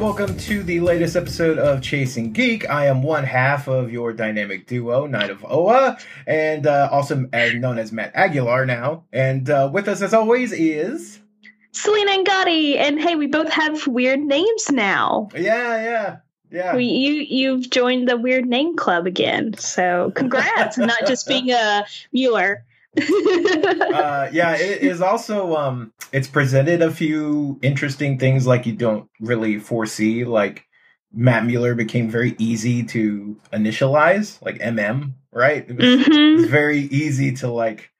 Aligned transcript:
and 0.00 0.06
welcome 0.06 0.34
to 0.38 0.62
the 0.62 0.80
latest 0.80 1.14
episode 1.14 1.58
of 1.58 1.82
Chasing 1.82 2.32
Geek. 2.32 2.70
I 2.70 2.86
am 2.86 3.02
one 3.02 3.22
half 3.22 3.68
of 3.68 3.92
your 3.92 4.14
dynamic 4.14 4.66
duo, 4.66 5.04
Knight 5.04 5.28
of 5.28 5.44
Oa, 5.44 5.98
and 6.26 6.66
uh, 6.66 6.88
also 6.90 7.16
known 7.34 7.78
as 7.78 7.92
Matt 7.92 8.12
Aguilar 8.14 8.64
now. 8.64 9.04
And 9.12 9.50
uh, 9.50 9.68
with 9.70 9.88
us, 9.88 10.00
as 10.00 10.14
always, 10.14 10.52
is 10.52 11.20
Selina 11.72 12.12
Angotti. 12.12 12.78
And 12.78 12.98
hey, 12.98 13.14
we 13.14 13.26
both 13.26 13.50
have 13.50 13.86
weird 13.86 14.20
names 14.20 14.70
now. 14.70 15.28
yeah, 15.34 15.82
yeah, 15.82 16.16
yeah. 16.50 16.76
We, 16.76 16.84
you 16.84 17.12
you've 17.12 17.68
joined 17.68 18.08
the 18.08 18.16
weird 18.16 18.46
name 18.46 18.76
club 18.76 19.06
again. 19.06 19.52
So 19.58 20.12
congrats, 20.16 20.78
not 20.78 21.06
just 21.06 21.28
being 21.28 21.50
a 21.50 21.84
Mueller. 22.10 22.64
uh, 23.00 24.28
yeah, 24.32 24.56
it 24.56 24.82
is 24.82 25.00
also 25.00 25.54
um, 25.56 25.92
it's 26.12 26.28
presented 26.28 26.82
a 26.82 26.90
few 26.90 27.58
interesting 27.62 28.18
things 28.18 28.46
like 28.46 28.66
you 28.66 28.72
don't 28.72 29.08
really 29.20 29.58
foresee. 29.58 30.24
Like 30.24 30.64
Matt 31.12 31.44
Mueller 31.46 31.74
became 31.74 32.10
very 32.10 32.34
easy 32.38 32.82
to 32.84 33.36
initialize, 33.52 34.42
like 34.42 34.58
MM, 34.58 35.12
right? 35.32 35.68
It 35.68 35.76
was, 35.76 35.84
it 35.86 36.08
Mhm. 36.08 36.36
was 36.36 36.46
very 36.46 36.78
easy 36.80 37.32
to 37.36 37.48
like 37.48 37.90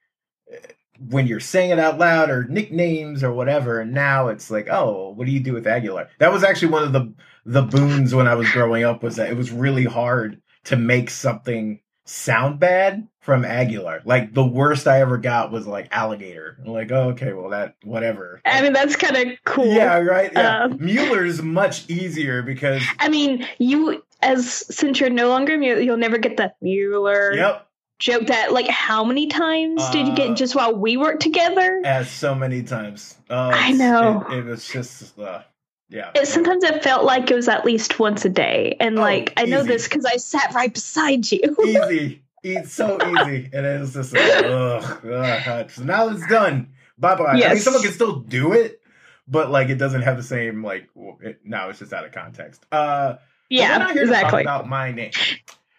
when 1.09 1.25
you're 1.25 1.39
saying 1.39 1.71
it 1.71 1.79
out 1.79 1.97
loud 1.97 2.29
or 2.29 2.43
nicknames 2.45 3.23
or 3.23 3.31
whatever. 3.31 3.79
And 3.79 3.93
now 3.93 4.27
it's 4.27 4.51
like, 4.51 4.67
oh, 4.69 5.13
what 5.15 5.25
do 5.25 5.31
you 5.31 5.39
do 5.39 5.53
with 5.53 5.65
Aguilar? 5.67 6.09
That 6.19 6.31
was 6.31 6.43
actually 6.43 6.71
one 6.73 6.83
of 6.83 6.93
the 6.93 7.13
the 7.45 7.63
boons 7.63 8.13
when 8.13 8.27
I 8.27 8.35
was 8.35 8.49
growing 8.51 8.83
up 8.83 9.01
was 9.01 9.15
that 9.15 9.29
it 9.31 9.35
was 9.37 9.51
really 9.51 9.85
hard 9.85 10.39
to 10.65 10.75
make 10.75 11.09
something 11.09 11.79
sound 12.05 12.59
bad 12.59 13.07
from 13.21 13.45
Aguilar. 13.45 14.01
Like 14.03 14.33
the 14.33 14.43
worst 14.43 14.87
I 14.87 15.01
ever 15.01 15.17
got 15.17 15.51
was 15.51 15.65
like 15.67 15.87
alligator. 15.91 16.57
I'm 16.65 16.71
like, 16.73 16.91
oh, 16.91 17.09
okay, 17.11 17.33
well 17.33 17.49
that 17.51 17.75
whatever. 17.83 18.41
I 18.43 18.61
mean, 18.61 18.73
that's 18.73 18.95
kind 18.95 19.15
of 19.15 19.37
cool. 19.45 19.73
Yeah, 19.73 19.99
right. 19.99 20.31
Yeah, 20.33 20.63
Um, 20.65 20.77
Mueller's 20.79 21.41
much 21.41 21.89
easier 21.89 22.41
because 22.41 22.83
I 22.99 23.09
mean, 23.09 23.47
you 23.59 24.03
as 24.21 24.51
since 24.51 24.99
you're 24.99 25.09
no 25.09 25.29
longer 25.29 25.57
Mueller, 25.57 25.79
you'll 25.81 25.97
never 25.97 26.17
get 26.17 26.37
the 26.37 26.51
Mueller 26.61 27.33
yep, 27.33 27.67
joke. 27.99 28.27
That 28.27 28.51
like, 28.53 28.67
how 28.67 29.03
many 29.03 29.27
times 29.27 29.87
did 29.91 30.07
you 30.07 30.13
Uh, 30.13 30.15
get 30.15 30.35
just 30.37 30.55
while 30.55 30.75
we 30.75 30.97
worked 30.97 31.21
together? 31.21 31.81
as 31.85 32.09
so 32.09 32.33
many 32.35 32.63
times. 32.63 33.15
Oh, 33.29 33.49
I 33.51 33.71
know. 33.71 34.25
It, 34.29 34.39
it 34.39 34.45
was 34.45 34.67
just 34.67 35.17
uh, 35.19 35.41
yeah. 35.89 36.09
It, 36.15 36.27
sometimes 36.27 36.63
it 36.63 36.83
felt 36.83 37.03
like 37.03 37.29
it 37.29 37.35
was 37.35 37.47
at 37.47 37.65
least 37.65 37.99
once 37.99 38.25
a 38.25 38.29
day, 38.29 38.77
and 38.79 38.97
Oh, 38.97 39.01
like 39.01 39.33
I 39.37 39.45
know 39.45 39.61
this 39.63 39.87
because 39.87 40.05
I 40.05 40.17
sat 40.17 40.53
right 40.55 40.73
beside 40.73 41.31
you. 41.31 41.41
easy. 41.63 42.23
It's 42.43 42.73
so 42.73 42.97
easy. 43.01 43.49
And 43.53 43.65
it 43.65 43.79
was 43.79 43.93
just 43.93 44.13
like, 44.13 44.43
ugh, 44.45 45.05
ugh. 45.05 45.71
So 45.71 45.83
now 45.83 46.09
it's 46.09 46.25
done. 46.27 46.73
Bye 46.97 47.15
bye. 47.15 47.39
I 47.43 47.53
mean, 47.53 47.57
someone 47.57 47.83
can 47.83 47.91
still 47.91 48.19
do 48.19 48.53
it, 48.53 48.81
but 49.27 49.51
like 49.51 49.69
it 49.69 49.75
doesn't 49.75 50.01
have 50.01 50.17
the 50.17 50.23
same, 50.23 50.63
like, 50.63 50.89
it, 51.21 51.41
now 51.43 51.69
it's 51.69 51.79
just 51.79 51.93
out 51.93 52.05
of 52.05 52.11
context. 52.11 52.65
Uh, 52.71 53.13
but 53.15 53.19
we're 53.49 53.79
not 53.79 53.91
here 53.93 54.03
exactly. 54.03 54.43
to 54.43 54.45
talk 54.45 54.61
about 54.61 54.69
my 54.69 54.91
name. 54.91 55.11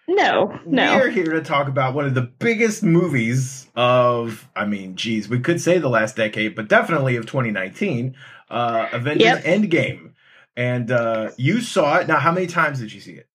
no, 0.08 0.58
no. 0.66 0.96
We're 0.96 1.10
here 1.10 1.32
to 1.32 1.42
talk 1.42 1.68
about 1.68 1.94
one 1.94 2.04
of 2.06 2.14
the 2.14 2.22
biggest 2.22 2.82
movies 2.82 3.68
of, 3.74 4.48
I 4.54 4.66
mean, 4.66 4.96
geez, 4.96 5.28
we 5.28 5.40
could 5.40 5.60
say 5.60 5.78
the 5.78 5.88
last 5.88 6.16
decade, 6.16 6.54
but 6.54 6.68
definitely 6.68 7.16
of 7.16 7.26
2019, 7.26 8.14
uh, 8.50 8.88
Avengers 8.92 9.22
Yep. 9.22 9.44
Endgame. 9.44 10.12
And 10.56 10.90
uh, 10.90 11.30
you 11.38 11.60
saw 11.62 11.98
it. 11.98 12.08
Now, 12.08 12.18
how 12.18 12.30
many 12.30 12.46
times 12.46 12.80
did 12.80 12.92
you 12.92 13.00
see 13.00 13.12
it? 13.12 13.26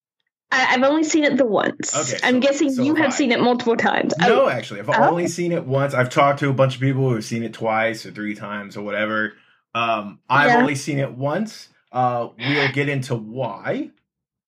I, 0.52 0.76
I've 0.76 0.84
only 0.84 1.04
seen 1.04 1.24
it 1.24 1.38
the 1.38 1.46
once. 1.46 1.96
Okay, 1.96 2.20
I'm 2.24 2.36
so- 2.36 2.40
guessing 2.40 2.72
so 2.72 2.82
you 2.84 2.96
have 2.96 3.06
have 3.06 3.14
I. 3.14 3.18
seen 3.18 3.32
it 3.32 3.40
multiple 3.42 3.76
times. 3.76 4.14
No, 4.20 4.48
actually, 4.50 4.80
I've 4.80 4.90
Oh. 4.90 5.10
only 5.10 5.28
seen 5.28 5.52
it 5.52 5.66
once. 5.66 5.94
I've 5.94 6.10
talked 6.10 6.40
to 6.40 6.50
a 6.50 6.54
bunch 6.54 6.76
of 6.76 6.82
people 6.82 7.10
who've 7.10 7.24
seen 7.24 7.44
it 7.44 7.54
twice 7.54 8.06
or 8.06 8.12
three 8.12 8.36
times 8.36 8.78
or 8.78 8.82
whatever. 8.84 9.34
Um, 9.76 10.20
I've 10.30 10.50
Yeah. 10.52 10.58
only 10.58 10.76
seen 10.76 11.00
it 11.00 11.12
once. 11.12 11.70
Uh, 11.92 12.30
we'll 12.38 12.72
get 12.72 12.90
into 12.90 13.16
why. 13.16 13.92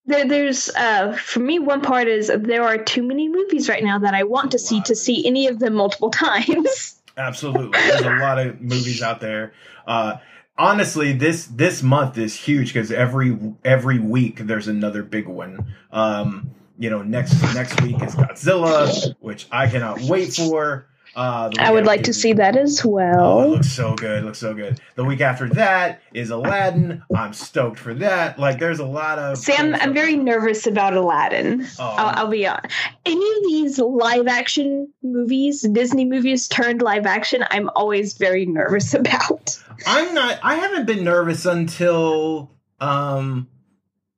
there, 0.05 0.27
there's 0.27 0.69
uh, 0.75 1.13
for 1.13 1.39
me 1.39 1.59
one 1.59 1.81
part 1.81 2.07
is 2.07 2.31
there 2.35 2.63
are 2.63 2.77
too 2.77 3.03
many 3.03 3.29
movies 3.29 3.69
right 3.69 3.83
now 3.83 3.99
that 3.99 4.13
I 4.15 4.23
want 4.23 4.51
to 4.51 4.59
see 4.59 4.81
to 4.81 4.95
see 4.95 5.25
any 5.27 5.47
of 5.47 5.59
them 5.59 5.73
multiple 5.75 6.09
times. 6.27 6.95
Absolutely, 7.17 7.77
there's 7.79 8.01
a 8.01 8.15
lot 8.15 8.39
of 8.39 8.59
movies 8.61 9.01
out 9.03 9.19
there. 9.19 9.53
Uh, 9.85 10.15
honestly, 10.59 11.13
this 11.13 11.45
this 11.47 11.81
month 11.81 12.17
is 12.17 12.35
huge 12.35 12.73
because 12.73 12.91
every 12.91 13.39
every 13.63 13.97
week 13.97 14.39
there's 14.39 14.67
another 14.67 15.01
big 15.01 15.27
one. 15.27 15.73
Um, 15.91 16.51
you 16.77 16.89
know, 16.89 17.01
next 17.01 17.41
next 17.55 17.81
week 17.81 18.01
is 18.03 18.15
Godzilla, 18.15 19.15
which 19.21 19.47
I 19.51 19.67
cannot 19.67 20.01
wait 20.01 20.33
for. 20.33 20.88
Uh, 21.19 21.51
I 21.59 21.69
would 21.69 21.85
like 21.85 22.03
to 22.03 22.13
see 22.13 22.31
that 22.31 22.55
as 22.55 22.85
well. 22.85 23.39
Oh, 23.39 23.43
it 23.43 23.47
looks 23.49 23.69
so 23.69 23.93
good. 23.93 24.23
Looks 24.23 24.37
so 24.37 24.53
good. 24.53 24.79
The 24.95 25.03
week 25.03 25.19
after 25.19 25.49
that 25.49 26.01
is 26.13 26.29
Aladdin. 26.29 27.03
I'm 27.13 27.33
stoked 27.33 27.77
for 27.77 27.93
that. 27.95 28.39
Like, 28.39 28.57
there's 28.57 28.79
a 28.79 28.85
lot 28.85 29.19
of. 29.19 29.37
See, 29.37 29.53
I'm, 29.53 29.75
I'm 29.75 29.93
very 29.93 30.15
nervous 30.15 30.65
about 30.65 30.93
Aladdin. 30.93 31.67
Oh, 31.77 31.83
I'll, 31.83 32.19
I'll 32.19 32.31
be 32.31 32.47
on. 32.47 32.61
Any 33.05 33.37
of 33.37 33.43
these 33.43 33.79
live 33.79 34.27
action 34.27 34.93
movies, 35.03 35.67
Disney 35.69 36.05
movies 36.05 36.47
turned 36.47 36.81
live 36.81 37.05
action, 37.05 37.43
I'm 37.51 37.69
always 37.75 38.17
very 38.17 38.45
nervous 38.45 38.93
about. 38.93 39.61
I'm 39.85 40.13
not. 40.13 40.39
I 40.41 40.55
haven't 40.55 40.85
been 40.85 41.03
nervous 41.03 41.45
until 41.45 42.49
um 42.79 43.49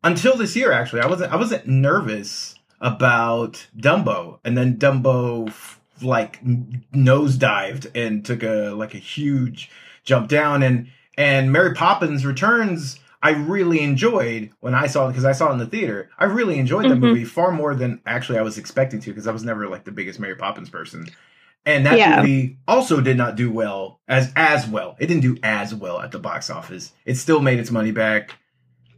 until 0.04 0.38
this 0.38 0.56
year. 0.56 0.72
Actually, 0.72 1.02
I 1.02 1.08
wasn't. 1.08 1.34
I 1.34 1.38
wasn't 1.38 1.66
nervous 1.66 2.54
about 2.80 3.66
Dumbo, 3.76 4.38
and 4.46 4.56
then 4.56 4.78
Dumbo 4.78 5.52
like 6.04 6.44
nosedived 6.94 7.92
and 7.96 8.26
took 8.26 8.44
a 8.44 8.72
like 8.72 8.94
a 8.94 9.00
huge 9.00 9.70
jump 10.04 10.28
down, 10.30 10.64
and 10.64 10.88
and 11.18 11.52
Mary 11.52 11.74
Poppins 11.74 12.26
Returns. 12.26 13.00
I 13.24 13.32
really 13.32 13.82
enjoyed 13.82 14.50
when 14.62 14.74
I 14.74 14.88
saw 14.88 15.06
it 15.06 15.10
because 15.10 15.26
I 15.26 15.32
saw 15.34 15.50
it 15.50 15.54
in 15.54 15.60
the 15.60 15.68
theater. 15.68 16.10
I 16.18 16.26
really 16.26 16.58
enjoyed 16.58 16.86
that 16.86 16.96
Mhm. 16.98 17.02
movie 17.02 17.24
far 17.24 17.52
more 17.52 17.76
than 17.76 18.02
actually 18.08 18.40
I 18.40 18.42
was 18.42 18.58
expecting 18.58 19.00
to 19.02 19.12
because 19.12 19.28
I 19.28 19.32
was 19.32 19.44
never 19.44 19.68
like 19.68 19.84
the 19.84 19.92
biggest 19.92 20.20
Mary 20.20 20.36
Poppins 20.36 20.72
person. 20.72 21.08
And 21.64 21.86
that 21.86 22.00
Yeah. 22.00 22.20
movie 22.22 22.58
also 22.68 23.00
did 23.00 23.18
not 23.18 23.36
do 23.36 23.52
well 23.52 24.00
as 24.08 24.32
as 24.36 24.66
well. 24.66 24.96
It 25.00 25.06
didn't 25.06 25.22
do 25.22 25.38
as 25.44 25.76
well 25.76 26.02
at 26.02 26.12
the 26.12 26.18
box 26.18 26.50
office. 26.50 26.94
It 27.06 27.16
still 27.16 27.42
made 27.42 27.60
its 27.60 27.70
money 27.70 27.92
back. 27.92 28.32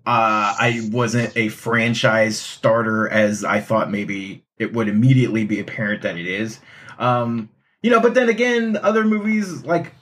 Uh, 0.06 0.56
I 0.58 0.90
wasn't 0.92 1.36
a 1.36 1.50
franchise 1.50 2.40
starter 2.40 3.10
as 3.10 3.44
I 3.44 3.60
thought 3.60 3.92
maybe 3.92 4.44
it 4.58 4.74
would 4.74 4.88
immediately 4.88 5.44
be 5.46 5.60
apparent 5.60 6.02
that 6.04 6.18
it 6.18 6.28
is. 6.28 6.60
Um, 7.00 7.50
you 7.82 7.90
know, 7.92 8.00
but 8.00 8.14
then 8.14 8.30
again, 8.30 8.78
other 8.82 9.04
movies 9.04 9.66
like 9.66 9.94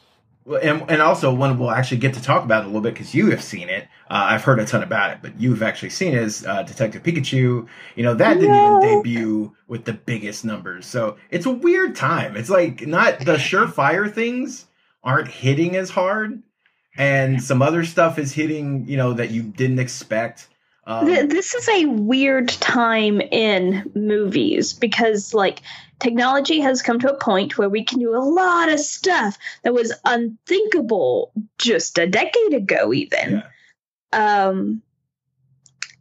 and, 0.61 0.83
and 0.89 1.01
also 1.01 1.33
one 1.33 1.57
we'll 1.59 1.69
actually 1.71 1.97
get 1.97 2.15
to 2.15 2.21
talk 2.21 2.43
about 2.43 2.63
a 2.63 2.67
little 2.67 2.81
bit 2.81 2.93
because 2.93 3.13
you 3.13 3.29
have 3.31 3.43
seen 3.43 3.69
it. 3.69 3.83
Uh, 4.09 4.27
I've 4.31 4.43
heard 4.43 4.59
a 4.59 4.65
ton 4.65 4.83
about 4.83 5.11
it, 5.11 5.19
but 5.21 5.39
you've 5.39 5.61
actually 5.63 5.91
seen 5.91 6.13
it 6.13 6.21
as 6.21 6.45
uh, 6.45 6.63
Detective 6.63 7.03
Pikachu. 7.03 7.67
You 7.95 8.03
know 8.03 8.13
that 8.15 8.39
didn't 8.39 8.51
No. 8.51 8.79
even 8.79 9.03
debut 9.03 9.55
with 9.67 9.85
the 9.85 9.93
biggest 9.93 10.43
numbers, 10.43 10.85
so 10.85 11.17
it's 11.29 11.45
a 11.45 11.51
weird 11.51 11.95
time. 11.95 12.35
It's 12.35 12.49
like 12.49 12.85
not 12.85 13.19
the 13.19 13.35
surefire 13.35 14.11
things 14.13 14.65
aren't 15.03 15.27
hitting 15.29 15.75
as 15.75 15.91
hard, 15.91 16.41
and 16.97 17.41
some 17.41 17.61
other 17.61 17.85
stuff 17.85 18.19
is 18.19 18.33
hitting. 18.33 18.85
You 18.87 18.97
know 18.97 19.13
that 19.13 19.31
you 19.31 19.43
didn't 19.43 19.79
expect. 19.79 20.47
Um, 20.85 21.05
Th- 21.05 21.29
this 21.29 21.53
is 21.53 21.69
a 21.69 21.85
weird 21.85 22.49
time 22.49 23.21
in 23.21 23.89
movies 23.93 24.73
because 24.73 25.33
like 25.33 25.61
technology 25.99 26.59
has 26.59 26.81
come 26.81 26.99
to 26.99 27.13
a 27.13 27.17
point 27.17 27.57
where 27.57 27.69
we 27.69 27.83
can 27.83 27.99
do 27.99 28.15
a 28.15 28.17
lot 28.17 28.69
of 28.69 28.79
stuff 28.79 29.37
that 29.63 29.73
was 29.73 29.93
unthinkable 30.05 31.31
just 31.59 31.99
a 31.99 32.07
decade 32.07 32.53
ago 32.53 32.91
even 32.91 33.43
yeah. 34.11 34.49
um 34.49 34.81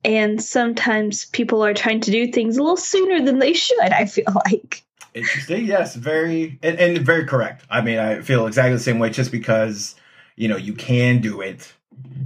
and 0.03 0.43
sometimes 0.43 1.27
people 1.27 1.63
are 1.63 1.75
trying 1.75 2.01
to 2.01 2.11
do 2.11 2.33
things 2.33 2.57
a 2.57 2.63
little 2.63 2.79
sooner 2.79 3.23
than 3.23 3.39
they 3.39 3.53
should 3.53 3.79
i 3.91 4.07
feel 4.07 4.33
like 4.47 4.83
Interesting. 5.13 5.67
Yes, 5.67 5.97
very 5.97 6.59
and, 6.63 6.79
and 6.79 6.99
very 6.99 7.25
correct. 7.25 7.65
I 7.69 7.81
mean, 7.81 7.99
I 7.99 8.21
feel 8.23 8.47
exactly 8.47 8.75
the 8.75 8.79
same 8.79 8.99
way. 8.99 9.11
Just 9.11 9.33
because 9.33 9.97
you 10.37 10.47
know 10.47 10.57
you 10.57 10.73
can 10.73 11.21
do 11.21 11.41
it 11.41 11.73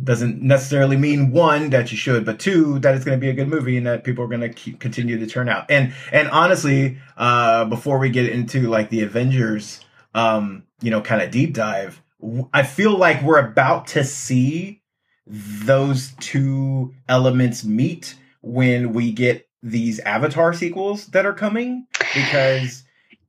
doesn't 0.05 0.43
necessarily 0.43 0.97
mean 0.97 1.31
one 1.31 1.71
that 1.71 1.91
you 1.91 1.97
should, 1.97 2.25
but 2.25 2.39
two 2.39 2.79
that 2.81 2.95
it's 2.95 3.05
going 3.05 3.19
to 3.19 3.21
be 3.21 3.31
a 3.31 3.35
good 3.35 3.49
movie 3.49 3.77
and 3.77 3.87
that 3.87 4.05
people 4.05 4.25
are 4.25 4.29
going 4.29 4.41
to 4.41 4.51
keep 4.51 4.79
continue 4.79 5.19
to 5.19 5.27
turn 5.27 5.49
out. 5.49 5.71
And 5.71 5.95
and 6.13 6.29
honestly, 6.29 6.99
uh, 7.17 7.65
before 7.65 7.99
we 7.99 8.11
get 8.11 8.29
into 8.29 8.69
like 8.69 8.91
the 8.91 9.03
Avengers, 9.03 9.81
um, 10.15 10.65
you 10.81 10.91
know, 10.91 11.01
kind 11.01 11.23
of 11.23 11.31
deep 11.31 11.55
dive, 11.55 12.03
I 12.53 12.63
feel 12.63 12.97
like 12.97 13.23
we're 13.23 13.41
about 13.41 13.89
to 13.89 14.05
see 14.05 14.83
those 15.27 16.13
two 16.21 16.95
elements 17.09 17.65
meet 17.65 18.17
when 18.43 18.93
we 18.93 19.11
get 19.11 19.49
these 19.63 19.99
Avatar 20.01 20.53
sequels 20.53 21.07
that 21.09 21.25
are 21.25 21.33
coming 21.33 21.87
because 22.15 22.85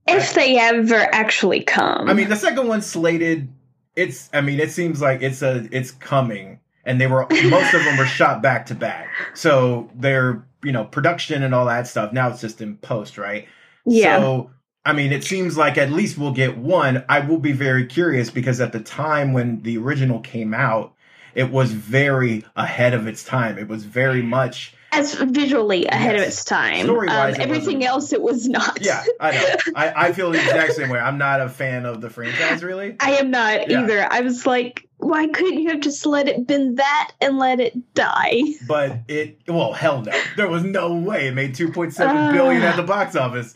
if 0.07 0.33
they 0.33 0.59
ever 0.59 0.95
actually 1.13 1.63
come 1.63 2.09
I 2.09 2.13
mean 2.13 2.27
the 2.27 2.35
second 2.35 2.67
one's 2.67 2.85
slated 2.85 3.47
it's 3.95 4.29
I 4.33 4.41
mean 4.41 4.59
it 4.59 4.71
seems 4.71 5.01
like 5.01 5.21
it's 5.21 5.41
a 5.41 5.67
it's 5.71 5.91
coming 5.91 6.59
and 6.85 7.01
they 7.01 7.07
were 7.07 7.27
most 7.29 7.73
of 7.73 7.83
them 7.83 7.97
were 7.97 8.05
shot 8.19 8.41
back 8.41 8.65
to 8.67 8.75
back. 8.75 9.09
So 9.33 9.89
they're, 9.95 10.45
you 10.63 10.71
know, 10.71 10.85
production 10.85 11.43
and 11.43 11.53
all 11.53 11.65
that 11.65 11.87
stuff. 11.87 12.13
Now 12.13 12.29
it's 12.29 12.41
just 12.41 12.61
in 12.61 12.77
post, 12.77 13.17
right? 13.17 13.47
yeah 13.85 14.19
So 14.19 14.51
I 14.85 14.93
mean, 14.93 15.11
it 15.11 15.23
seems 15.23 15.57
like 15.57 15.79
at 15.79 15.91
least 15.91 16.17
we'll 16.17 16.31
get 16.31 16.57
one. 16.57 17.03
I 17.09 17.19
will 17.19 17.39
be 17.39 17.53
very 17.53 17.87
curious 17.87 18.29
because 18.29 18.61
at 18.61 18.71
the 18.71 18.79
time 18.79 19.33
when 19.33 19.63
the 19.63 19.79
original 19.79 20.19
came 20.19 20.53
out, 20.53 20.93
it 21.33 21.49
was 21.51 21.71
very 21.71 22.45
ahead 22.55 22.93
of 22.93 23.07
its 23.07 23.23
time. 23.23 23.57
It 23.57 23.67
was 23.67 23.83
very 23.83 24.21
much 24.21 24.75
as 24.99 25.13
visually 25.15 25.85
ahead 25.87 26.15
Yes. 26.15 26.21
of 26.21 26.27
its 26.27 26.43
time. 26.45 26.85
Story-wise, 26.85 27.35
um, 27.35 27.41
it 27.41 27.43
everything 27.43 27.83
else, 27.85 28.13
it 28.13 28.21
was 28.21 28.47
not. 28.47 28.79
yeah. 28.81 29.03
I 29.19 29.31
know. 29.31 29.55
I, 29.75 30.07
I 30.07 30.11
feel 30.13 30.31
the 30.31 30.39
exact 30.39 30.73
same 30.73 30.89
way. 30.89 30.99
I'm 30.99 31.17
not 31.17 31.41
a 31.41 31.49
fan 31.49 31.85
of 31.85 32.01
the 32.01 32.09
franchise 32.09 32.63
really. 32.63 32.95
I 32.99 33.11
am 33.11 33.31
not 33.31 33.69
Yeah. 33.69 33.83
either. 33.83 34.07
I 34.11 34.21
was 34.21 34.45
like, 34.45 34.87
why 34.97 35.27
couldn't 35.27 35.59
you 35.61 35.69
have 35.69 35.81
just 35.81 36.05
let 36.05 36.27
it 36.27 36.47
been 36.47 36.75
that 36.75 37.11
and 37.21 37.37
let 37.37 37.59
it 37.59 37.93
die? 37.93 38.41
but 38.67 38.99
it 39.07 39.39
well 39.47 39.73
hell 39.73 40.01
no 40.01 40.11
there 40.37 40.47
was 40.47 40.63
no 40.63 40.95
way 40.95 41.27
it 41.27 41.33
made 41.33 41.53
2.7 41.53 42.33
billion 42.33 42.63
at 42.63 42.75
the 42.75 42.83
box 42.83 43.15
office 43.15 43.53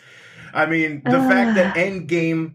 i 0.53 0.65
mean 0.65 1.01
the 1.06 1.12
fact 1.19 1.56
that 1.56 1.75
endgame 1.75 2.53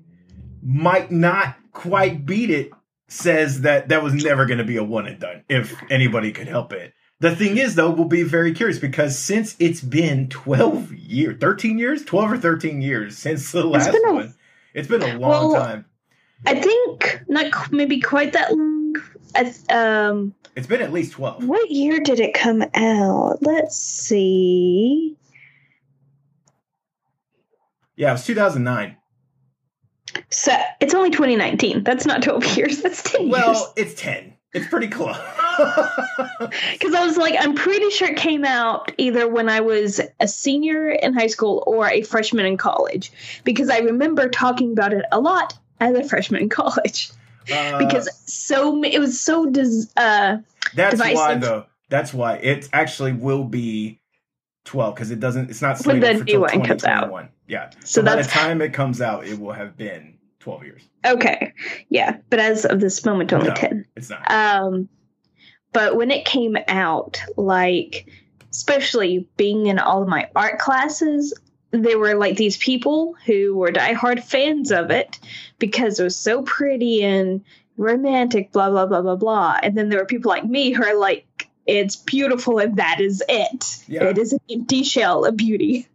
might 0.63 1.11
not 1.11 1.57
quite 1.73 2.25
beat 2.27 2.51
it 2.51 2.71
says 3.09 3.63
that 3.63 3.89
that 3.89 4.03
was 4.03 4.15
never 4.15 4.47
going 4.47 4.59
to 4.59 4.65
be 4.65 4.77
a 4.77 4.85
one 4.85 5.07
and 5.07 5.19
done 5.21 5.43
if 5.49 5.75
anybody 5.91 6.31
could 6.33 6.47
help 6.49 6.73
it 6.73 6.93
the 7.21 7.35
thing 7.35 7.57
is 7.57 7.75
though 7.75 7.91
we'll 7.91 8.05
be 8.07 8.23
very 8.23 8.53
curious 8.53 8.79
because 8.79 9.19
since 9.19 9.57
it's 9.59 9.81
been 9.81 10.29
12 10.29 10.93
years 10.95 11.37
13 11.41 11.79
years 11.79 12.05
12 12.05 12.33
or 12.33 12.39
13 12.39 12.83
years 12.83 13.17
since 13.17 13.53
the 13.53 13.65
last 13.65 13.93
been 13.93 14.09
a- 14.09 14.13
one 14.15 14.35
it's 14.75 14.89
been 14.89 15.03
a 15.03 15.19
long 15.19 15.53
Well, 15.53 15.55
time 15.55 15.85
I 16.47 16.61
think 16.61 17.23
not 17.29 17.73
maybe 17.73 18.01
quite 18.01 18.33
that 18.35 18.51
long. 18.55 18.97
Um, 19.71 20.35
it's 20.57 20.67
been 20.67 20.83
at 20.83 20.93
least 20.93 21.13
12 21.13 21.45
what 21.47 21.71
year 21.71 22.01
did 22.01 22.21
it 22.21 22.35
come 22.35 22.63
out? 22.75 23.39
Let's 23.41 23.77
see. 23.77 25.17
yeah 27.97 28.11
it 28.11 28.13
was 28.13 28.27
2009 28.27 28.97
So 30.31 30.53
it's 30.81 30.95
only 30.95 31.11
2019. 31.11 31.83
That's 31.85 32.07
not 32.07 32.23
12 32.23 32.45
years. 32.57 32.83
That's 32.83 33.03
10 33.03 33.23
years. 33.23 33.33
well 33.33 33.73
it's 33.77 33.95
10 34.01 34.34
it's 34.55 34.67
pretty 34.69 34.89
close 34.89 35.17
Because 36.39 36.95
I 36.95 37.05
was 37.05 37.17
like, 37.17 37.35
I'm 37.39 37.55
pretty 37.55 37.91
sure 37.91 38.09
it 38.09 38.17
came 38.17 38.45
out 38.45 38.91
either 38.99 39.29
when 39.29 39.49
I 39.49 39.61
was 39.61 40.01
a 40.21 40.27
senior 40.29 40.91
in 40.91 41.15
high 41.15 41.29
school 41.29 41.63
or 41.67 41.89
a 41.89 42.03
freshman 42.03 42.45
in 42.47 42.57
college. 42.57 43.13
Because 43.45 43.71
I 43.71 43.79
remember 43.79 44.29
talking 44.29 44.73
about 44.73 44.93
it 44.93 45.05
a 45.13 45.21
lot 45.21 45.57
as 45.81 45.95
a 45.97 46.05
freshman 46.09 46.43
in 46.43 46.49
college. 46.49 47.11
Uh, 47.53 47.79
Because 47.79 48.09
so 48.33 48.83
it 48.83 48.99
was 48.99 49.21
so 49.21 49.47
dis- 49.47 49.93
uh 49.97 50.39
that's 50.75 50.99
why 50.99 51.35
though. 51.37 51.67
That's 51.91 52.13
why 52.15 52.37
it 52.37 52.69
actually 52.73 53.13
will 53.13 53.45
be 53.45 54.01
twelve 54.65 54.95
because 54.95 55.11
it 55.11 55.21
doesn't. 55.21 55.51
It's 55.51 55.61
not 55.63 55.79
When 55.87 56.01
the 56.01 56.15
new 56.15 56.41
one 56.41 56.51
comes 56.65 56.85
out. 56.85 57.05
2021. 57.11 57.29
Yeah. 57.47 57.71
So, 57.81 58.01
So 58.01 58.03
by 58.03 58.17
the 58.17 58.23
time 58.25 58.63
it 58.63 58.73
comes 58.73 59.01
out, 59.03 59.27
it 59.27 59.39
will 59.39 59.53
have 59.53 59.77
been 59.77 60.17
twelve 60.41 60.65
years. 60.65 60.83
okay. 61.07 61.53
Yeah, 61.91 62.17
but 62.31 62.41
as 62.41 62.65
of 62.65 62.81
this 62.81 63.05
moment 63.05 63.33
only 63.33 63.49
No. 63.49 63.55
10. 63.55 63.84
It's 63.97 64.11
not. 64.11 64.31
Um 64.31 64.89
but 65.73 65.97
when 65.97 66.11
it 66.11 66.25
came 66.25 66.57
out 66.69 67.21
like 67.37 68.09
especially 68.51 69.29
being 69.37 69.67
in 69.67 69.79
all 69.79 70.03
of 70.03 70.09
my 70.09 70.29
art 70.37 70.59
classes 70.59 71.35
there 71.73 71.99
were 71.99 72.15
like 72.15 72.37
these 72.37 72.57
people 72.57 73.17
who 73.27 73.57
were 73.57 73.73
diehard 73.73 74.23
fans 74.23 74.71
of 74.71 74.91
it 74.93 75.19
because 75.59 75.99
it 75.99 76.05
was 76.05 76.15
so 76.17 76.43
pretty 76.43 77.03
and 77.03 77.45
romantic, 77.77 78.53
blah 78.53 78.71
blah 78.71 78.87
blah 78.87 79.03
blah 79.03 79.17
blah. 79.17 79.59
And 79.61 79.77
then 79.77 79.89
there 79.89 79.99
were 79.99 80.07
people 80.07 80.29
like 80.29 80.45
me 80.45 80.71
who 80.71 80.85
are 80.85 80.97
like, 80.97 81.49
it's 81.67 81.97
beautiful 81.97 82.61
and 82.61 82.77
that 82.77 83.01
is 83.01 83.25
it. 83.29 83.83
Yeah. 83.89 84.05
It 84.05 84.19
is 84.19 84.33
an 84.33 84.39
empty 84.49 84.85
shell 84.85 85.25
of 85.25 85.37
beauty. 85.37 85.89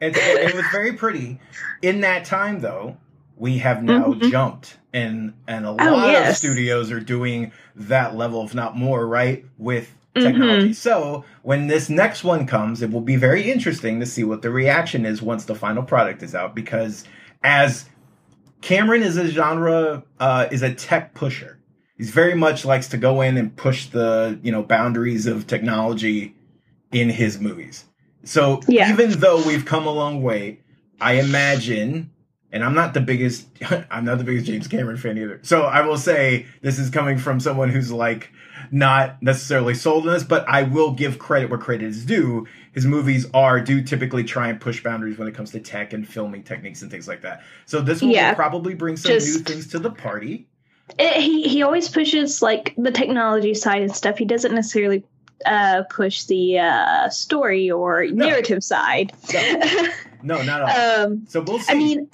It, 0.00 0.16
it 0.16 0.54
was 0.54 0.66
very 0.70 0.92
pretty. 0.92 1.40
In 1.82 2.02
that 2.02 2.24
time, 2.26 2.60
though, 2.60 2.96
we 3.34 3.58
have 3.58 3.82
now 3.82 4.12
Mhm. 4.12 4.30
jumped, 4.30 4.76
and 4.96 5.34
and 5.46 5.66
a 5.66 5.70
lot 5.72 5.80
Oh, 5.82 6.28
of 6.30 6.36
studios 6.36 6.90
are 6.90 7.00
doing 7.00 7.52
that 7.76 8.16
level, 8.16 8.44
if 8.44 8.54
not 8.54 8.76
more, 8.76 9.06
right 9.06 9.44
with 9.58 9.92
technology. 10.14 10.68
Mm-hmm. 10.70 10.72
So 10.72 11.24
when 11.42 11.66
this 11.66 11.90
next 11.90 12.24
one 12.24 12.46
comes, 12.46 12.80
it 12.82 12.90
will 12.90 13.02
be 13.02 13.16
very 13.16 13.50
interesting 13.50 14.00
to 14.00 14.06
see 14.06 14.24
what 14.24 14.40
the 14.42 14.50
reaction 14.50 15.04
is 15.04 15.20
once 15.20 15.44
the 15.44 15.54
final 15.54 15.82
product 15.82 16.22
is 16.22 16.34
out, 16.34 16.54
because 16.54 17.04
as 17.42 17.84
Cameron 18.62 19.02
is 19.02 19.16
a 19.18 19.28
genre, 19.28 20.02
uh, 20.18 20.48
is 20.50 20.62
a 20.62 20.72
tech 20.74 21.14
pusher. 21.14 21.58
He's 21.98 22.10
very 22.10 22.34
much 22.34 22.64
likes 22.64 22.88
to 22.88 22.96
go 22.96 23.20
in 23.20 23.36
and 23.36 23.54
push 23.54 23.86
the 23.86 24.38
you 24.42 24.50
know 24.52 24.62
boundaries 24.62 25.26
of 25.26 25.46
technology 25.46 26.34
in 26.92 27.10
his 27.10 27.38
movies. 27.38 27.84
So 28.24 28.60
Yeah. 28.66 28.90
even 28.92 29.10
though 29.20 29.42
we've 29.46 29.64
come 29.66 29.86
a 29.86 29.92
long 29.92 30.22
way, 30.22 30.60
I 31.00 31.14
imagine, 31.20 32.10
and 32.52 32.64
I'm 32.64 32.74
not 32.74 32.94
the 32.94 33.00
biggest, 33.00 33.46
I'm 33.90 34.04
not 34.04 34.18
the 34.18 34.24
biggest 34.24 34.46
James 34.46 34.68
Cameron 34.68 34.96
fan 34.96 35.18
either. 35.18 35.40
So 35.42 35.62
I 35.62 35.80
will 35.86 35.98
say 35.98 36.46
this 36.62 36.78
is 36.78 36.90
coming 36.90 37.18
from 37.18 37.40
someone 37.40 37.68
who's 37.70 37.90
like 37.92 38.30
not 38.70 39.22
necessarily 39.22 39.74
sold 39.74 40.06
on 40.06 40.12
this, 40.14 40.24
but 40.24 40.48
I 40.48 40.62
will 40.64 40.92
give 40.92 41.18
credit 41.18 41.50
where 41.50 41.58
credit 41.58 41.84
is 41.86 42.04
due. 42.04 42.46
His 42.72 42.84
movies 42.86 43.26
are 43.34 43.60
do 43.60 43.82
typically 43.82 44.24
try 44.24 44.48
and 44.48 44.60
push 44.60 44.82
boundaries 44.82 45.18
when 45.18 45.28
it 45.28 45.34
comes 45.34 45.50
to 45.52 45.60
tech 45.60 45.92
and 45.92 46.06
filming 46.08 46.42
techniques 46.42 46.82
and 46.82 46.90
things 46.90 47.06
like 47.08 47.22
that. 47.22 47.42
So 47.66 47.80
this 47.80 48.00
one 48.02 48.10
Yeah. 48.12 48.30
will 48.30 48.36
probably 48.36 48.74
bring 48.74 48.96
some 48.96 49.12
new 49.12 49.38
things 49.38 49.68
to 49.68 49.78
the 49.78 49.90
party. 49.90 50.48
It, 50.98 51.20
he 51.20 51.48
he 51.48 51.62
always 51.62 51.88
pushes 51.88 52.42
like 52.42 52.74
the 52.78 52.92
technology 52.92 53.54
side 53.54 53.82
and 53.82 53.94
stuff. 53.94 54.18
He 54.18 54.24
doesn't 54.24 54.54
necessarily 54.54 55.02
uh, 55.44 55.82
push 55.90 56.24
the 56.24 56.58
uh, 56.60 57.08
story 57.10 57.70
or 57.70 58.06
narrative 58.06 58.62
side. 58.64 59.12
No, 60.22 60.42
not 60.42 60.62
at 60.62 60.98
all. 60.98 61.04
um, 61.06 61.26
so 61.28 61.40
we'll 61.40 61.60
see. 61.60 61.72
I 61.72 61.76
mean, 61.76 62.08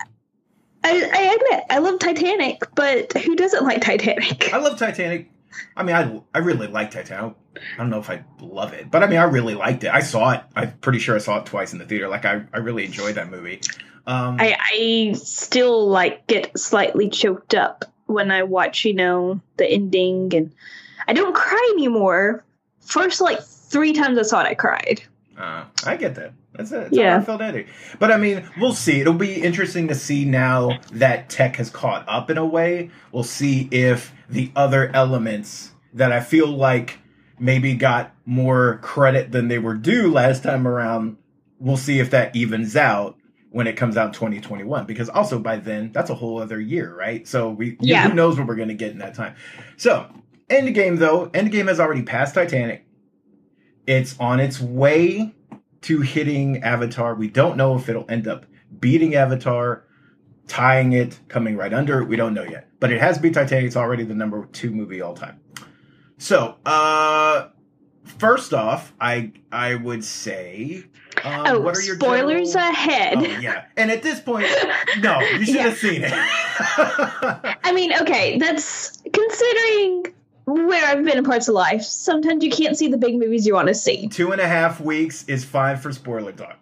I, 0.84 0.90
I 0.90 1.34
admit 1.34 1.64
I 1.70 1.78
love 1.78 1.98
Titanic, 1.98 2.62
but 2.74 3.12
who 3.12 3.36
doesn't 3.36 3.64
like 3.64 3.82
Titanic? 3.82 4.52
I 4.52 4.58
love 4.58 4.78
Titanic. 4.78 5.30
I 5.76 5.82
mean, 5.82 5.94
I 5.94 6.20
I 6.34 6.38
really 6.38 6.66
like 6.66 6.90
Titanic. 6.90 7.34
I 7.56 7.76
don't 7.76 7.90
know 7.90 7.98
if 7.98 8.10
I 8.10 8.24
love 8.40 8.72
it, 8.72 8.90
but 8.90 9.02
I 9.02 9.06
mean, 9.06 9.18
I 9.18 9.24
really 9.24 9.54
liked 9.54 9.84
it. 9.84 9.90
I 9.92 10.00
saw 10.00 10.32
it. 10.32 10.42
I'm 10.56 10.72
pretty 10.78 10.98
sure 10.98 11.14
I 11.14 11.18
saw 11.18 11.38
it 11.38 11.46
twice 11.46 11.72
in 11.72 11.78
the 11.78 11.84
theater. 11.84 12.08
Like, 12.08 12.24
I, 12.24 12.42
I 12.52 12.58
really 12.58 12.84
enjoyed 12.84 13.16
that 13.16 13.30
movie. 13.30 13.60
Um, 14.06 14.38
I, 14.40 14.56
I 14.58 15.12
still 15.12 15.86
like 15.86 16.26
get 16.26 16.58
slightly 16.58 17.08
choked 17.08 17.54
up 17.54 17.84
when 18.06 18.30
I 18.30 18.42
watch, 18.42 18.84
you 18.84 18.94
know, 18.94 19.40
the 19.58 19.66
ending, 19.66 20.34
and 20.34 20.52
I 21.06 21.12
don't 21.12 21.34
cry 21.34 21.72
anymore. 21.74 22.44
First, 22.80 23.20
like 23.20 23.42
three 23.42 23.92
times 23.92 24.18
I 24.18 24.22
saw 24.22 24.40
it, 24.40 24.46
I 24.46 24.54
cried. 24.54 25.02
Uh, 25.42 25.64
I 25.84 25.96
get 25.96 26.14
that. 26.14 26.32
That's 26.54 26.70
a, 26.72 26.82
it's 26.82 26.96
Yeah. 26.96 27.08
a 27.08 27.12
heartfelt 27.14 27.40
ending. 27.40 27.66
But 27.98 28.12
I 28.12 28.16
mean, 28.16 28.48
we'll 28.60 28.74
see. 28.74 29.00
It'll 29.00 29.12
be 29.14 29.42
interesting 29.42 29.88
to 29.88 29.94
see 29.94 30.24
now 30.24 30.78
that 30.92 31.28
tech 31.28 31.56
has 31.56 31.68
caught 31.70 32.04
up 32.08 32.30
in 32.30 32.38
a 32.38 32.46
way. 32.46 32.90
We'll 33.10 33.24
see 33.24 33.68
if 33.70 34.12
the 34.28 34.50
other 34.54 34.90
elements 34.94 35.72
that 35.94 36.12
I 36.12 36.20
feel 36.20 36.46
like 36.48 36.98
maybe 37.38 37.74
got 37.74 38.14
more 38.24 38.78
credit 38.82 39.32
than 39.32 39.48
they 39.48 39.58
were 39.58 39.74
due 39.74 40.10
last 40.12 40.42
time 40.44 40.66
around. 40.68 41.16
We'll 41.58 41.76
see 41.76 41.98
if 41.98 42.10
that 42.10 42.34
evens 42.36 42.76
out 42.76 43.16
when 43.50 43.66
it 43.66 43.76
comes 43.76 43.96
out 43.98 44.06
in 44.06 44.12
2021 44.12 44.86
because 44.86 45.08
also 45.10 45.38
by 45.38 45.56
then 45.56 45.92
that's 45.92 46.08
a 46.08 46.14
whole 46.14 46.40
other 46.40 46.58
year 46.58 46.94
right 46.96 47.28
so 47.28 47.50
we 47.50 47.76
Yeah. 47.80 48.08
who 48.08 48.14
knows 48.14 48.38
what 48.38 48.48
we're 48.48 48.54
going 48.56 48.68
to 48.68 48.74
get 48.74 48.92
in 48.92 48.98
that 49.00 49.14
time 49.14 49.34
so 49.76 50.06
endgame 50.48 50.98
though 50.98 51.26
endgame 51.34 51.68
has 51.68 51.78
already 51.78 52.00
passed 52.02 52.34
titanic 52.34 52.86
it's 53.86 54.18
on 54.20 54.40
its 54.40 54.60
way 54.60 55.34
to 55.82 56.00
hitting 56.00 56.62
avatar 56.62 57.14
we 57.14 57.28
don't 57.28 57.56
know 57.56 57.76
if 57.76 57.88
it'll 57.88 58.06
end 58.08 58.26
up 58.28 58.46
beating 58.80 59.14
avatar 59.14 59.84
tying 60.48 60.92
it 60.92 61.18
coming 61.28 61.56
right 61.56 61.72
under 61.72 62.00
it 62.00 62.08
we 62.08 62.16
don't 62.16 62.34
know 62.34 62.44
yet 62.44 62.68
but 62.80 62.92
it 62.92 63.00
has 63.00 63.18
beat 63.18 63.34
titanic 63.34 63.64
it's 63.66 63.76
already 63.76 64.04
the 64.04 64.14
number 64.14 64.46
two 64.52 64.70
movie 64.70 65.00
all 65.00 65.14
time 65.14 65.38
so 66.18 66.56
uh 66.66 67.48
first 68.04 68.52
off 68.52 68.92
i 69.00 69.32
i 69.50 69.74
would 69.74 70.04
say 70.04 70.84
um, 71.24 71.44
oh, 71.46 71.60
what 71.60 71.76
are 71.76 71.82
your 71.82 71.94
spoilers 71.96 72.52
general- 72.54 72.72
ahead. 72.72 73.18
Oh 73.18 73.40
yeah, 73.40 73.66
and 73.76 73.92
at 73.92 74.02
this 74.02 74.18
point, 74.18 74.48
no, 75.00 75.20
you 75.20 75.44
should 75.44 75.54
Yeah. 75.54 75.62
have 75.68 75.76
seen 75.76 76.02
it. 76.02 76.10
I 77.62 77.70
mean, 77.72 77.92
okay, 78.00 78.38
that's 78.38 79.00
considering 79.12 80.06
where 80.44 80.84
I've 80.86 81.04
been 81.04 81.18
in 81.18 81.24
parts 81.24 81.48
of 81.48 81.54
life. 81.54 81.82
Sometimes 81.82 82.42
you 82.44 82.50
can't 82.50 82.76
see 82.76 82.88
the 82.88 82.98
big 82.98 83.14
movies 83.14 83.46
you 83.46 83.54
want 83.54 83.68
to 83.68 83.74
see. 83.74 84.08
Two 84.08 84.32
and 84.32 84.40
a 84.40 84.48
half 84.48 84.80
weeks 84.80 85.24
is 85.28 85.44
fine 85.44 85.76
for 85.76 85.92
spoiler 85.92 86.32
talk. 86.32 86.58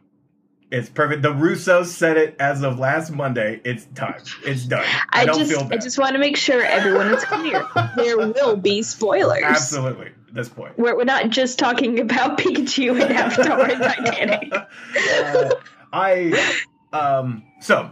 It's 0.71 0.89
perfect. 0.89 1.23
The 1.23 1.33
Russos 1.33 1.87
said 1.87 2.17
it 2.17 2.37
as 2.39 2.63
of 2.63 2.79
last 2.79 3.11
Monday. 3.11 3.61
It's 3.65 3.87
time. 3.87 4.23
It's 4.45 4.65
done. 4.65 4.85
I, 5.11 5.23
I, 5.23 5.25
don't 5.25 5.39
just, 5.39 5.51
feel 5.51 5.69
I 5.71 5.77
just 5.79 5.99
want 5.99 6.13
to 6.13 6.19
make 6.19 6.37
sure 6.37 6.63
everyone 6.63 7.09
is 7.13 7.25
clear. 7.25 7.67
there 7.97 8.17
will 8.17 8.57
be 8.57 8.83
spoilers. 8.83 9.43
Absolutely, 9.43 10.07
at 10.07 10.35
this 10.35 10.49
point. 10.49 10.79
We're, 10.79 10.97
we're 10.97 11.05
not 11.05 11.31
just 11.31 11.59
talking 11.59 11.99
about 11.99 12.39
Pikachu 12.39 13.01
and 13.03 13.13
Avatar 13.13 13.69
and 13.69 13.83
Titanic. 13.83 14.53
Uh, 14.55 15.55
I 15.93 16.57
um 16.93 17.43
so 17.61 17.91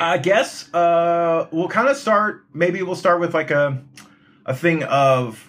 I 0.00 0.18
guess 0.18 0.72
uh 0.74 1.46
we'll 1.52 1.68
kind 1.68 1.88
of 1.88 1.96
start 1.96 2.44
maybe 2.52 2.82
we'll 2.82 2.96
start 2.96 3.20
with 3.20 3.34
like 3.34 3.52
a 3.52 3.82
a 4.48 4.54
thing 4.54 4.82
of 4.84 5.48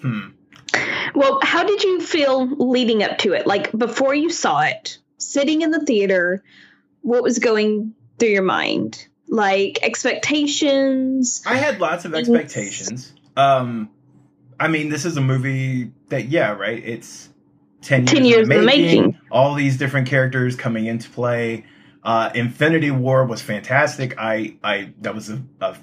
hmm 0.00 0.28
Well, 1.14 1.40
how 1.42 1.64
did 1.64 1.82
you 1.82 2.00
feel 2.00 2.46
leading 2.46 3.02
up 3.02 3.18
to 3.18 3.32
it? 3.32 3.46
Like 3.46 3.72
before 3.72 4.14
you 4.14 4.30
saw 4.30 4.60
it, 4.60 4.98
sitting 5.16 5.62
in 5.62 5.70
the 5.72 5.80
theater, 5.80 6.44
what 7.02 7.22
was 7.22 7.38
going 7.38 7.94
through 8.18 8.28
your 8.28 8.42
mind? 8.42 9.08
Like 9.28 9.80
expectations? 9.82 11.42
I 11.46 11.56
had 11.56 11.80
lots 11.80 12.04
of 12.04 12.14
expectations. 12.14 13.12
Um, 13.36 13.90
I 14.60 14.68
mean, 14.68 14.88
this 14.88 15.04
is 15.04 15.16
a 15.16 15.20
movie 15.20 15.92
that, 16.08 16.28
yeah, 16.28 16.52
right? 16.52 16.82
It's 16.84 17.28
10 17.82 18.02
years, 18.02 18.12
10 18.12 18.24
years 18.24 18.48
in 18.48 18.56
the 18.56 18.62
making. 18.62 19.18
All 19.30 19.54
these 19.54 19.78
different 19.78 20.08
characters 20.08 20.54
coming 20.54 20.86
into 20.86 21.08
play. 21.10 21.64
Uh, 22.02 22.30
Infinity 22.34 22.90
War 22.90 23.24
was 23.24 23.42
fantastic. 23.42 24.18
I, 24.18 24.56
I, 24.62 24.92
that 25.00 25.14
was 25.14 25.30
a, 25.30 25.42
a 25.60 25.76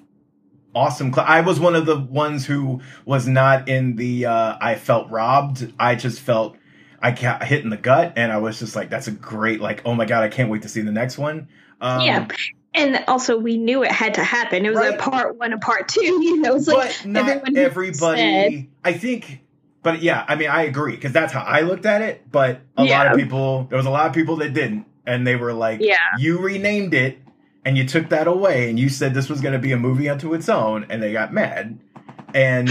awesome. 0.75 1.11
Cl- 1.11 1.25
I 1.27 1.41
was 1.41 1.59
one 1.59 1.73
of 1.73 1.85
the 1.85 1.97
ones 1.97 2.45
who 2.45 2.81
was 3.05 3.27
not 3.27 3.67
in 3.69 3.95
the, 3.95 4.27
uh, 4.27 4.57
I 4.59 4.75
felt 4.75 5.09
robbed. 5.09 5.71
I 5.79 5.95
just 5.95 6.19
felt 6.19 6.57
I 7.01 7.11
got 7.11 7.43
hit 7.43 7.63
in 7.63 7.69
the 7.69 7.77
gut 7.77 8.13
and 8.15 8.31
I 8.31 8.37
was 8.37 8.59
just 8.59 8.75
like, 8.75 8.89
that's 8.89 9.07
a 9.07 9.11
great, 9.11 9.61
like, 9.61 9.81
oh 9.85 9.95
my 9.95 10.05
God, 10.05 10.23
I 10.23 10.27
can't 10.27 10.49
wait 10.49 10.63
to 10.63 10.69
see 10.69 10.81
the 10.81 10.91
next 10.91 11.17
one. 11.17 11.47
Um, 11.81 12.01
yeah. 12.01 12.27
And 12.73 13.05
also, 13.07 13.37
we 13.37 13.57
knew 13.57 13.83
it 13.83 13.91
had 13.91 14.15
to 14.15 14.23
happen. 14.23 14.65
It 14.65 14.69
was 14.69 14.79
right. 14.79 14.95
a 14.95 14.97
part 14.97 15.37
one, 15.37 15.53
a 15.53 15.57
part 15.57 15.87
two. 15.87 16.01
You 16.25 16.41
know, 16.41 16.55
it's 16.55 16.67
like 16.67 16.93
but 17.03 17.05
not 17.05 17.57
everybody. 17.57 18.19
Said, 18.19 18.67
I 18.83 18.93
think, 18.93 19.41
but 19.81 20.01
yeah, 20.01 20.25
I 20.27 20.35
mean, 20.35 20.49
I 20.49 20.63
agree 20.63 20.95
because 20.95 21.13
that's 21.13 21.31
how 21.31 21.41
I 21.41 21.61
looked 21.61 21.85
at 21.85 22.01
it. 22.01 22.29
But 22.29 22.59
a 22.75 22.83
yeah. 22.83 22.97
lot 22.97 23.11
of 23.13 23.17
people, 23.17 23.67
there 23.69 23.77
was 23.77 23.85
a 23.85 23.91
lot 23.91 24.07
of 24.07 24.13
people 24.13 24.37
that 24.37 24.53
didn't, 24.53 24.85
and 25.05 25.25
they 25.25 25.37
were 25.37 25.53
like, 25.53 25.79
"Yeah, 25.79 25.97
you 26.17 26.39
renamed 26.39 26.93
it, 26.93 27.19
and 27.65 27.77
you 27.77 27.85
took 27.85 28.09
that 28.09 28.27
away, 28.27 28.69
and 28.69 28.79
you 28.79 28.87
said 28.87 29.13
this 29.13 29.29
was 29.29 29.41
going 29.41 29.53
to 29.53 29.59
be 29.59 29.71
a 29.71 29.77
movie 29.77 30.07
unto 30.07 30.33
its 30.33 30.47
own," 30.47 30.85
and 30.89 31.03
they 31.03 31.11
got 31.11 31.33
mad. 31.33 31.79
And 32.33 32.69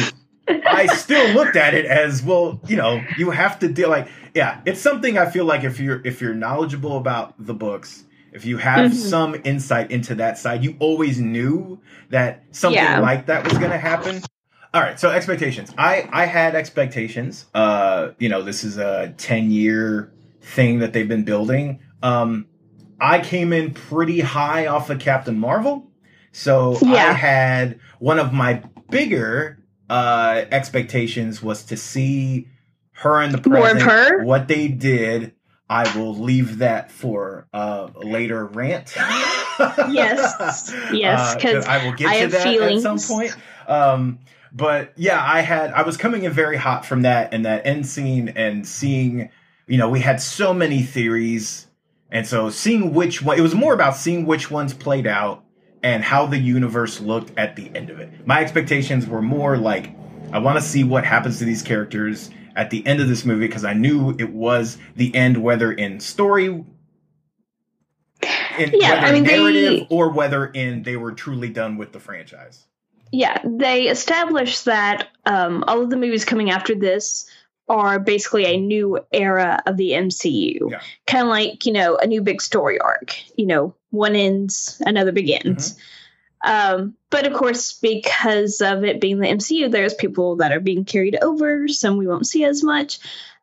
I 0.48 0.86
still 0.94 1.34
looked 1.34 1.56
at 1.56 1.74
it 1.74 1.84
as 1.84 2.22
well. 2.22 2.60
You 2.66 2.76
know, 2.76 3.04
you 3.18 3.30
have 3.30 3.58
to 3.58 3.68
deal 3.68 3.90
like, 3.90 4.08
yeah, 4.34 4.60
it's 4.64 4.80
something 4.80 5.18
I 5.18 5.30
feel 5.30 5.44
like 5.44 5.64
if 5.64 5.80
you're 5.80 6.00
if 6.06 6.20
you're 6.20 6.34
knowledgeable 6.34 6.96
about 6.96 7.34
the 7.38 7.54
books 7.54 8.04
if 8.34 8.44
you 8.44 8.56
have 8.58 8.90
mm-hmm. 8.90 8.98
some 8.98 9.40
insight 9.44 9.92
into 9.92 10.16
that 10.16 10.36
side, 10.36 10.64
you 10.64 10.76
always 10.80 11.20
knew 11.20 11.80
that 12.10 12.42
something 12.50 12.82
yeah. 12.82 12.98
like 12.98 13.26
that 13.26 13.44
was 13.44 13.56
going 13.56 13.70
to 13.70 13.78
happen. 13.78 14.20
All 14.74 14.80
right, 14.82 14.98
so 14.98 15.10
expectations. 15.10 15.72
I 15.78 16.08
I 16.12 16.26
had 16.26 16.56
expectations. 16.56 17.46
Uh, 17.54 18.10
you 18.18 18.28
know, 18.28 18.42
this 18.42 18.64
is 18.64 18.76
a 18.76 19.14
10 19.16 19.52
year 19.52 20.12
thing 20.42 20.80
that 20.80 20.92
they've 20.92 21.06
been 21.06 21.22
building. 21.22 21.78
Um, 22.02 22.46
I 23.04 23.20
came 23.20 23.52
in 23.52 23.74
pretty 23.74 24.20
high 24.20 24.66
off 24.66 24.90
of 24.90 24.98
Captain 24.98 25.38
Marvel. 25.38 25.90
So 26.32 26.78
yeah. 26.82 27.10
I 27.10 27.12
had 27.12 27.80
one 27.98 28.18
of 28.18 28.32
my 28.32 28.62
bigger 28.90 29.58
uh 29.90 30.44
expectations 30.50 31.42
was 31.42 31.64
to 31.64 31.76
see 31.76 32.48
her 32.92 33.20
in 33.20 33.32
the 33.32 33.38
present, 33.38 34.24
what 34.24 34.48
they 34.48 34.68
did 34.68 35.34
I 35.68 35.96
will 35.96 36.14
leave 36.14 36.58
that 36.58 36.90
for 36.90 37.48
uh, 37.52 37.88
a 37.94 38.00
later 38.00 38.44
rant. 38.44 38.94
yes, 39.90 40.72
yes, 40.92 41.34
because 41.34 41.66
uh, 41.66 41.70
I 41.70 41.84
will 41.84 41.94
get 41.94 42.08
I 42.08 42.20
to 42.20 42.28
that 42.28 42.42
feelings. 42.42 42.84
at 42.84 43.00
some 43.00 43.16
point. 43.16 43.36
Um, 43.66 44.18
but 44.52 44.92
yeah, 44.96 45.22
I 45.22 45.40
had 45.40 45.72
I 45.72 45.82
was 45.82 45.96
coming 45.96 46.24
in 46.24 46.32
very 46.32 46.56
hot 46.56 46.84
from 46.84 47.02
that 47.02 47.32
and 47.32 47.46
that 47.46 47.66
end 47.66 47.86
scene 47.86 48.28
and 48.28 48.66
seeing, 48.66 49.30
you 49.66 49.78
know, 49.78 49.88
we 49.88 50.00
had 50.00 50.20
so 50.20 50.52
many 50.52 50.82
theories, 50.82 51.66
and 52.14 52.26
so 52.26 52.48
seeing 52.48 52.94
which 52.94 53.20
one 53.20 53.36
it 53.36 53.42
was 53.42 53.54
more 53.54 53.74
about 53.74 53.96
seeing 53.96 54.24
which 54.24 54.50
ones 54.50 54.72
played 54.72 55.06
out 55.06 55.44
and 55.82 56.02
how 56.02 56.24
the 56.24 56.38
universe 56.38 57.00
looked 57.00 57.36
at 57.36 57.56
the 57.56 57.70
end 57.74 57.90
of 57.90 58.00
it. 58.00 58.26
My 58.26 58.40
expectations 58.40 59.06
were 59.06 59.20
more 59.20 59.58
like 59.58 59.90
I 60.32 60.38
want 60.38 60.56
to 60.56 60.64
see 60.64 60.84
what 60.84 61.04
happens 61.04 61.38
to 61.40 61.44
these 61.44 61.62
characters 61.62 62.30
at 62.56 62.70
the 62.70 62.86
end 62.86 63.00
of 63.00 63.08
this 63.08 63.24
movie 63.24 63.46
because 63.46 63.64
I 63.64 63.74
knew 63.74 64.16
it 64.18 64.30
was 64.30 64.78
the 64.96 65.14
end, 65.14 65.36
whether 65.42 65.72
in 65.72 66.00
story, 66.00 66.46
in 66.46 66.64
yeah, 68.22 69.02
I 69.04 69.12
mean, 69.12 69.24
narrative, 69.24 69.80
they, 69.80 69.86
or 69.90 70.10
whether 70.10 70.46
in 70.46 70.84
they 70.84 70.96
were 70.96 71.12
truly 71.12 71.48
done 71.48 71.76
with 71.76 71.92
the 71.92 72.00
franchise. 72.00 72.64
Yeah, 73.12 73.38
they 73.44 73.88
established 73.88 74.64
that 74.64 75.08
um, 75.26 75.64
all 75.66 75.82
of 75.82 75.90
the 75.90 75.96
movies 75.96 76.24
coming 76.24 76.50
after 76.50 76.74
this 76.74 77.26
are 77.68 77.98
basically 77.98 78.44
a 78.44 78.60
new 78.60 79.00
era 79.12 79.62
of 79.66 79.76
the 79.76 79.90
MCU. 79.90 80.70
Yeah. 80.70 80.80
Kind 81.06 81.22
of 81.22 81.28
like, 81.28 81.66
you 81.66 81.72
know, 81.72 81.96
a 81.96 82.06
new 82.06 82.22
big 82.22 82.42
story 82.42 82.78
arc. 82.78 83.16
You 83.36 83.46
know, 83.46 83.74
one 83.90 84.14
ends, 84.14 84.80
another 84.84 85.12
begins. 85.12 85.72
Mm-hmm. 85.72 85.80
Um, 86.46 86.94
but 87.08 87.26
of 87.26 87.32
course, 87.32 87.72
because 87.72 88.60
of 88.60 88.84
it 88.84 89.00
being 89.00 89.18
the 89.18 89.28
MCU, 89.28 89.70
there's 89.70 89.94
people 89.94 90.36
that 90.36 90.52
are 90.52 90.60
being 90.60 90.84
carried 90.84 91.16
over. 91.22 91.68
Some 91.68 91.96
we 91.96 92.06
won't 92.06 92.26
see 92.26 92.44
as 92.44 92.62
much. 92.62 92.98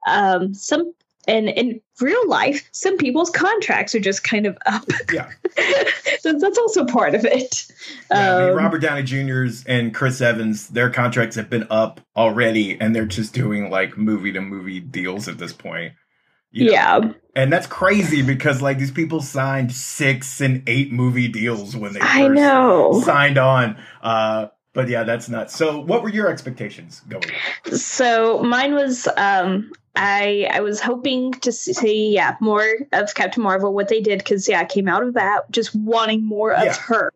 Um, 0.07 0.53
some 0.53 0.93
and 1.27 1.49
in 1.49 1.81
real 1.99 2.27
life, 2.27 2.67
some 2.71 2.97
people's 2.97 3.29
contracts 3.29 3.93
are 3.93 3.99
just 3.99 4.23
kind 4.23 4.45
of 4.45 4.57
up. 4.65 4.83
Yeah, 5.11 5.29
so 6.19 6.37
that's 6.37 6.50
also 6.77 6.91
part 6.91 7.15
of 7.15 7.25
it. 7.25 7.67
Yeah, 8.09 8.31
um, 8.31 8.37
I 8.37 8.41
mean, 8.41 8.49
um, 8.51 8.57
Robert 8.57 8.79
Downey 8.79 9.03
Jr.'s 9.03 9.63
and 9.67 9.93
Chris 9.93 10.21
Evans, 10.21 10.67
their 10.69 10.89
contracts 10.89 11.35
have 11.35 11.49
been 11.49 11.67
up 11.69 12.01
already, 12.15 12.79
and 12.79 12.95
they're 12.95 13.05
just 13.05 13.33
doing 13.33 13.69
like 13.69 13.97
movie 13.97 14.31
to 14.33 14.41
movie 14.41 14.79
deals 14.79 15.27
at 15.27 15.37
this 15.37 15.53
point. 15.53 15.93
You 16.51 16.65
know? 16.65 16.71
Yeah. 16.71 17.13
And 17.35 17.51
that's 17.51 17.67
crazy 17.67 18.21
because 18.21 18.61
like 18.61 18.77
these 18.77 18.91
people 18.91 19.21
signed 19.21 19.71
six 19.71 20.41
and 20.41 20.63
eight 20.67 20.91
movie 20.91 21.29
deals 21.29 21.75
when 21.75 21.93
they 21.93 22.01
I 22.01 22.27
know 22.27 23.01
signed 23.05 23.37
on. 23.37 23.77
Uh, 24.01 24.47
but 24.73 24.87
yeah, 24.87 25.03
that's 25.03 25.29
nuts. 25.29 25.55
So 25.55 25.79
what 25.81 26.03
were 26.03 26.09
your 26.09 26.29
expectations 26.29 27.01
going? 27.09 27.23
So 27.73 28.41
mine 28.41 28.73
was 28.73 29.07
um 29.17 29.71
I 29.95 30.47
I 30.51 30.61
was 30.61 30.79
hoping 30.79 31.33
to 31.33 31.51
see 31.51 32.13
yeah 32.13 32.37
more 32.39 32.65
of 32.91 33.13
Captain 33.13 33.43
Marvel 33.43 33.73
what 33.73 33.89
they 33.89 34.01
did 34.01 34.19
because 34.19 34.47
yeah 34.47 34.61
I 34.61 34.65
came 34.65 34.87
out 34.87 35.03
of 35.03 35.15
that 35.15 35.51
just 35.51 35.75
wanting 35.75 36.25
more 36.25 36.53
of 36.53 36.65
yeah. 36.65 36.73
her. 36.73 37.13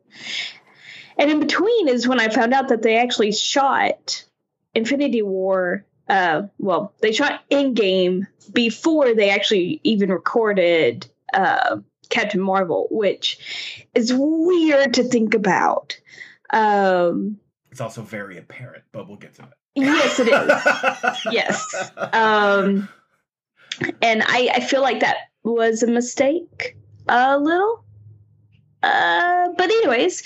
And 1.17 1.31
in 1.31 1.39
between 1.39 1.87
is 1.87 2.07
when 2.07 2.19
I 2.19 2.27
found 2.27 2.53
out 2.53 2.67
that 2.67 2.81
they 2.81 2.97
actually 2.97 3.31
shot 3.31 4.25
Infinity 4.73 5.21
War 5.21 5.85
uh, 6.07 6.43
well, 6.59 6.93
they 7.01 7.11
shot 7.11 7.41
Endgame 7.49 8.27
before 8.53 9.13
they 9.13 9.29
actually 9.29 9.79
even 9.83 10.11
recorded 10.11 11.07
uh, 11.33 11.77
Captain 12.09 12.41
Marvel, 12.41 12.87
which 12.91 13.87
is 13.95 14.13
weird 14.13 14.93
to 14.95 15.03
think 15.03 15.33
about. 15.33 15.99
Um, 16.51 17.39
it's 17.75 17.81
also 17.81 18.03
very 18.03 18.37
apparent, 18.37 18.85
but 18.93 19.05
we'll 19.05 19.17
get 19.17 19.35
to 19.35 19.41
it. 19.41 19.49
Yes, 19.75 20.17
it 20.17 20.29
is. 20.29 21.33
yes. 21.33 21.91
Um, 22.13 22.87
and 24.01 24.23
I, 24.23 24.49
I 24.53 24.59
feel 24.61 24.81
like 24.81 25.01
that 25.01 25.17
was 25.43 25.83
a 25.83 25.87
mistake 25.87 26.77
a 27.09 27.37
little. 27.37 27.83
Uh, 28.81 29.49
but 29.57 29.65
anyways, 29.65 30.23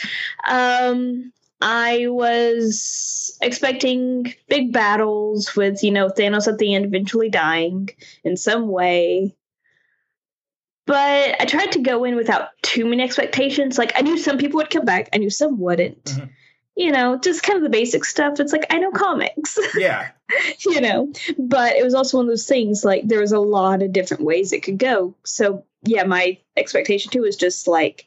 um, 0.48 1.34
I 1.60 2.06
was 2.10 3.36
expecting 3.42 4.32
big 4.48 4.72
battles 4.72 5.56
with, 5.56 5.82
you 5.82 5.90
know, 5.90 6.10
Thanos 6.10 6.48
at 6.48 6.60
the 6.60 6.76
end 6.76 6.86
eventually 6.86 7.32
dying 7.32 7.90
in 8.24 8.38
some 8.38 8.68
way. 8.68 9.36
But 10.86 11.42
I 11.42 11.46
tried 11.46 11.72
to 11.72 11.80
go 11.80 12.04
in 12.04 12.16
without 12.16 12.50
too 12.62 12.86
many 12.86 13.02
expectations. 13.02 13.80
Like, 13.80 13.94
I 13.96 14.02
knew 14.02 14.20
some 14.20 14.38
people 14.38 14.58
would 14.58 14.70
come 14.70 14.86
back, 14.86 15.10
I 15.14 15.18
knew 15.18 15.32
some 15.32 15.60
wouldn't. 15.60 16.04
Mm-hmm. 16.04 16.26
You 16.80 16.94
know, 16.94 17.18
just 17.18 17.44
kind 17.44 17.58
of 17.58 17.64
the 17.64 17.70
basic 17.70 18.06
stuff. 18.06 18.40
It's 18.40 18.54
like, 18.54 18.66
I 18.70 18.80
know 18.80 18.92
comics. 18.92 19.60
Yeah. 19.76 20.12
you 20.66 20.80
know, 20.80 21.12
but 21.38 21.76
it 21.76 21.84
was 21.84 21.94
also 21.94 22.18
one 22.18 22.28
of 22.28 22.30
those 22.30 22.48
things 22.48 22.86
like 22.86 23.08
there 23.08 23.20
was 23.20 23.32
a 23.32 23.40
lot 23.40 23.82
of 23.82 23.92
different 23.92 24.24
ways 24.24 24.54
it 24.54 24.64
could 24.64 24.78
go. 24.78 25.16
So, 25.26 25.66
yeah, 25.84 26.04
my 26.04 26.38
expectation 26.56 27.12
too 27.12 27.26
is 27.26 27.36
just 27.36 27.68
like, 27.68 28.06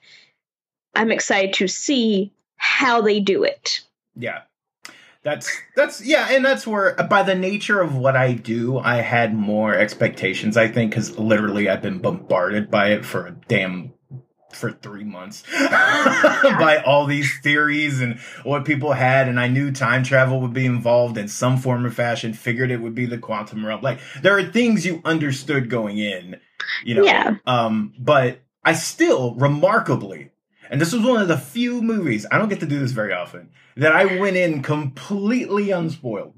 I'm 0.94 1.10
excited 1.10 1.52
to 1.54 1.68
see 1.68 2.32
how 2.56 3.02
they 3.02 3.20
do 3.20 3.42
it. 3.44 3.80
Yeah. 4.14 4.42
That's 5.22 5.50
that's 5.76 6.04
yeah, 6.04 6.28
and 6.30 6.44
that's 6.44 6.66
where 6.66 6.94
by 6.94 7.22
the 7.22 7.36
nature 7.36 7.80
of 7.80 7.94
what 7.94 8.16
I 8.16 8.32
do, 8.32 8.78
I 8.78 8.96
had 8.96 9.34
more 9.34 9.72
expectations. 9.74 10.56
I 10.56 10.66
think 10.66 10.90
because 10.90 11.16
literally 11.16 11.68
I've 11.68 11.82
been 11.82 11.98
bombarded 11.98 12.70
by 12.70 12.88
it 12.92 13.04
for 13.04 13.26
a 13.26 13.32
damn 13.46 13.92
for 14.54 14.70
three 14.72 15.04
months 15.04 15.42
by 15.52 16.82
all 16.84 17.06
these 17.06 17.38
theories 17.40 18.00
and 18.00 18.18
what 18.44 18.64
people 18.64 18.92
had, 18.92 19.28
and 19.28 19.38
I 19.38 19.48
knew 19.48 19.70
time 19.70 20.02
travel 20.02 20.40
would 20.40 20.52
be 20.52 20.66
involved 20.66 21.18
in 21.18 21.28
some 21.28 21.58
form 21.58 21.84
or 21.86 21.90
fashion. 21.90 22.32
Figured 22.34 22.70
it 22.70 22.80
would 22.80 22.94
be 22.94 23.06
the 23.06 23.18
quantum 23.18 23.64
realm. 23.64 23.82
Like 23.82 24.00
there 24.22 24.36
are 24.38 24.44
things 24.44 24.86
you 24.86 25.00
understood 25.04 25.70
going 25.70 25.98
in, 25.98 26.40
you 26.84 26.94
know. 26.94 27.04
Yeah. 27.04 27.36
Um, 27.46 27.94
but 27.98 28.40
I 28.64 28.74
still 28.74 29.34
remarkably 29.34 30.32
and 30.72 30.80
this 30.80 30.94
was 30.94 31.02
one 31.02 31.20
of 31.20 31.28
the 31.28 31.36
few 31.36 31.82
movies, 31.82 32.24
I 32.32 32.38
don't 32.38 32.48
get 32.48 32.60
to 32.60 32.66
do 32.66 32.78
this 32.78 32.92
very 32.92 33.12
often, 33.12 33.50
that 33.76 33.94
I 33.94 34.18
went 34.18 34.36
in 34.36 34.62
completely 34.62 35.70
unspoiled. 35.70 36.32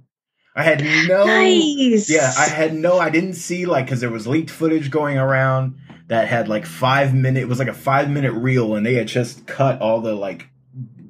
I 0.56 0.64
had 0.64 0.82
no. 1.06 1.24
Nice. 1.24 2.10
Yeah, 2.10 2.32
I 2.36 2.48
had 2.48 2.74
no. 2.74 2.98
I 2.98 3.10
didn't 3.10 3.34
see 3.34 3.64
like 3.64 3.86
because 3.86 4.00
there 4.00 4.10
was 4.10 4.26
leaked 4.26 4.50
footage 4.50 4.90
going 4.90 5.18
around 5.18 5.78
that 6.08 6.28
had 6.28 6.48
like 6.48 6.66
five 6.66 7.14
minute. 7.14 7.42
It 7.42 7.48
was 7.48 7.58
like 7.58 7.68
a 7.68 7.74
five 7.74 8.10
minute 8.10 8.32
reel, 8.32 8.74
and 8.74 8.84
they 8.84 8.94
had 8.94 9.08
just 9.08 9.46
cut 9.46 9.80
all 9.80 10.00
the 10.00 10.14
like 10.14 10.48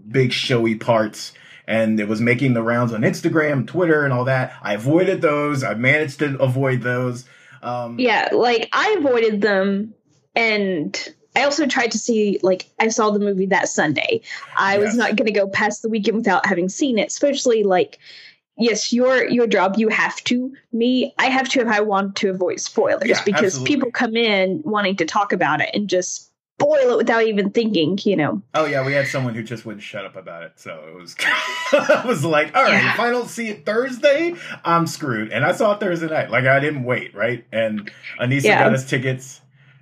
big 0.08 0.32
showy 0.32 0.76
parts, 0.76 1.32
and 1.66 1.98
it 1.98 2.08
was 2.08 2.20
making 2.20 2.54
the 2.54 2.62
rounds 2.62 2.92
on 2.92 3.02
Instagram, 3.02 3.66
Twitter, 3.66 4.04
and 4.04 4.12
all 4.12 4.24
that. 4.24 4.52
I 4.62 4.74
avoided 4.74 5.20
those. 5.20 5.64
I 5.64 5.74
managed 5.74 6.20
to 6.20 6.38
avoid 6.38 6.82
those. 6.82 7.24
Um, 7.62 7.98
yeah, 7.98 8.28
like 8.32 8.68
I 8.72 8.96
avoided 8.98 9.40
them, 9.40 9.94
and 10.34 11.14
I 11.34 11.44
also 11.44 11.66
tried 11.66 11.90
to 11.92 11.98
see 11.98 12.38
like 12.42 12.70
I 12.78 12.88
saw 12.88 13.10
the 13.10 13.18
movie 13.18 13.46
that 13.46 13.68
Sunday. 13.68 14.20
I 14.56 14.76
yes. 14.76 14.84
was 14.84 14.96
not 14.96 15.16
going 15.16 15.26
to 15.26 15.32
go 15.32 15.48
past 15.48 15.82
the 15.82 15.88
weekend 15.88 16.16
without 16.18 16.46
having 16.46 16.68
seen 16.68 16.98
it, 16.98 17.08
especially 17.08 17.64
like 17.64 17.98
yes, 18.56 18.92
your 18.92 19.26
your 19.28 19.46
job 19.46 19.74
you 19.78 19.88
have 19.88 20.16
to. 20.24 20.52
Me, 20.72 21.14
I 21.18 21.26
have 21.26 21.48
to 21.50 21.60
if 21.60 21.68
I 21.68 21.80
want 21.80 22.16
to 22.16 22.30
avoid 22.30 22.60
spoilers 22.60 23.08
Yeah, 23.08 23.22
because 23.24 23.54
absolutely. 23.54 23.74
people 23.76 23.90
come 23.92 24.16
in 24.16 24.62
wanting 24.64 24.96
to 24.96 25.04
talk 25.04 25.32
about 25.32 25.60
it 25.60 25.70
and 25.74 25.88
just 25.88 26.30
spoil 26.60 26.92
it 26.92 26.96
without 26.96 27.24
even 27.24 27.50
thinking. 27.50 27.98
You 28.04 28.16
know. 28.16 28.42
Oh 28.54 28.64
yeah, 28.64 28.84
we 28.86 28.92
had 28.92 29.06
someone 29.08 29.34
who 29.34 29.42
just 29.42 29.64
wouldn't 29.66 29.82
shut 29.82 30.04
up 30.04 30.16
about 30.16 30.42
it, 30.44 30.52
so 30.56 30.84
it 30.88 30.94
was. 30.94 31.16
I 31.72 32.04
was 32.06 32.24
like, 32.24 32.54
all 32.56 32.62
right, 32.62 32.82
Yeah. 32.82 32.94
if 32.94 33.00
I 33.00 33.10
don't 33.10 33.28
see 33.28 33.48
it 33.48 33.66
Thursday, 33.66 34.34
I'm 34.64 34.86
screwed. 34.86 35.32
And 35.32 35.44
I 35.44 35.52
saw 35.52 35.72
it 35.74 35.80
Thursday 35.80 36.06
night. 36.08 36.30
Like 36.30 36.44
I 36.44 36.60
didn't 36.60 36.84
wait, 36.84 37.14
right? 37.14 37.44
And 37.52 37.90
Anissa 38.20 38.44
Yeah. 38.44 38.58
got 38.64 38.72
us 38.74 38.88
tickets 38.88 39.40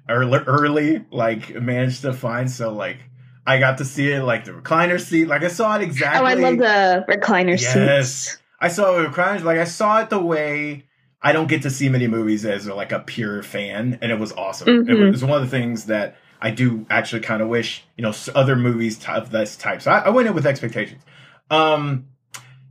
early, 0.09 0.39
early, 0.47 1.05
like 1.11 1.55
managed 1.61 2.03
to 2.03 2.13
find. 2.13 2.51
So 2.51 2.73
like, 2.73 2.99
I 3.47 3.59
got 3.59 3.79
to 3.79 3.85
see 3.85 4.11
it 4.11 4.23
like 4.23 4.45
the 4.47 4.53
recliner 4.53 5.01
seat. 5.01 5.27
Like 5.27 5.43
I 5.43 5.49
saw 5.49 5.77
it 5.77 5.83
exactly. 5.83 6.21
Oh, 6.23 6.25
I 6.25 6.35
love 6.35 6.57
the 6.59 7.05
recliner 7.09 7.61
Yes. 7.61 8.15
seats. 8.31 8.39
I 8.63 8.69
saw 8.69 8.97
it 8.97 9.03
with 9.03 9.13
recliners. 9.15 9.43
Like 9.43 9.59
I 9.59 9.65
saw 9.65 10.01
it 10.01 10.09
the 10.11 10.21
way 10.21 10.85
I 11.21 11.33
don't 11.33 11.49
get 11.49 11.63
to 11.63 11.71
see 11.71 11.89
many 11.89 12.07
movies 12.07 12.45
as 12.47 12.67
like 12.67 12.93
a 12.93 13.01
pure 13.01 13.43
fan, 13.43 13.99
and 14.01 14.11
it 14.13 14.19
was 14.19 14.33
awesome. 14.33 14.69
It 14.69 14.87
Mhm. 14.87 15.11
was 15.11 15.23
one 15.25 15.43
of 15.43 15.51
the 15.51 15.57
things 15.57 15.87
that 15.87 16.17
I 16.41 16.51
do 16.51 16.87
actually 16.89 17.21
kind 17.23 17.43
of 17.43 17.49
wish 17.49 17.85
you 17.97 18.03
know 18.03 18.13
other 18.35 18.57
movies 18.57 18.99
of 19.09 19.31
this 19.31 19.57
type. 19.57 19.83
So 19.83 19.91
I, 19.91 19.99
I 20.07 20.09
went 20.11 20.29
in 20.29 20.35
with 20.35 20.47
expectations. 20.47 21.03
Um, 21.51 22.07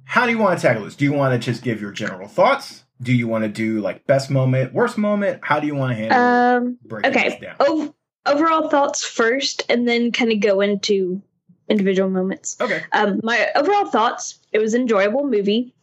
how 0.06 0.26
do 0.26 0.32
you 0.32 0.38
want 0.38 0.60
to 0.60 0.66
tackle 0.68 0.84
this? 0.86 0.96
Do 0.96 1.06
you 1.06 1.14
want 1.14 1.34
to 1.40 1.52
just 1.52 1.64
give 1.64 1.80
your 1.82 1.92
general 1.92 2.28
thoughts? 2.28 2.84
Do 3.02 3.14
you 3.14 3.28
want 3.28 3.44
to 3.44 3.50
do 3.50 3.80
like 3.82 4.06
best 4.08 4.30
moment, 4.30 4.74
worst 4.74 4.98
moment? 4.98 5.40
How 5.44 5.60
do 5.60 5.68
you 5.68 5.76
want 5.76 5.92
to 5.92 5.96
handle 5.96 6.20
Um. 6.68 6.78
breaking 6.86 7.12
Okay. 7.12 7.30
this 7.30 7.40
down? 7.40 7.56
Ov- 7.60 7.94
overall 8.26 8.70
thoughts 8.70 9.04
first, 9.04 9.64
and 9.70 9.88
then 9.88 10.12
kind 10.12 10.32
of 10.32 10.40
go 10.40 10.62
into 10.62 11.22
individual 11.70 12.10
moments. 12.10 12.58
Okay. 12.62 12.82
Um, 12.92 13.20
my 13.24 13.48
overall 13.56 13.86
thoughts: 13.86 14.40
it 14.52 14.60
was 14.60 14.74
an 14.74 14.82
enjoyable 14.82 15.26
movie. 15.26 15.74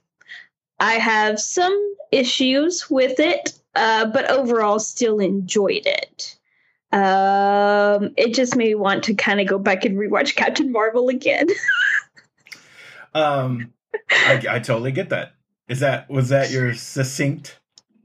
I 0.80 0.94
have 0.94 1.40
some 1.40 1.94
issues 2.12 2.88
with 2.88 3.18
it, 3.20 3.58
uh, 3.74 4.06
but 4.06 4.30
overall, 4.30 4.78
still 4.78 5.18
enjoyed 5.18 5.86
it. 5.86 6.38
Um, 6.92 8.14
it 8.16 8.34
just 8.34 8.56
made 8.56 8.68
me 8.68 8.74
want 8.74 9.04
to 9.04 9.14
kind 9.14 9.40
of 9.40 9.46
go 9.46 9.58
back 9.58 9.84
and 9.84 9.98
rewatch 9.98 10.34
Captain 10.36 10.72
Marvel 10.72 11.08
again. 11.08 11.48
Um, 13.14 13.72
I, 14.10 14.42
I 14.48 14.58
totally 14.58 14.92
get 14.92 15.08
that. 15.08 15.32
Is 15.66 15.80
that 15.80 16.08
was 16.08 16.28
that 16.28 16.50
your 16.50 16.74
succinct 16.74 17.58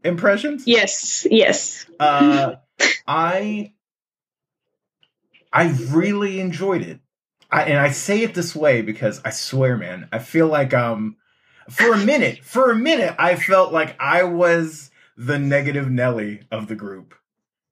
impressions? 0.03 0.65
yes, 0.65 1.27
yes. 1.29 1.85
Uh, 1.99 2.55
I 3.07 3.73
I 5.51 5.67
really 5.89 6.39
enjoyed 6.39 6.81
it. 6.81 6.99
I, 7.51 7.63
and 7.63 7.77
I 7.77 7.91
say 7.91 8.23
it 8.23 8.33
this 8.33 8.55
way 8.55 8.81
because 8.81 9.21
I 9.23 9.29
swear, 9.29 9.77
man, 9.77 10.07
I 10.11 10.19
feel 10.19 10.47
like 10.47 10.73
um 10.73 11.17
for 11.69 11.93
a 11.93 11.97
minute, 11.97 12.43
for 12.43 12.71
a 12.71 12.75
minute, 12.75 13.15
I 13.17 13.35
felt 13.35 13.71
like 13.73 13.95
I 13.99 14.23
was 14.23 14.91
the 15.17 15.37
negative 15.39 15.89
Nelly 15.89 16.41
of 16.51 16.67
the 16.67 16.75
group. 16.75 17.15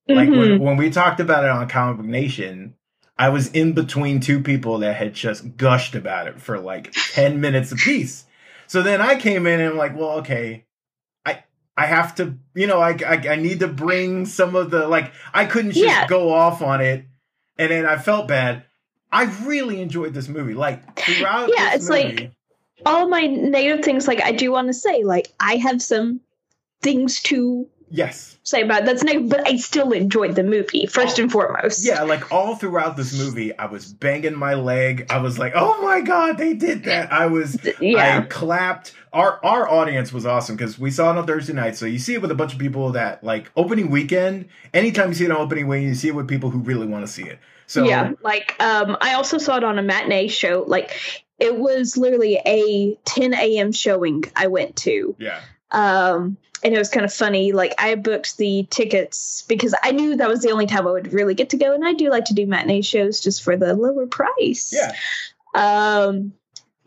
Like 0.07 0.29
when, 0.29 0.39
Mhm. 0.39 0.60
when 0.60 0.77
we 0.77 0.89
talked 0.89 1.19
about 1.19 1.43
it 1.43 1.50
on 1.50 1.67
Comic 1.69 1.98
Book 1.98 2.05
Nation, 2.05 2.74
I 3.17 3.29
was 3.29 3.50
in 3.51 3.74
between 3.74 4.19
two 4.19 4.41
people 4.41 4.79
that 4.79 4.95
had 4.95 5.13
just 5.13 5.55
gushed 5.57 5.95
about 5.95 6.27
it 6.27 6.41
for 6.41 6.60
like 6.60 6.91
10 7.13 7.39
minutes 7.39 7.71
apiece. 7.71 8.25
So 8.67 8.81
then 8.81 9.00
I 9.01 9.15
came 9.15 9.45
in 9.48 9.60
and 9.60 9.69
I'm 9.71 9.77
like, 9.77 9.95
well, 9.95 10.19
okay, 10.19 10.65
I 11.25 11.43
I 11.77 11.86
have 11.86 12.15
to, 12.15 12.36
you 12.55 12.67
know, 12.67 12.79
I, 12.81 12.91
I, 13.07 13.15
I 13.29 13.36
need 13.36 13.60
to 13.62 13.67
bring 13.67 14.25
some 14.25 14.55
of 14.55 14.71
the, 14.71 14.88
like, 14.88 15.12
I 15.33 15.45
couldn't 15.45 15.71
just 15.71 15.86
Yeah. 15.86 16.07
go 16.07 16.33
off 16.33 16.62
on 16.62 16.81
it. 16.81 17.05
And 17.58 17.71
then 17.71 17.86
I 17.86 17.97
felt 17.97 18.27
bad. 18.27 18.63
I 19.12 19.23
really 19.45 19.82
enjoyed 19.82 20.13
this 20.13 20.27
movie. 20.27 20.54
Like, 20.54 20.97
throughout 20.99 21.49
Yeah, 21.56 21.73
it's 21.75 21.89
like- 21.89 22.06
movie, 22.08 22.32
All 22.86 23.08
my 23.08 23.28
negative 23.28 23.84
things, 23.84 24.08
like 24.08 24.22
I 24.22 24.32
do 24.32 24.52
want 24.52 24.67
to 24.67 24.74
say, 24.74 25.04
like 25.04 25.34
I 25.39 25.56
have 25.58 25.82
some 25.82 26.22
things 26.82 27.22
to 27.22 27.67
yes. 27.91 28.38
say 28.44 28.62
about 28.62 28.82
it. 28.82 28.86
that's 28.86 29.04
negative, 29.04 29.30
but 29.30 29.48
I 29.48 29.58
still 29.58 29.91
enjoyed 29.91 30.36
the 30.36 30.44
movie 30.44 30.86
first 30.86 31.20
and 31.20 31.32
foremost. 31.32 31.86
Yeah, 31.86 32.04
like 32.04 32.32
all 32.32 32.56
throughout 32.56 32.98
this 32.98 33.17
movie, 33.17 33.58
I 33.58 33.65
was 33.65 33.94
banging 33.94 34.36
my 34.36 34.56
leg. 34.56 35.08
I 35.10 35.20
was 35.20 35.38
like, 35.38 35.54
"Oh 35.56 35.82
my 35.82 36.02
god, 36.02 36.38
they 36.38 36.54
did 36.54 36.86
that!" 36.86 37.12
I 37.12 37.28
was, 37.28 37.58
I 37.65 37.74
yeah, 37.82 38.22
clapped. 38.24 38.94
Our 39.13 39.44
our 39.46 39.70
audience 39.70 40.13
was 40.13 40.26
awesome 40.26 40.56
because 40.56 40.80
we 40.80 40.89
saw 40.91 41.12
it 41.12 41.17
on 41.17 41.28
Thursday 41.28 41.54
night. 41.54 41.76
So 41.76 41.86
you 41.86 42.00
see 42.00 42.13
it 42.13 42.22
with 42.22 42.32
a 42.32 42.36
bunch 42.36 42.54
of 42.54 42.60
people 42.60 42.91
that 42.94 43.24
like 43.24 43.52
opening 43.56 43.89
weekend. 43.89 44.48
Anytime 44.74 45.10
you 45.10 45.15
see 45.15 45.26
it 45.26 45.32
on 45.32 45.38
opening 45.38 45.67
weekend, 45.67 45.89
you 45.89 45.96
see 45.96 46.08
it 46.08 46.15
with 46.15 46.28
people 46.28 46.50
who 46.50 46.60
really 46.60 46.88
want 46.88 47.06
to 47.06 47.12
see 47.12 47.24
it. 47.24 47.39
So 47.67 47.84
yeah. 47.86 48.12
Like 48.22 48.56
um, 48.60 48.98
I 49.02 49.13
also 49.13 49.38
saw 49.38 49.58
it 49.58 49.63
on 49.63 49.80
a 49.80 49.82
matinee 49.82 50.28
show. 50.28 50.63
Like 50.67 51.24
it 51.41 51.58
was 51.58 51.97
literally 51.97 52.39
a 52.45 52.95
10 53.06 53.34
a.m. 53.34 53.71
showing 53.71 54.23
I 54.36 54.47
went 54.47 54.75
to. 54.77 55.15
yeah, 55.19 55.41
Um, 55.71 56.38
and 56.63 56.73
it 56.75 56.77
was 56.77 56.89
kind 56.89 57.04
of 57.06 57.12
funny. 57.12 57.51
Like 57.54 57.73
I 57.80 57.95
booked 57.95 58.38
the 58.38 58.67
tickets 58.69 59.43
because 59.47 59.73
I 59.84 59.91
knew 59.91 60.15
that 60.17 60.30
was 60.30 60.41
the 60.41 60.51
only 60.51 60.67
time 60.67 60.88
I 60.88 60.91
would 60.91 61.12
really 61.12 61.34
get 61.34 61.49
to 61.49 61.58
go, 61.58 61.73
and 61.73 61.84
I 61.86 61.93
do 61.93 62.10
like 62.10 62.25
to 62.25 62.36
do 62.36 62.45
matinee 62.45 62.82
shows 62.82 63.19
just 63.19 63.41
for 63.43 63.58
the 63.58 63.73
lower 63.73 64.06
price. 64.06 64.71
yeah, 64.71 64.93
Um, 65.56 66.34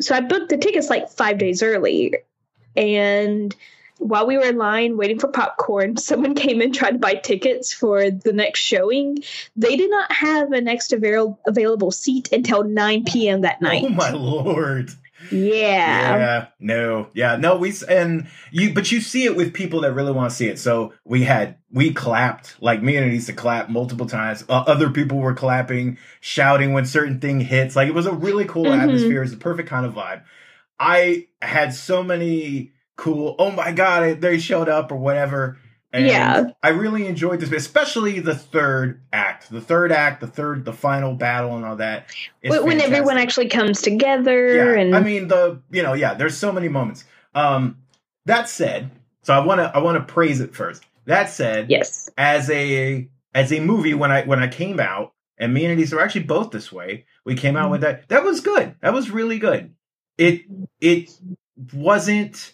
so 0.00 0.14
I 0.14 0.20
booked 0.20 0.48
the 0.50 0.56
tickets 0.58 0.88
like 0.90 1.10
five 1.10 1.38
days 1.38 1.62
early, 1.62 2.14
and 2.76 3.54
while 3.98 4.26
we 4.26 4.36
were 4.36 4.44
in 4.44 4.56
line 4.58 4.96
waiting 4.96 5.18
for 5.18 5.28
popcorn, 5.28 5.96
someone 5.98 6.34
came 6.34 6.60
and 6.60 6.74
tried 6.74 6.92
to 6.92 6.98
buy 6.98 7.14
tickets 7.14 7.72
for 7.72 8.10
the 8.10 8.32
next 8.32 8.60
showing. 8.60 9.18
They 9.56 9.76
did 9.76 9.90
not 9.90 10.10
have 10.12 10.52
a 10.52 10.60
next 10.60 10.92
avail- 10.92 11.38
available 11.46 11.90
seat 11.90 12.32
until 12.32 12.64
9 12.64 13.04
p.m. 13.04 13.42
that 13.42 13.62
night. 13.62 13.82
Oh 13.84 13.88
my 13.90 14.10
lord. 14.10 14.90
yeah. 15.30 16.16
Yeah, 16.18 16.46
no, 16.60 17.08
yeah, 17.14 17.36
no. 17.36 17.56
We 17.56 17.72
and 17.88 18.26
you, 18.50 18.74
but 18.74 18.92
you 18.92 19.00
see 19.00 19.24
it 19.24 19.34
with 19.34 19.54
people 19.54 19.80
that 19.80 19.94
really 19.94 20.12
want 20.12 20.28
to 20.30 20.36
see 20.36 20.48
it. 20.48 20.58
So 20.58 20.92
we 21.04 21.22
had 21.24 21.56
we 21.72 21.94
clapped 21.94 22.56
like 22.60 22.82
me 22.82 22.96
and 22.96 23.10
Anissa 23.10 23.34
clapped 23.34 23.70
multiple 23.70 24.04
times. 24.06 24.44
Uh, 24.50 24.64
other 24.66 24.90
people 24.90 25.16
were 25.18 25.32
clapping, 25.32 25.96
shouting 26.20 26.74
when 26.74 26.84
certain 26.84 27.20
thing 27.20 27.40
hits. 27.40 27.74
Like 27.74 27.88
it 27.88 27.94
was 27.94 28.04
a 28.04 28.12
really 28.12 28.44
cool 28.44 28.66
Mhm. 28.66 28.78
atmosphere. 28.82 29.22
It's 29.22 29.32
a 29.32 29.38
perfect 29.38 29.68
kind 29.68 29.86
of 29.86 29.94
vibe. 29.94 30.22
I 30.78 31.28
had 31.40 31.72
so 31.72 32.02
many 32.02 32.72
cool. 32.96 33.36
Oh 33.38 33.50
my 33.50 33.72
god, 33.72 34.20
they 34.20 34.38
showed 34.38 34.68
up 34.68 34.92
or 34.92 34.96
whatever. 34.96 35.58
And 35.92 36.06
Yeah. 36.06 36.46
I 36.60 36.70
really 36.70 37.06
enjoyed 37.06 37.38
this, 37.38 37.52
especially 37.52 38.18
the 38.18 38.34
third 38.34 39.00
act. 39.12 39.48
The 39.50 39.60
third 39.60 39.92
act, 39.92 40.20
the 40.20 40.26
third, 40.26 40.64
the 40.64 40.72
final 40.72 41.14
battle, 41.14 41.54
and 41.54 41.64
all 41.64 41.76
that. 41.76 42.06
When, 42.42 42.64
when 42.64 42.80
everyone 42.80 43.16
actually 43.16 43.48
comes 43.48 43.80
together 43.80 44.74
Yeah, 44.74 44.80
and 44.80 44.96
I 44.96 45.00
mean 45.00 45.28
the 45.28 45.60
you 45.70 45.82
know 45.82 45.92
yeah, 45.94 46.14
there's 46.14 46.36
so 46.36 46.50
many 46.50 46.68
moments. 46.68 47.04
Um, 47.34 47.78
that 48.26 48.48
said, 48.48 48.90
so 49.22 49.34
I 49.34 49.44
want 49.44 49.60
to 49.60 49.70
I 49.74 49.78
want 49.78 49.96
to 49.96 50.12
praise 50.12 50.40
it 50.40 50.54
first. 50.54 50.84
That 51.06 51.30
said, 51.30 51.70
yes. 51.70 52.10
as 52.16 52.50
a 52.50 53.08
as 53.34 53.52
a 53.52 53.60
movie 53.60 53.94
when 53.94 54.10
I 54.10 54.24
when 54.24 54.40
I 54.40 54.48
came 54.48 54.80
out, 54.80 55.12
and 55.38 55.54
me 55.54 55.64
and 55.64 55.78
Anissa 55.78 55.94
were 55.94 56.00
actually 56.00 56.24
both 56.24 56.50
this 56.50 56.72
way. 56.72 57.06
We 57.24 57.36
came 57.36 57.56
out 57.56 57.70
with 57.70 57.82
that. 57.82 58.08
That 58.08 58.24
was 58.24 58.40
good. 58.40 58.74
That 58.80 58.92
was 58.92 59.10
really 59.10 59.38
good. 59.38 59.74
It 60.18 60.42
it 60.80 61.10
wasn't 61.72 62.53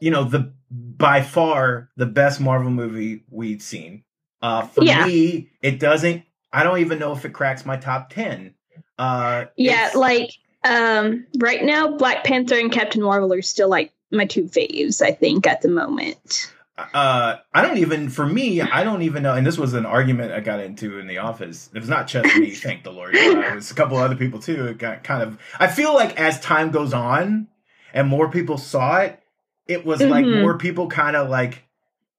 you 0.00 0.10
know 0.10 0.24
the 0.24 0.52
by 0.70 1.22
far 1.22 1.90
the 1.96 2.06
best 2.06 2.40
Marvel 2.40 2.70
movie 2.70 3.24
we'd 3.30 3.62
seen. 3.62 4.04
Uh, 4.42 4.62
for 4.66 4.82
Yeah. 4.84 5.04
me, 5.06 5.50
it 5.62 5.78
doesn't. 5.80 6.22
I 6.52 6.62
don't 6.62 6.78
even 6.78 6.98
know 6.98 7.12
if 7.12 7.24
it 7.24 7.32
cracks 7.32 7.64
my 7.66 7.76
top 7.76 8.10
ten. 8.10 8.54
Uh, 8.98 9.46
Yeah, 9.56 9.90
like 9.94 10.30
um 10.64 11.26
right 11.38 11.62
now 11.64 11.96
Black 11.96 12.24
Panther 12.24 12.58
and 12.58 12.70
Captain 12.72 13.02
Marvel 13.02 13.32
are 13.32 13.42
still 13.42 13.68
like 13.68 13.92
my 14.10 14.24
two 14.26 14.44
faves, 14.44 15.02
I 15.02 15.12
think, 15.12 15.46
at 15.46 15.62
the 15.62 15.68
moment. 15.68 16.50
uh 16.76 17.36
i 17.52 17.62
don't 17.62 17.78
even 17.78 18.08
for 18.08 18.26
me 18.26 18.60
i 18.60 18.82
don't 18.82 19.02
even 19.02 19.22
know 19.22 19.32
and 19.32 19.46
this 19.46 19.56
was 19.56 19.74
an 19.74 19.86
argument 19.86 20.32
i 20.32 20.40
got 20.40 20.58
into 20.58 20.98
in 20.98 21.06
the 21.06 21.18
office 21.18 21.70
it 21.72 21.78
was 21.78 21.88
not 21.88 22.08
just 22.08 22.36
me 22.36 22.50
thank 22.50 22.82
the 22.82 22.90
lord 22.90 23.14
uh, 23.14 23.18
it 23.20 23.54
was 23.54 23.70
a 23.70 23.74
couple 23.74 23.96
other 23.96 24.16
people 24.16 24.40
too 24.40 24.66
it 24.66 24.76
got 24.76 25.04
kind 25.04 25.22
of 25.22 25.38
i 25.60 25.68
feel 25.68 25.94
like 25.94 26.18
as 26.18 26.40
time 26.40 26.72
goes 26.72 26.92
on 26.92 27.46
and 27.92 28.08
more 28.08 28.28
people 28.28 28.58
saw 28.58 28.98
it 28.98 29.22
it 29.66 29.84
was 29.84 30.00
like 30.00 30.24
Mhm. 30.24 30.40
more 30.42 30.58
people 30.58 30.88
kind 30.88 31.16
of 31.16 31.28
like 31.28 31.64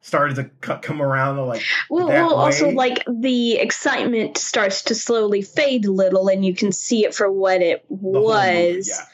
started 0.02 0.36
to 0.36 0.44
come 0.78 1.02
around 1.02 1.38
to 1.38 1.44
like 1.44 1.64
Well, 1.90 2.08
well 2.08 2.36
also 2.36 2.70
like 2.70 3.04
the 3.08 3.54
excitement 3.58 4.38
starts 4.38 4.84
to 4.84 4.96
slowly 4.96 5.42
fade 5.42 5.86
a 5.86 5.92
little 5.92 6.28
and 6.28 6.46
you 6.46 6.54
can 6.54 6.72
see 6.72 7.06
it 7.06 7.16
for 7.16 7.32
what 7.32 7.62
it 7.62 7.84
the 7.90 7.96
movie, 7.96 8.24
was. 8.24 8.88
yeah 8.88 9.06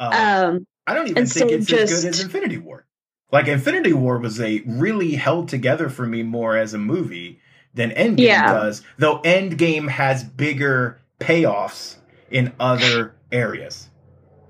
um, 0.00 0.12
Um 0.54 0.66
i 0.86 0.94
don't 0.94 1.08
even 1.08 1.26
think 1.26 1.50
so 1.50 1.54
it's 1.56 1.70
as 1.72 1.90
good 1.90 2.08
as 2.08 2.20
infinity 2.20 2.56
war 2.56 2.86
like 3.30 3.46
infinity 3.46 3.92
war 3.92 4.18
was 4.18 4.40
a 4.40 4.62
really 4.66 5.16
held 5.16 5.48
together 5.48 5.90
for 5.90 6.06
me 6.06 6.22
more 6.22 6.56
as 6.56 6.72
a 6.72 6.78
movie 6.78 7.40
than 7.74 7.90
endgame 7.90 8.18
Yeah. 8.18 8.48
does 8.48 8.82
though 8.96 9.18
endgame 9.20 9.88
has 9.90 10.24
bigger 10.24 10.98
payoffs 11.20 11.96
in 12.30 12.52
other 12.58 13.14
areas 13.30 13.87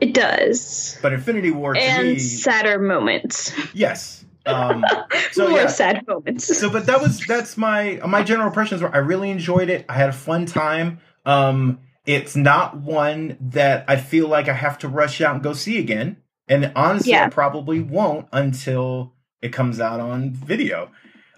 it 0.00 0.14
does. 0.14 0.98
but 1.02 1.12
infinity 1.12 1.50
war 1.50 1.74
to 1.74 1.80
And 1.80 2.08
me 2.08 2.18
sadder 2.18 2.78
moments. 2.78 3.52
yes 3.74 4.24
um 4.46 4.84
So, 5.32 5.48
More 5.48 5.60
yeah. 5.60 5.66
sad 5.66 6.06
moments. 6.06 6.56
so 6.58 6.70
but 6.70 6.86
that 6.86 7.00
was 7.00 7.20
that's 7.26 7.56
my 7.56 8.00
my 8.06 8.22
general 8.22 8.48
impressions 8.48 8.80
were 8.82 8.94
i 8.94 8.98
really 8.98 9.30
enjoyed 9.30 9.68
it 9.68 9.84
i 9.88 9.94
had 9.94 10.08
a 10.08 10.12
fun 10.12 10.46
time 10.46 11.00
um 11.26 11.80
it's 12.06 12.34
not 12.36 12.76
one 12.78 13.36
that 13.40 13.84
i 13.88 13.96
feel 13.96 14.28
like 14.28 14.48
i 14.48 14.52
have 14.54 14.78
to 14.78 14.88
rush 14.88 15.20
out 15.20 15.34
and 15.34 15.42
go 15.42 15.52
see 15.52 15.78
again 15.78 16.16
And 16.48 16.72
honestly, 16.74 17.12
Yeah. 17.12 17.26
I 17.26 17.28
probably 17.28 17.80
won't 17.80 18.26
until 18.32 19.12
it 19.42 19.52
comes 19.52 19.80
out 19.80 20.00
on 20.00 20.32
video. 20.32 20.90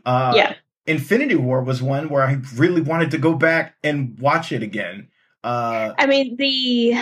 Uh, 0.06 0.32
yeah. 0.36 0.54
Infinity 0.86 1.34
War 1.34 1.62
was 1.64 1.82
one 1.82 2.08
where 2.08 2.22
I 2.22 2.38
really 2.54 2.80
wanted 2.80 3.10
to 3.10 3.18
go 3.18 3.34
back 3.34 3.74
and 3.82 4.16
watch 4.20 4.52
it 4.52 4.62
again. 4.62 5.08
Uh, 5.42 5.94
I 5.98 6.06
mean 6.06 6.36
the 6.36 6.94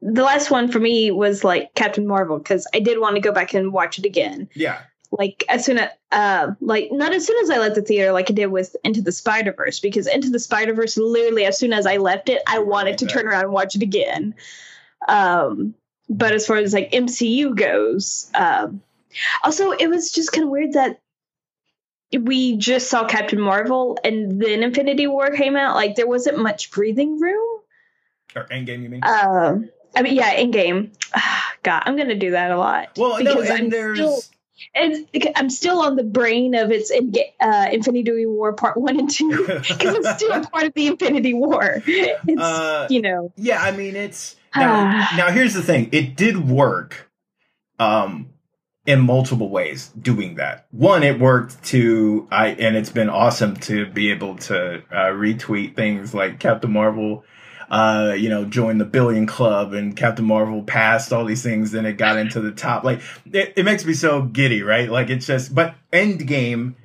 the 0.00 0.22
last 0.22 0.50
one 0.50 0.70
for 0.70 0.78
me 0.78 1.10
was 1.10 1.42
like 1.44 1.74
Captain 1.74 2.06
Marvel 2.06 2.38
because 2.38 2.66
I 2.74 2.80
did 2.80 3.00
want 3.00 3.16
to 3.16 3.20
go 3.20 3.32
back 3.32 3.54
and 3.54 3.72
watch 3.72 3.98
it 3.98 4.04
again. 4.04 4.48
yeah, 4.54 4.80
Like 5.10 5.44
as 5.48 5.64
soon 5.64 5.78
as 5.78 5.90
uh 6.12 6.52
like 6.60 6.90
not 6.92 7.12
as 7.12 7.26
soon 7.26 7.36
as 7.42 7.50
I 7.50 7.58
left 7.58 7.74
the 7.74 7.82
theater 7.82 8.12
like 8.12 8.30
I 8.30 8.34
did 8.34 8.46
with 8.46 8.76
Into 8.84 9.02
the 9.02 9.12
Spider 9.12 9.52
Verse 9.52 9.80
because 9.80 10.06
Into 10.06 10.30
the 10.30 10.38
Spider 10.38 10.72
Verse 10.72 10.96
literally 10.96 11.44
as 11.44 11.58
soon 11.58 11.72
as 11.72 11.86
I 11.86 11.96
left 11.96 12.28
it 12.28 12.42
I 12.46 12.60
wanted 12.60 12.90
right 12.90 12.98
to 12.98 13.06
turn 13.06 13.26
around 13.26 13.44
and 13.44 13.52
watch 13.52 13.74
it 13.74 13.82
again. 13.82 14.34
Um, 15.08 15.74
but 16.08 16.32
as 16.32 16.46
far 16.46 16.56
as 16.56 16.72
like 16.72 16.92
MCU 16.92 17.54
goes, 17.54 18.30
um, 18.34 18.80
also 19.44 19.72
it 19.72 19.88
was 19.88 20.12
just 20.12 20.32
kind 20.32 20.44
of 20.44 20.50
weird 20.50 20.72
that 20.74 21.00
we 22.18 22.56
just 22.56 22.88
saw 22.88 23.04
Captain 23.06 23.40
Marvel 23.40 23.98
and 24.02 24.40
then 24.40 24.62
Infinity 24.62 25.06
War 25.06 25.30
came 25.30 25.56
out. 25.56 25.74
Like 25.74 25.96
there 25.96 26.06
wasn't 26.06 26.38
much 26.38 26.70
breathing 26.70 27.20
room. 27.20 27.60
or 28.34 28.44
Endgame, 28.44 28.82
you 28.82 28.88
mean? 28.88 29.02
Um, 29.04 29.68
I 29.98 30.02
mean, 30.02 30.14
yeah, 30.14 30.32
in 30.32 30.50
game. 30.52 30.92
God, 31.62 31.82
I'm 31.84 31.96
gonna 31.96 32.14
do 32.14 32.30
that 32.30 32.50
a 32.52 32.56
lot. 32.56 32.90
well, 32.96 33.22
no, 33.22 33.34
because 33.34 33.50
and 33.50 33.58
I'm 33.64 33.70
there's 33.70 33.98
still- 33.98 34.22
it's, 34.74 35.26
I'm 35.36 35.50
still 35.50 35.80
on 35.80 35.96
the 35.96 36.02
brain 36.02 36.54
of 36.54 36.70
its 36.70 36.90
in, 36.90 37.12
uh, 37.40 37.68
Infinity 37.72 38.26
War 38.26 38.52
Part 38.52 38.76
One 38.76 38.98
and 38.98 39.10
Two 39.10 39.46
because 39.46 39.94
I'm 39.94 40.16
still 40.16 40.32
a 40.32 40.46
part 40.46 40.64
of 40.64 40.74
the 40.74 40.88
Infinity 40.88 41.34
War. 41.34 41.82
It's 41.86 42.40
uh, 42.40 42.86
you 42.90 43.02
know, 43.02 43.32
yeah. 43.36 43.60
I 43.60 43.72
mean, 43.72 43.96
it's 43.96 44.36
now. 44.54 45.08
now 45.16 45.30
here's 45.30 45.54
the 45.54 45.62
thing: 45.62 45.88
it 45.92 46.16
did 46.16 46.48
work, 46.48 47.10
um, 47.78 48.30
in 48.86 49.00
multiple 49.00 49.48
ways. 49.48 49.88
Doing 50.00 50.36
that, 50.36 50.66
one, 50.70 51.02
it 51.02 51.18
worked 51.18 51.62
to 51.66 52.26
I, 52.30 52.48
and 52.48 52.76
it's 52.76 52.90
been 52.90 53.08
awesome 53.10 53.56
to 53.56 53.86
be 53.86 54.10
able 54.10 54.36
to 54.36 54.82
uh, 54.90 55.10
retweet 55.12 55.76
things 55.76 56.14
like 56.14 56.40
Captain 56.40 56.72
Marvel. 56.72 57.24
Uh, 57.70 58.14
you 58.16 58.30
know, 58.30 58.44
join 58.46 58.78
the 58.78 58.84
billion 58.86 59.26
club 59.26 59.74
and 59.74 59.94
Captain 59.94 60.24
Marvel 60.24 60.62
passed 60.62 61.12
all 61.12 61.26
these 61.26 61.42
things, 61.42 61.70
then 61.72 61.84
it 61.84 61.94
got 61.98 62.16
into 62.16 62.40
the 62.40 62.50
top. 62.50 62.82
Like 62.82 63.00
it, 63.30 63.52
it 63.56 63.64
makes 63.64 63.84
me 63.84 63.92
so 63.92 64.22
giddy, 64.22 64.62
right? 64.62 64.90
Like 64.90 65.10
it's 65.10 65.26
just, 65.26 65.54
but 65.54 65.74
Endgame 65.92 66.76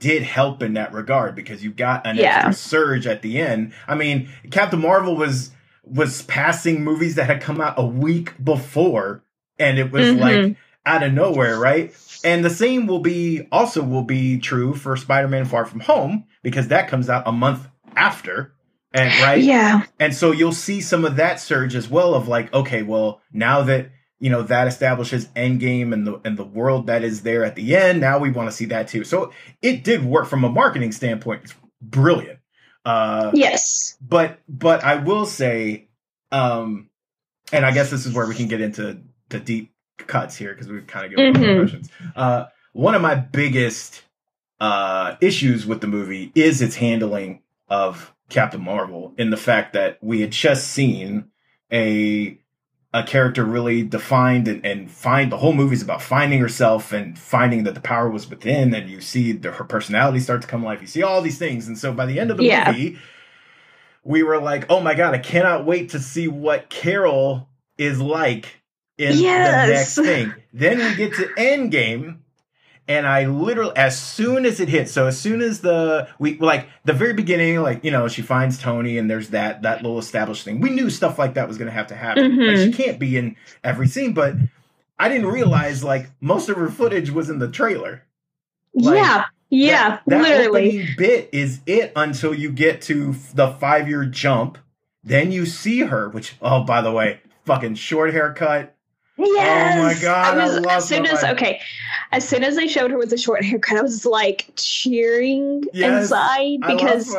did 0.00 0.22
help 0.22 0.62
in 0.62 0.74
that 0.74 0.92
regard 0.92 1.34
because 1.34 1.62
you 1.62 1.70
got 1.72 2.06
an 2.06 2.16
Yeah. 2.16 2.34
extra 2.36 2.52
surge 2.52 3.06
at 3.06 3.22
the 3.22 3.38
end. 3.38 3.72
I 3.86 3.94
mean, 3.94 4.28
Captain 4.50 4.80
Marvel 4.80 5.14
was 5.16 5.50
was 5.84 6.22
passing 6.22 6.84
movies 6.84 7.14
that 7.14 7.24
had 7.26 7.40
come 7.40 7.60
out 7.60 7.74
a 7.78 7.86
week 7.86 8.32
before, 8.44 9.22
and 9.58 9.78
it 9.78 9.90
was 9.90 10.08
Mhm. 10.08 10.18
like 10.20 10.56
out 10.84 11.02
of 11.02 11.12
nowhere, 11.12 11.58
right? 11.58 11.94
And 12.24 12.44
the 12.44 12.50
same 12.50 12.86
will 12.86 12.98
be 12.98 13.46
also 13.52 13.82
will 13.82 14.02
be 14.02 14.38
true 14.38 14.74
for 14.74 14.96
Spider-Man 14.96 15.44
Far 15.46 15.64
From 15.64 15.80
Home 15.80 16.24
because 16.42 16.68
that 16.68 16.88
comes 16.88 17.08
out 17.08 17.22
a 17.26 17.32
month 17.32 17.68
after. 17.96 18.52
And 18.92 19.10
right? 19.22 19.42
yeah, 19.42 19.82
And 20.00 20.14
so 20.14 20.32
you'll 20.32 20.52
see 20.52 20.80
some 20.80 21.04
of 21.04 21.16
that 21.16 21.40
surge 21.40 21.74
as 21.74 21.88
well 21.88 22.14
of 22.14 22.26
like, 22.26 22.52
okay, 22.54 22.82
well, 22.82 23.20
now 23.32 23.62
that 23.62 23.90
you 24.20 24.30
know 24.30 24.42
that 24.42 24.66
establishes 24.66 25.26
Endgame 25.28 25.92
and 25.92 26.06
the 26.06 26.20
and 26.24 26.36
the 26.36 26.44
world 26.44 26.86
that 26.88 27.04
is 27.04 27.22
there 27.22 27.44
at 27.44 27.54
the 27.54 27.76
end, 27.76 28.00
now 28.00 28.18
we 28.18 28.30
want 28.30 28.48
to 28.50 28.56
see 28.56 28.64
that 28.66 28.88
too. 28.88 29.04
So 29.04 29.32
it 29.62 29.84
did 29.84 30.04
work 30.04 30.26
from 30.26 30.42
a 30.44 30.48
marketing 30.48 30.92
standpoint. 30.92 31.42
It's 31.44 31.54
brilliant. 31.82 32.38
Uh 32.84 33.30
yes, 33.34 33.96
but 34.00 34.40
but 34.48 34.82
I 34.82 34.96
will 34.96 35.26
say, 35.26 35.88
um 36.32 36.88
and 37.52 37.64
I 37.66 37.70
guess 37.72 37.90
this 37.90 38.06
is 38.06 38.14
where 38.14 38.26
we 38.26 38.34
can 38.34 38.48
get 38.48 38.60
into 38.60 39.00
the 39.28 39.38
deep 39.38 39.72
cuts 39.98 40.36
here 40.36 40.52
because 40.54 40.68
we've 40.68 40.86
kind 40.86 41.04
of 41.06 41.10
given 41.16 41.34
Mhm. 41.34 41.50
impressions. 41.50 41.90
Uh 42.16 42.46
one 42.72 42.94
of 42.94 43.02
my 43.02 43.14
biggest 43.14 44.02
uh 44.60 45.16
issues 45.20 45.66
with 45.66 45.80
the 45.80 45.86
movie 45.86 46.32
is 46.34 46.60
its 46.62 46.74
handling 46.76 47.42
of 47.68 48.12
Captain 48.28 48.60
Marvel 48.62 49.14
in 49.18 49.30
the 49.30 49.36
fact 49.36 49.72
that 49.72 49.98
we 50.02 50.20
had 50.20 50.30
just 50.32 50.68
seen 50.68 51.30
a 51.72 52.38
a 52.94 53.02
character 53.02 53.44
really 53.44 53.82
defined 53.82 54.48
and, 54.48 54.64
and 54.64 54.90
find 54.90 55.30
the 55.30 55.36
whole 55.36 55.52
movie's 55.52 55.82
about 55.82 56.00
finding 56.00 56.40
herself 56.40 56.90
and 56.92 57.18
finding 57.18 57.64
that 57.64 57.74
the 57.74 57.80
power 57.82 58.08
was 58.08 58.28
within 58.30 58.74
and 58.74 58.88
you 58.88 58.98
see 59.00 59.32
the, 59.32 59.52
her 59.52 59.64
personality 59.64 60.18
start 60.18 60.40
to 60.40 60.48
come 60.48 60.62
alive 60.62 60.80
you 60.80 60.86
see 60.86 61.02
all 61.02 61.20
these 61.20 61.38
things 61.38 61.68
and 61.68 61.76
so 61.78 61.92
by 61.92 62.06
the 62.06 62.18
end 62.18 62.30
of 62.30 62.38
the 62.38 62.44
Yeah. 62.44 62.70
movie 62.70 62.98
we 64.04 64.22
were 64.22 64.40
like 64.40 64.64
oh 64.70 64.80
my 64.80 64.94
god 64.94 65.14
i 65.14 65.18
cannot 65.18 65.66
wait 65.66 65.90
to 65.90 65.98
see 65.98 66.28
what 66.28 66.70
carol 66.70 67.48
is 67.76 68.00
like 68.00 68.62
in 68.96 69.18
Yes. 69.18 69.96
the 69.96 70.04
next 70.04 70.08
thing 70.08 70.34
then 70.54 70.78
we 70.78 70.94
get 70.96 71.12
to 71.16 71.26
endgame 71.36 72.18
and 72.88 73.06
I 73.06 73.26
literally, 73.26 73.76
as 73.76 74.00
soon 74.00 74.46
as 74.46 74.60
it 74.60 74.68
hits, 74.70 74.90
so 74.90 75.06
as 75.06 75.20
soon 75.20 75.42
as 75.42 75.60
the 75.60 76.08
we 76.18 76.38
like 76.38 76.68
the 76.84 76.94
very 76.94 77.12
beginning, 77.12 77.60
like 77.60 77.84
you 77.84 77.90
know, 77.90 78.08
she 78.08 78.22
finds 78.22 78.58
Tony, 78.58 78.96
and 78.96 79.10
there's 79.10 79.28
that 79.28 79.62
that 79.62 79.82
little 79.82 79.98
established 79.98 80.42
thing. 80.44 80.60
We 80.60 80.70
knew 80.70 80.88
stuff 80.88 81.18
like 81.18 81.34
that 81.34 81.46
was 81.46 81.58
going 81.58 81.68
to 81.68 81.74
have 81.74 81.88
to 81.88 81.94
happen. 81.94 82.38
Like 82.38 82.56
she 82.56 82.64
mm-hmm. 82.64 82.82
can't 82.82 82.98
be 82.98 83.18
in 83.18 83.36
every 83.62 83.88
scene, 83.88 84.14
but 84.14 84.34
I 84.98 85.10
didn't 85.10 85.26
realize 85.26 85.84
like 85.84 86.10
most 86.20 86.48
of 86.48 86.56
her 86.56 86.70
footage 86.70 87.10
was 87.10 87.28
in 87.28 87.38
the 87.38 87.48
trailer. 87.48 88.04
Like, 88.74 88.96
yeah, 88.96 89.24
yeah, 89.50 89.88
That, 90.06 90.22
that 90.22 90.22
literally. 90.22 90.88
bit 90.96 91.28
is 91.32 91.60
it 91.66 91.92
until 91.94 92.32
you 92.32 92.50
get 92.50 92.80
to 92.82 93.14
the 93.34 93.48
five 93.48 93.88
year 93.88 94.06
jump. 94.06 94.56
Then 95.04 95.30
you 95.30 95.44
see 95.44 95.80
her, 95.80 96.08
which 96.08 96.36
oh 96.40 96.64
by 96.64 96.80
the 96.80 96.90
way, 96.90 97.20
fucking 97.44 97.74
short 97.74 98.14
haircut. 98.14 98.74
Yes. 99.18 99.78
Oh 99.78 99.82
my 99.82 100.00
God, 100.00 100.38
I 100.38 100.44
was, 100.44 100.54
love 100.60 100.66
as 100.66 100.88
soon 100.88 101.06
as 101.06 101.24
okay, 101.24 101.60
as 102.12 102.28
soon 102.28 102.44
as 102.44 102.56
they 102.56 102.68
showed 102.68 102.90
her 102.90 102.98
with 102.98 103.10
the 103.10 103.18
short 103.18 103.44
haircut, 103.44 103.78
I 103.78 103.82
was 103.82 104.06
like 104.06 104.50
cheering 104.54 105.64
Yes, 105.72 106.04
inside 106.04 106.60
because 106.60 107.14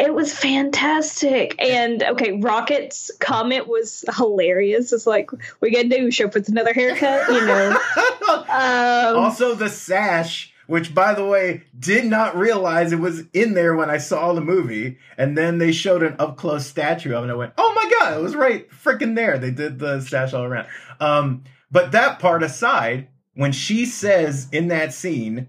it 0.00 0.14
was 0.14 0.32
fantastic. 0.32 1.60
And 1.60 2.02
okay, 2.02 2.40
Rocket's 2.40 3.10
comment 3.20 3.68
was 3.68 4.04
hilarious. 4.16 4.92
It's 4.92 5.06
like, 5.06 5.30
we 5.60 5.70
gonna 5.70 5.88
do 5.88 6.10
show 6.10 6.26
up 6.26 6.34
with 6.34 6.48
another 6.48 6.72
haircut, 6.72 7.28
you 7.28 7.46
know. 7.46 7.78
Um, 8.30 9.16
also, 9.16 9.54
the 9.54 9.68
sash, 9.68 10.52
which 10.70 10.94
by 10.94 11.12
the 11.14 11.24
way, 11.24 11.64
did 11.76 12.04
not 12.04 12.36
realize 12.36 12.92
it 12.92 13.00
was 13.00 13.24
in 13.32 13.54
there 13.54 13.74
when 13.74 13.90
I 13.90 13.98
saw 13.98 14.32
the 14.32 14.40
movie, 14.40 14.98
and 15.18 15.36
then 15.36 15.58
they 15.58 15.72
showed 15.72 16.04
an 16.04 16.14
up 16.20 16.36
close 16.36 16.64
statue 16.64 17.12
of 17.12 17.18
it, 17.18 17.22
and 17.24 17.32
I 17.32 17.34
went, 17.34 17.54
"Oh 17.58 17.72
my 17.74 17.90
god, 17.98 18.16
it 18.16 18.22
was 18.22 18.36
right 18.36 18.70
freaking 18.70 19.16
there." 19.16 19.36
They 19.36 19.50
did 19.50 19.80
the 19.80 20.00
sash 20.00 20.32
all 20.32 20.44
around. 20.44 20.68
Um, 21.00 21.42
but 21.72 21.90
that 21.90 22.20
part 22.20 22.44
aside, 22.44 23.08
when 23.34 23.50
she 23.50 23.84
says 23.84 24.46
in 24.52 24.68
that 24.68 24.92
scene, 24.94 25.48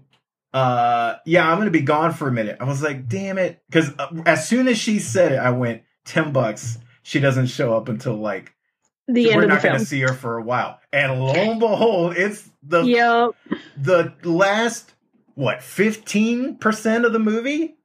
uh, 0.52 1.14
"Yeah, 1.24 1.48
I'm 1.48 1.58
gonna 1.58 1.70
be 1.70 1.82
gone 1.82 2.12
for 2.12 2.26
a 2.26 2.32
minute," 2.32 2.56
I 2.58 2.64
was 2.64 2.82
like, 2.82 3.08
"Damn 3.08 3.38
it!" 3.38 3.62
Because 3.70 3.90
uh, 4.00 4.08
as 4.26 4.48
soon 4.48 4.66
as 4.66 4.76
she 4.76 4.98
said 4.98 5.30
it, 5.30 5.38
I 5.38 5.50
went, 5.50 5.82
10 6.04 6.32
bucks." 6.32 6.78
She 7.04 7.20
doesn't 7.20 7.46
show 7.46 7.76
up 7.76 7.88
until 7.88 8.16
like 8.16 8.54
the 9.06 9.26
we're 9.26 9.26
end 9.26 9.26
of 9.26 9.26
the 9.26 9.30
day. 9.30 9.36
We're 9.36 9.46
not 9.46 9.62
going 9.62 9.78
to 9.78 9.86
see 9.86 10.00
her 10.00 10.14
for 10.14 10.36
a 10.38 10.42
while. 10.42 10.80
And 10.92 11.20
lo 11.20 11.32
and 11.32 11.60
behold, 11.60 12.16
it's 12.16 12.48
the 12.62 12.82
Yep. 12.82 13.30
the 13.76 14.12
last 14.24 14.91
what 15.34 15.58
15% 15.58 17.04
of 17.04 17.12
the 17.12 17.18
movie 17.18 17.76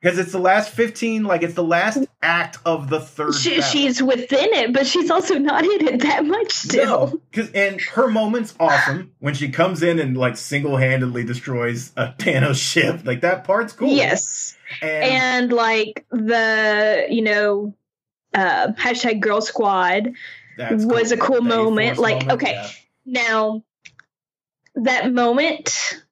because 0.00 0.18
it's 0.18 0.32
the 0.32 0.38
last 0.38 0.70
15 0.70 1.24
like 1.24 1.42
it's 1.42 1.54
the 1.54 1.64
last 1.64 2.04
act 2.22 2.58
of 2.64 2.88
the 2.88 3.00
third 3.00 3.34
She, 3.34 3.60
she's 3.62 4.02
within 4.02 4.52
it, 4.52 4.72
but 4.72 4.86
she's 4.86 5.10
also 5.10 5.38
not 5.38 5.64
in 5.64 5.88
it 5.88 6.00
that 6.02 6.24
much 6.24 6.52
still. 6.52 7.06
no, 7.08 7.20
cuz 7.32 7.50
and 7.52 7.80
her 7.80 8.08
moment's 8.08 8.54
awesome 8.60 9.12
when 9.18 9.34
she 9.34 9.48
comes 9.48 9.82
in 9.82 9.98
and 9.98 10.16
like 10.16 10.36
single-handedly 10.36 11.24
destroys 11.24 11.92
a 11.96 12.08
Thanos 12.18 12.56
ship. 12.56 13.00
Like 13.04 13.22
that 13.22 13.44
part's 13.44 13.72
cool. 13.72 13.88
Yes. 13.88 14.56
And, 14.80 14.90
and 14.90 15.52
like 15.52 16.06
the 16.10 17.06
you 17.10 17.22
know 17.22 17.74
uh 18.34 18.68
hashtag 18.78 19.20
girl 19.20 19.40
squad 19.40 20.12
was 20.58 21.12
a 21.12 21.16
cool 21.16 21.42
moment. 21.42 21.98
Like, 21.98 22.26
moment, 22.26 22.42
okay. 22.42 22.52
yeah. 22.52 22.68
now 23.04 23.62
that 24.76 25.12
moment 25.12 26.02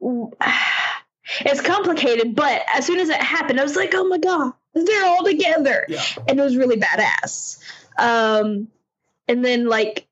it's 1.40 1.60
complicated 1.60 2.34
but 2.34 2.62
as 2.74 2.86
soon 2.86 3.00
as 3.00 3.08
it 3.08 3.20
happened 3.20 3.58
i 3.58 3.62
was 3.62 3.76
like 3.76 3.92
oh 3.94 4.04
my 4.08 4.18
god 4.18 4.52
they're 4.74 5.06
all 5.06 5.24
together 5.24 5.84
Yeah. 5.88 6.02
and 6.28 6.38
it 6.38 6.42
was 6.42 6.56
really 6.56 6.76
badass 6.76 7.58
um 7.98 8.68
and 9.26 9.44
then 9.44 9.66
like 9.66 10.06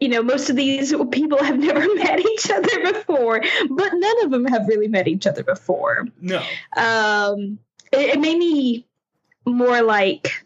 you 0.00 0.08
know 0.08 0.22
most 0.22 0.50
of 0.50 0.56
these 0.56 0.94
people 1.10 1.42
have 1.42 1.58
never 1.68 1.94
met 1.94 2.20
each 2.20 2.50
other 2.50 2.92
before 2.92 3.42
but 3.70 3.90
none 3.92 4.24
of 4.24 4.30
them 4.30 4.46
have 4.46 4.66
really 4.68 4.88
met 4.88 5.06
each 5.08 5.26
other 5.26 5.42
before 5.42 6.06
No. 6.20 6.38
um 6.76 7.58
it, 7.92 8.10
it 8.16 8.20
made 8.20 8.38
me 8.38 8.86
more 9.44 9.82
like 9.82 10.44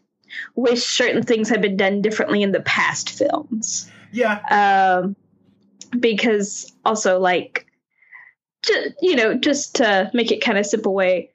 wish 0.56 0.82
certain 0.84 1.22
things 1.22 1.48
had 1.48 1.62
been 1.62 1.76
done 1.76 2.02
differently 2.02 2.42
in 2.42 2.50
the 2.52 2.60
past 2.60 3.10
films 3.10 3.90
Yeah. 4.12 4.40
um 5.02 5.14
because 6.00 6.72
also 6.84 7.18
like 7.20 7.65
ju- 8.66 8.90
you 9.00 9.16
know 9.16 9.34
just 9.34 9.76
to 9.76 10.10
make 10.14 10.30
it 10.30 10.40
kind 10.42 10.58
of 10.58 10.66
simple 10.66 10.94
way 10.94 11.30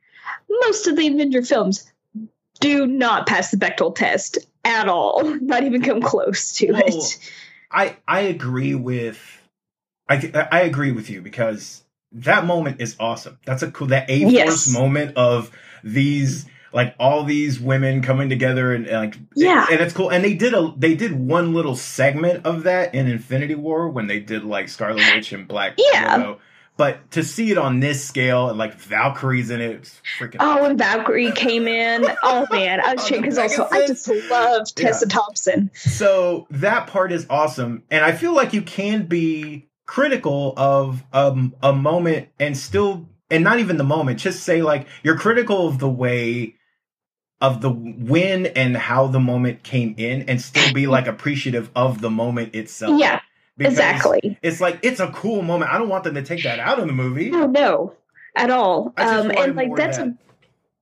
most 0.49 0.87
of 0.87 0.95
the 0.95 1.07
avenger 1.07 1.41
films 1.43 1.91
do 2.59 2.85
not 2.85 3.25
pass 3.27 3.49
the 3.51 3.57
Bechdel 3.57 3.95
test 3.95 4.37
at 4.63 4.87
all. 4.87 5.23
Not 5.41 5.63
even 5.63 5.81
come 5.81 5.99
close 6.01 6.53
to 6.57 6.71
Well, 6.71 6.83
it. 6.85 7.19
I 7.71 7.97
I 8.07 8.19
agree 8.21 8.75
with 8.75 9.19
I 10.07 10.47
I 10.51 10.61
agree 10.61 10.91
with 10.91 11.09
you 11.09 11.21
because 11.21 11.83
that 12.11 12.45
moment 12.45 12.79
is 12.79 12.95
awesome. 12.99 13.39
That's 13.45 13.63
a 13.63 13.71
cool 13.71 13.87
that 13.87 14.07
A 14.09 14.21
Force 14.21 14.33
Yes. 14.33 14.73
moment 14.73 15.17
of 15.17 15.49
these 15.83 16.45
like 16.73 16.93
all 16.99 17.23
these 17.23 17.59
women 17.59 18.01
coming 18.01 18.29
together 18.29 18.73
and, 18.73 18.85
and, 18.85 18.99
like 18.99 19.17
Yeah. 19.35 19.65
and 19.71 19.81
it's 19.81 19.93
cool. 19.93 20.09
And 20.09 20.23
they 20.23 20.35
did 20.35 20.53
a 20.53 20.71
they 20.77 20.93
did 20.93 21.13
one 21.13 21.53
little 21.55 21.75
segment 21.75 22.45
of 22.45 22.63
that 22.63 22.93
in 22.93 23.07
Infinity 23.07 23.55
War 23.55 23.89
when 23.89 24.05
they 24.05 24.19
did 24.19 24.43
like 24.43 24.69
Scarlet 24.69 25.15
Witch 25.15 25.31
and 25.33 25.47
Black 25.47 25.73
Yeah. 25.93 26.17
Widow. 26.17 26.39
But 26.81 27.11
to 27.11 27.23
see 27.23 27.51
it 27.51 27.59
on 27.59 27.79
this 27.79 28.03
scale 28.03 28.49
and 28.49 28.57
like 28.57 28.73
Valkyrie's 28.73 29.51
in 29.51 29.61
it, 29.61 29.69
it's 29.69 30.01
freaking 30.17 30.37
Oh, 30.39 30.65
and 30.65 30.79
Valkyrie 30.79 31.31
came 31.31 31.67
in. 31.67 32.03
Oh 32.23 32.47
man, 32.51 32.81
I 32.81 32.95
was 32.95 33.07
cheering 33.07 33.21
because 33.21 33.37
also 33.37 33.67
I 33.71 33.85
just 33.85 34.07
love 34.07 34.67
Yeah. 34.75 34.87
Tessa 34.87 35.07
Thompson. 35.07 35.69
So 35.75 36.47
that 36.49 36.87
part 36.87 37.11
is 37.11 37.27
awesome, 37.29 37.83
and 37.91 38.03
I 38.03 38.13
feel 38.13 38.33
like 38.33 38.51
you 38.53 38.63
can 38.63 39.05
be 39.05 39.69
critical 39.85 40.55
of 40.57 41.03
um, 41.13 41.53
a 41.61 41.71
moment 41.71 42.29
and 42.39 42.57
still, 42.57 43.07
and 43.29 43.43
not 43.43 43.59
even 43.59 43.77
the 43.77 43.83
moment. 43.83 44.17
Just 44.17 44.41
say 44.41 44.63
like 44.63 44.87
you're 45.03 45.19
critical 45.19 45.67
of 45.67 45.77
the 45.77 45.87
way 45.89 46.55
of 47.41 47.61
the 47.61 47.69
when 47.69 48.47
and 48.47 48.75
how 48.75 49.05
the 49.05 49.19
moment 49.19 49.61
came 49.61 49.93
in, 49.99 50.23
and 50.23 50.41
still 50.41 50.73
be 50.73 50.87
like 50.87 51.05
appreciative 51.05 51.69
of 51.75 52.01
the 52.01 52.09
moment 52.09 52.55
itself. 52.55 52.99
Yeah, 52.99 53.19
Because 53.19 53.30
exactly. 53.59 54.37
It's 54.41 54.61
like 54.61 54.79
it's 54.83 54.99
a 54.99 55.11
cool 55.11 55.41
moment. 55.41 55.71
I 55.71 55.77
don't 55.77 55.89
want 55.89 56.03
them 56.03 56.15
to 56.15 56.23
take 56.23 56.43
that 56.43 56.59
out 56.59 56.79
of 56.79 56.87
the 56.87 56.93
movie. 56.93 57.29
No, 57.31 57.45
no, 57.47 57.93
at 58.35 58.49
all. 58.49 58.93
Um, 58.97 59.31
and 59.31 59.55
like 59.55 59.75
that's 59.75 59.97
of 59.97 60.07
a 60.07 60.17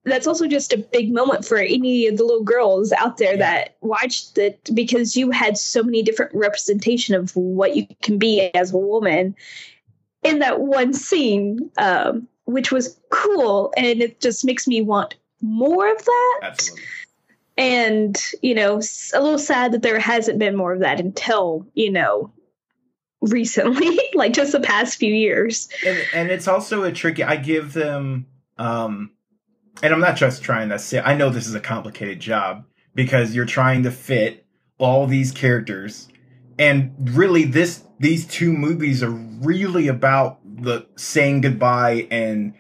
that's 0.06 0.28
also 0.28 0.48
just 0.48 0.74
a 0.74 0.78
big 0.78 1.14
moment 1.14 1.46
for 1.46 1.58
any 1.58 2.08
of 2.08 2.18
the 2.18 2.24
little 2.24 2.44
girls 2.44 2.92
out 2.94 3.18
there 3.18 3.34
Yeah. 3.34 3.38
that 3.38 3.76
watched 3.82 4.38
it 4.38 4.70
because 4.74 5.16
you 5.16 5.32
had 5.32 5.58
so 5.58 5.84
many 5.84 6.02
different 6.04 6.34
representation 6.34 7.16
of 7.16 7.36
what 7.36 7.76
you 7.76 7.86
can 8.02 8.18
be 8.18 8.50
as 8.54 8.74
a 8.74 8.78
woman 8.78 9.36
in 10.24 10.40
that 10.40 10.62
one 10.62 10.94
scene, 10.94 11.70
um, 11.78 12.28
which 12.46 12.72
was 12.72 13.00
cool, 13.10 13.74
and 13.78 14.02
it 14.02 14.20
just 14.20 14.46
makes 14.46 14.68
me 14.68 14.82
want 14.82 15.16
more 15.42 15.90
of 15.92 16.04
that. 16.04 16.40
Absolutely. 16.44 16.86
And 17.58 18.18
you 18.42 18.56
know, 18.56 18.82
a 19.14 19.22
little 19.22 19.38
sad 19.38 19.74
that 19.74 19.82
there 19.82 20.00
hasn't 20.00 20.40
been 20.40 20.56
more 20.56 20.74
of 20.74 20.80
that 20.80 21.00
until 21.00 21.68
you 21.74 21.92
know 21.92 22.32
recently, 23.22 24.00
like 24.14 24.34
just 24.34 24.52
the 24.52 24.60
past 24.60 24.98
few 24.98 25.14
years. 25.14 25.70
and 25.86 25.98
and 26.14 26.32
it's 26.32 26.48
also 26.48 26.84
a 26.84 26.92
tricky 26.92 27.24
i 27.24 27.36
give 27.36 27.74
them 27.74 28.26
um 28.58 29.12
and 29.84 29.94
i'm 29.94 30.00
not 30.00 30.16
just 30.16 30.42
trying 30.44 30.70
to 30.70 30.80
say 30.80 31.00
i 31.00 31.14
know 31.16 31.30
this 31.30 31.48
is 31.48 31.56
a 31.56 31.60
complicated 31.60 32.20
job 32.20 32.66
because 32.96 33.36
you're 33.36 33.46
trying 33.46 33.84
to 33.84 33.92
fit 33.92 34.46
all 34.78 35.06
these 35.08 35.32
characters 35.32 36.08
and 36.58 36.94
really 37.16 37.44
this 37.46 37.84
these 38.00 38.26
two 38.26 38.52
movies 38.54 39.04
are 39.04 39.12
really 39.12 39.88
about 39.88 40.40
the 40.44 40.86
saying 40.96 41.42
goodbye 41.42 42.08
and 42.12 42.54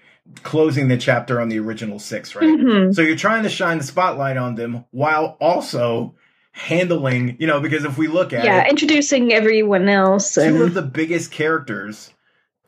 closing 0.44 0.88
the 0.90 0.98
chapter 0.98 1.42
on 1.42 1.50
the 1.50 1.60
original 1.60 2.00
six 2.00 2.36
right 2.36 2.44
Mhm. 2.48 2.94
so 2.94 3.02
you're 3.02 3.16
trying 3.16 3.44
to 3.44 3.50
shine 3.50 3.78
the 3.78 3.84
spotlight 3.84 4.38
on 4.38 4.56
them 4.56 4.86
while 4.92 5.38
also 5.42 6.16
handling 6.60 7.38
you 7.40 7.48
know 7.48 7.62
because 7.62 7.86
if 7.86 7.98
we 7.98 8.08
look 8.08 8.34
at 8.34 8.44
yeah 8.44 8.64
it 8.66 8.70
introducing 8.70 9.32
everyone 9.32 9.88
else 9.88 10.36
two 10.36 10.62
of 10.64 10.74
the 10.74 10.82
biggest 10.82 11.32
characters 11.32 12.14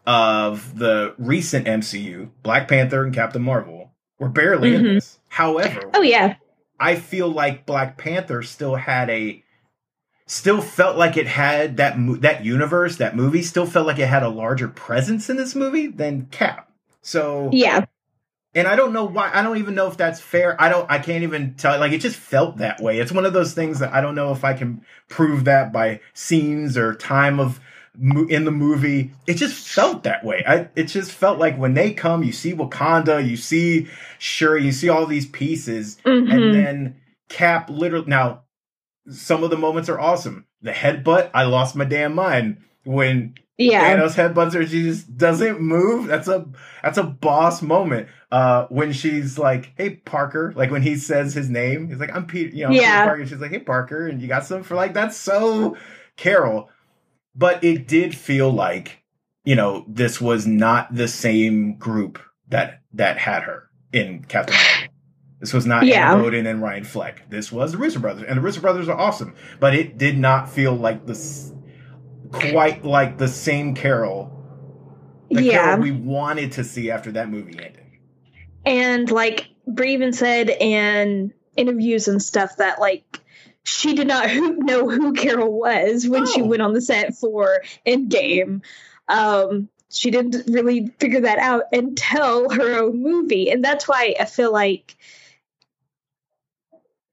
of 0.08 0.80
the 0.80 1.14
recent 1.20 1.68
MCU, 1.68 2.30
Black 2.42 2.68
Panther 2.68 3.04
and 3.04 3.14
Captain 3.14 3.42
Marvel, 3.42 3.92
were 4.18 4.30
barely 4.30 4.74
in 4.74 4.82
Mhm. 4.82 4.94
this. 4.96 5.20
However, 5.28 5.82
oh 5.94 6.02
yeah 6.02 6.36
I 6.80 6.96
feel 6.96 7.28
like 7.30 7.66
Black 7.68 7.98
Panther 7.98 8.42
still 8.42 8.76
had 8.76 9.10
a 9.10 9.44
still 10.26 10.62
felt 10.62 10.98
like 10.98 11.18
it 11.18 11.28
had 11.28 11.78
that 11.78 12.00
mo- 12.00 12.16
that 12.16 12.44
universe, 12.46 12.96
that 12.98 13.16
movie 13.16 13.42
still 13.44 13.66
felt 13.66 13.86
like 13.86 14.00
it 14.00 14.08
had 14.08 14.24
a 14.24 14.30
larger 14.30 14.68
presence 14.70 15.30
in 15.30 15.36
this 15.38 15.54
movie 15.54 15.88
than 15.88 16.28
Cap. 16.32 16.70
So 17.02 17.50
yeah 17.52 17.86
and 18.54 18.68
I 18.68 18.76
don't 18.76 18.94
know 18.94 19.06
why. 19.06 19.32
I 19.34 19.42
don't 19.44 19.58
even 19.58 19.76
know 19.76 19.88
if 19.88 19.98
that's 19.98 20.20
fair. 20.20 20.60
I 20.62 20.70
don't. 20.70 20.90
I 20.92 21.00
can't 21.00 21.24
even 21.24 21.54
tell. 21.56 21.80
Like 21.80 21.92
it 21.94 22.00
just 22.00 22.18
felt 22.18 22.58
that 22.58 22.82
way. 22.82 23.00
It's 23.00 23.12
one 23.12 23.26
of 23.26 23.34
those 23.34 23.54
things 23.54 23.80
that 23.80 23.94
I 23.94 24.02
don't 24.02 24.16
know 24.16 24.32
if 24.32 24.44
I 24.44 24.54
can 24.54 24.84
prove 25.10 25.46
that 25.46 25.72
by 25.72 26.02
scenes 26.14 26.78
or 26.78 26.94
time 26.96 27.40
of 27.40 27.60
in 28.30 28.46
the 28.46 28.52
movie. 28.52 29.12
It 29.28 29.36
just 29.36 29.68
felt 29.68 30.04
that 30.04 30.24
way. 30.26 30.44
I. 30.48 30.68
It 30.76 30.86
just 30.86 31.12
felt 31.12 31.40
like 31.40 31.58
when 31.58 31.74
they 31.74 31.94
come, 31.94 32.24
you 32.24 32.32
see 32.32 32.54
Wakanda, 32.54 33.26
you 33.28 33.38
see 33.38 33.88
Shuri, 34.20 34.64
you 34.66 34.72
see 34.72 34.90
all 34.90 35.06
these 35.06 35.26
pieces, 35.26 35.98
Mhm. 36.06 36.34
and 36.34 36.54
then 36.54 36.96
Cap 37.30 37.70
literally. 37.70 38.08
Now, 38.08 38.42
some 39.10 39.44
of 39.44 39.50
the 39.50 39.58
moments 39.58 39.90
are 39.90 40.00
awesome. 40.00 40.46
The 40.62 40.72
headbutt, 40.72 41.32
I 41.34 41.44
lost 41.44 41.76
my 41.76 41.86
damn 41.86 42.14
mind 42.14 42.58
when 42.84 43.36
yeah 43.58 43.96
Thanos 43.96 44.16
headbutts 44.16 44.54
her. 44.54 44.66
She 44.66 44.84
just 44.84 45.18
doesn't 45.18 45.60
move. 45.62 46.08
That's 46.08 46.28
a 46.28 46.48
that's 46.84 46.98
a 46.98 47.04
boss 47.04 47.62
moment. 47.62 48.08
Uh, 48.32 48.66
when 48.70 48.94
she's 48.94 49.38
like, 49.38 49.74
"Hey 49.76 49.90
Parker," 49.92 50.54
like 50.56 50.72
when 50.72 50.82
he 50.82 50.96
says 50.96 51.34
his 51.34 51.50
name, 51.50 51.90
he's 51.90 52.00
like, 52.00 52.16
"I'm 52.16 52.26
Peter," 52.26 52.56
you 52.56 52.66
know, 52.66 52.72
Yeah. 52.72 53.06
Parker. 53.06 53.26
She's 53.26 53.40
like, 53.40 53.52
"Hey 53.52 53.60
Parker," 53.60 54.08
and 54.08 54.22
you 54.22 54.28
got 54.30 54.46
some 54.46 54.64
for 54.64 54.76
like 54.76 54.94
that's 54.94 55.18
so 55.18 55.76
Carol. 56.16 56.70
But 57.36 57.64
it 57.64 57.88
did 57.88 58.16
feel 58.16 58.50
like, 58.52 59.04
you 59.44 59.56
know, 59.56 59.86
this 59.88 60.20
was 60.22 60.46
not 60.48 60.94
the 60.94 61.08
same 61.08 61.76
group 61.78 62.20
that 62.50 62.82
that 62.94 63.18
had 63.18 63.44
her 63.44 63.70
in 63.92 64.24
Captain 64.26 64.56
Marvel. 64.56 64.94
This 65.42 65.54
was 65.54 65.66
not 65.66 65.86
Yeah. 65.86 66.14
Anna 66.14 66.22
Boden 66.24 66.46
and 66.46 66.62
Ryan 66.62 66.84
Fleck. 66.84 67.30
This 67.30 67.52
was 67.52 67.72
the 67.74 67.80
Russo 67.80 68.00
brothers, 68.00 68.26
and 68.28 68.38
the 68.38 68.42
Russo 68.42 68.62
brothers 68.62 68.88
are 68.88 68.98
awesome. 68.98 69.34
But 69.60 69.74
it 69.74 69.98
did 69.98 70.18
not 70.18 70.50
feel 70.50 70.74
like 70.76 71.06
this 71.06 71.52
quite 72.32 72.86
like 72.86 73.18
the 73.18 73.28
same 73.28 73.76
Carol. 73.76 74.32
The 75.32 75.44
yeah 75.44 75.52
Carol 75.64 75.82
we 75.82 75.92
wanted 75.92 76.54
to 76.54 76.64
see 76.64 76.92
after 76.92 77.12
that 77.14 77.30
movie 77.30 77.58
ended. 77.58 77.81
And 78.66 79.10
like 79.10 79.50
Brie 79.68 79.94
even 79.94 80.14
said 80.14 80.50
in 80.50 81.34
interviews 81.56 82.08
and 82.08 82.22
stuff 82.22 82.58
that 82.58 82.80
like 82.80 83.20
she 83.64 83.94
did 83.94 84.08
not 84.08 84.30
who, 84.30 84.54
know 84.58 84.90
who 84.90 85.14
Carol 85.14 85.52
was 85.52 86.08
when 86.08 86.26
she 86.26 86.42
Oh. 86.42 86.46
went 86.46 86.62
on 86.62 86.74
the 86.74 86.82
set 86.82 87.16
for 87.16 87.62
Endgame. 87.86 88.62
Um, 89.08 89.70
she 89.90 90.10
didn't 90.10 90.48
really 90.48 90.88
figure 91.00 91.22
that 91.22 91.38
out 91.38 91.64
until 91.74 92.50
her 92.50 92.82
own 92.84 93.04
movie, 93.04 93.50
and 93.52 93.64
that's 93.64 93.88
why 93.88 94.16
I 94.20 94.26
feel 94.26 94.52
like 94.52 94.96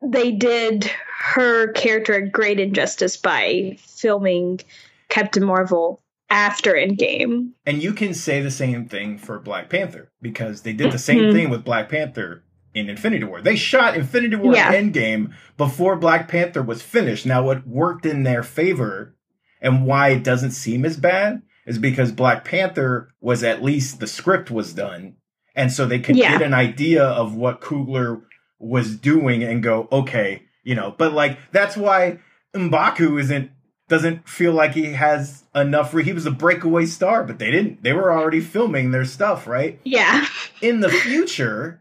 they 0.00 0.30
did 0.30 0.84
her 1.18 1.72
character 1.72 2.14
a 2.14 2.28
great 2.28 2.60
injustice 2.60 3.16
by 3.16 3.76
filming 3.80 4.60
Captain 5.08 5.44
Marvel 5.44 6.00
after 6.30 6.72
Endgame. 6.74 7.50
And 7.66 7.82
you 7.82 7.92
can 7.92 8.14
say 8.14 8.40
the 8.40 8.50
same 8.50 8.86
thing 8.88 9.18
for 9.18 9.38
Black 9.38 9.70
Panther 9.70 10.10
because 10.20 10.62
they 10.62 10.72
did 10.72 10.92
the 10.92 10.98
same 10.98 11.18
Mhm. 11.20 11.32
thing 11.32 11.50
with 11.50 11.64
Black 11.64 11.88
Panther 11.88 12.44
in 12.74 12.90
Infinity 12.90 13.24
War. 13.24 13.40
They 13.40 13.56
shot 13.56 13.96
Infinity 13.96 14.36
War 14.36 14.54
Yeah. 14.54 14.72
Endgame 14.72 15.32
before 15.56 15.96
Black 15.96 16.28
Panther 16.28 16.62
was 16.62 16.82
finished. 16.82 17.24
Now, 17.26 17.42
what 17.42 17.66
worked 17.66 18.04
in 18.04 18.22
their 18.24 18.42
favor 18.42 19.14
and 19.60 19.86
why 19.86 20.10
it 20.10 20.22
doesn't 20.22 20.50
seem 20.52 20.84
as 20.84 20.96
bad 20.96 21.42
is 21.66 21.78
because 21.78 22.12
Black 22.12 22.44
Panther 22.44 23.08
was 23.20 23.42
at 23.42 23.62
least 23.62 24.00
the 24.00 24.06
script 24.06 24.50
was 24.50 24.72
done. 24.72 25.14
And 25.54 25.72
so 25.72 25.86
they 25.86 25.98
could 25.98 26.16
Yeah. 26.16 26.32
get 26.32 26.42
an 26.42 26.54
idea 26.54 27.02
of 27.02 27.34
what 27.34 27.60
Coogler 27.60 28.22
was 28.60 28.96
doing 28.96 29.42
and 29.42 29.62
go, 29.62 29.88
okay, 29.90 30.42
you 30.62 30.74
know, 30.74 30.94
but 30.96 31.12
like 31.12 31.38
that's 31.52 31.76
why 31.76 32.18
Mbaku 32.54 33.20
isn't 33.20 33.50
doesn't 33.88 34.28
feel 34.28 34.52
like 34.52 34.72
he 34.74 34.92
has 34.92 35.44
enough. 35.54 35.94
Re- 35.94 36.04
he 36.04 36.12
was 36.12 36.26
a 36.26 36.30
breakaway 36.30 36.86
star, 36.86 37.24
but 37.24 37.38
they 37.38 37.50
didn't. 37.50 37.82
They 37.82 37.92
were 37.92 38.12
already 38.12 38.40
filming 38.40 38.90
their 38.90 39.04
stuff, 39.04 39.46
right? 39.46 39.80
Yeah. 39.84 40.26
In 40.60 40.80
the 40.80 40.88
future, 40.90 41.80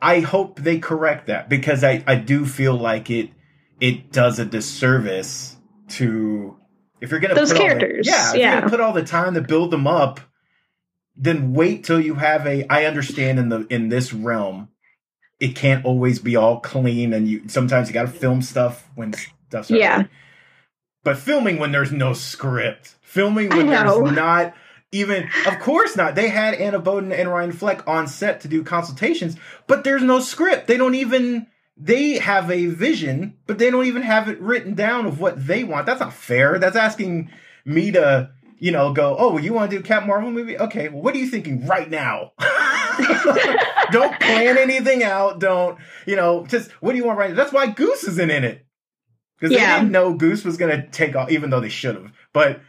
I 0.00 0.20
hope 0.20 0.60
they 0.60 0.78
correct 0.78 1.26
that 1.26 1.48
because 1.48 1.82
I 1.84 2.02
I 2.06 2.14
do 2.16 2.46
feel 2.46 2.74
like 2.76 3.10
it 3.10 3.30
it 3.80 4.12
does 4.12 4.38
a 4.38 4.44
disservice 4.44 5.56
to 5.90 6.56
if 7.00 7.10
you're 7.10 7.20
gonna 7.20 7.34
Those 7.34 7.52
put 7.52 7.60
all 7.60 7.68
the- 7.68 7.74
characters, 7.74 8.06
yeah, 8.06 8.28
if 8.28 8.34
you're 8.34 8.42
yeah. 8.42 8.58
gonna 8.60 8.70
put 8.70 8.80
all 8.80 8.92
the 8.92 9.02
time 9.04 9.34
to 9.34 9.40
build 9.40 9.70
them 9.70 9.86
up, 9.86 10.20
then 11.16 11.52
wait 11.52 11.84
till 11.84 12.00
you 12.00 12.14
have 12.14 12.46
a. 12.46 12.64
I 12.72 12.84
understand 12.84 13.38
in 13.38 13.48
the 13.48 13.66
in 13.70 13.88
this 13.88 14.12
realm, 14.12 14.68
it 15.40 15.56
can't 15.56 15.84
always 15.84 16.18
be 16.18 16.36
all 16.36 16.60
clean, 16.60 17.12
and 17.12 17.26
you 17.26 17.48
sometimes 17.48 17.88
you 17.88 17.94
got 17.94 18.02
to 18.02 18.08
film 18.12 18.40
stuff 18.42 18.88
when 18.94 19.14
stuff's 19.48 19.70
Yeah. 19.70 20.04
But 21.02 21.18
filming 21.18 21.58
when 21.58 21.72
there's 21.72 21.92
no 21.92 22.12
script, 22.12 22.94
filming 23.00 23.48
when 23.48 23.68
there's 23.68 24.12
not 24.12 24.54
even, 24.92 25.28
of 25.46 25.58
course 25.60 25.96
not. 25.96 26.14
They 26.14 26.28
had 26.28 26.54
Anna 26.54 26.78
Boden 26.78 27.12
and 27.12 27.30
Ryan 27.30 27.52
Fleck 27.52 27.86
on 27.88 28.06
set 28.06 28.40
to 28.42 28.48
do 28.48 28.62
consultations, 28.62 29.36
but 29.66 29.84
there's 29.84 30.02
no 30.02 30.20
script. 30.20 30.66
They 30.66 30.76
don't 30.76 30.94
even. 30.94 31.46
They 31.82 32.18
have 32.18 32.50
a 32.50 32.66
vision, 32.66 33.38
but 33.46 33.58
they 33.58 33.70
don't 33.70 33.86
even 33.86 34.02
have 34.02 34.28
it 34.28 34.38
written 34.38 34.74
down 34.74 35.06
of 35.06 35.18
what 35.18 35.46
they 35.46 35.64
want. 35.64 35.86
That's 35.86 36.00
not 36.00 36.12
fair. 36.12 36.58
That's 36.58 36.76
asking 36.76 37.30
me 37.64 37.90
to, 37.92 38.30
you 38.58 38.70
know, 38.70 38.92
go, 38.92 39.16
oh, 39.18 39.38
you 39.38 39.54
want 39.54 39.70
to 39.70 39.78
do 39.78 39.82
Cap 39.82 40.06
Marvel 40.06 40.30
movie? 40.30 40.58
Okay, 40.58 40.90
well, 40.90 41.00
what 41.00 41.14
are 41.14 41.18
you 41.18 41.26
thinking 41.26 41.66
right 41.66 41.88
now? 41.88 42.32
don't 43.90 44.20
plan 44.20 44.58
anything 44.58 45.02
out. 45.02 45.40
Don't, 45.40 45.78
you 46.04 46.16
know, 46.16 46.44
just 46.44 46.70
what 46.82 46.92
do 46.92 46.98
you 46.98 47.04
want 47.04 47.18
right 47.18 47.30
now? 47.30 47.36
That's 47.36 47.52
why 47.52 47.66
Goose 47.68 48.04
isn't 48.04 48.30
in 48.30 48.44
it. 48.44 48.66
Because 49.40 49.54
Yeah. 49.56 49.74
they 49.76 49.80
didn't 49.80 49.92
know 49.92 50.12
Goose 50.14 50.44
was 50.44 50.56
gonna 50.56 50.86
take 50.88 51.16
off, 51.16 51.30
even 51.30 51.50
though 51.50 51.60
they 51.60 51.68
should 51.70 51.94
have. 51.96 52.12
But 52.32 52.60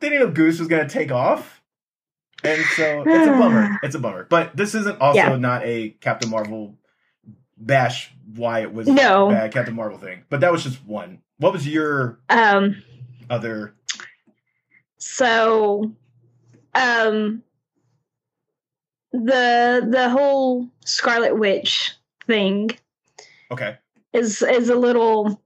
they 0.00 0.08
didn't 0.10 0.26
know 0.28 0.32
Goose 0.34 0.58
was 0.58 0.68
gonna 0.68 0.88
take 0.88 1.12
off, 1.12 1.62
and 2.44 2.60
so 2.76 3.02
it's 3.06 3.26
a 3.26 3.30
bummer. 3.32 3.78
It's 3.82 3.94
a 3.94 3.98
bummer. 3.98 4.26
But 4.28 4.56
this 4.56 4.74
isn't 4.74 5.00
also 5.00 5.18
Yeah. 5.18 5.36
not 5.36 5.62
a 5.64 5.90
Captain 6.00 6.28
Marvel 6.30 6.76
bash 7.56 8.12
why 8.34 8.60
it 8.60 8.72
was 8.72 8.86
No. 8.88 9.28
bad 9.30 9.52
Captain 9.52 9.74
Marvel 9.74 9.98
thing. 9.98 10.24
But 10.28 10.40
that 10.40 10.52
was 10.52 10.62
just 10.64 10.84
one. 10.86 11.22
What 11.38 11.52
was 11.52 11.66
your 11.66 12.18
Um, 12.28 12.82
other? 13.30 13.74
so, 14.98 15.92
um, 16.74 17.42
the 19.12 19.86
the 19.88 20.10
whole 20.10 20.68
Scarlet 20.84 21.36
Witch 21.38 21.92
thing 22.26 22.70
Okay, 23.50 23.78
is 24.12 24.42
is 24.42 24.68
a 24.68 24.74
little. 24.74 25.42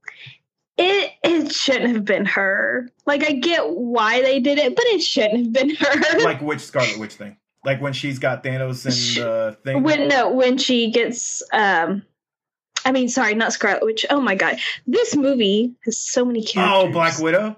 It 0.77 1.11
it 1.23 1.51
shouldn't 1.51 1.93
have 1.93 2.05
been 2.05 2.25
her. 2.25 2.89
Like 3.05 3.23
I 3.23 3.33
get 3.33 3.69
why 3.69 4.21
they 4.21 4.39
did 4.39 4.57
it, 4.57 4.75
but 4.75 4.85
it 4.87 5.01
shouldn't 5.01 5.45
have 5.45 5.53
been 5.53 5.75
her. 5.75 6.19
like 6.23 6.41
which 6.41 6.61
Scarlet 6.61 6.99
Witch 6.99 7.13
thing? 7.13 7.37
Like 7.63 7.81
when 7.81 7.93
she's 7.93 8.19
got 8.19 8.43
Thanos 8.43 8.85
and 8.85 9.23
the 9.23 9.57
thing. 9.63 9.83
when 9.83 10.07
no 10.07 10.31
when 10.31 10.57
she 10.57 10.91
gets 10.91 11.41
um 11.53 12.03
i 12.85 12.91
mean 12.91 13.07
sorry 13.07 13.33
not 13.33 13.53
scarlet 13.53 13.81
witch 13.85 14.05
oh 14.09 14.19
my 14.19 14.35
god 14.35 14.57
this 14.85 15.15
movie 15.15 15.73
has 15.85 15.97
so 15.97 16.25
many 16.25 16.43
characters 16.43 16.89
oh, 16.89 16.91
Black 16.91 17.17
Widow. 17.19 17.55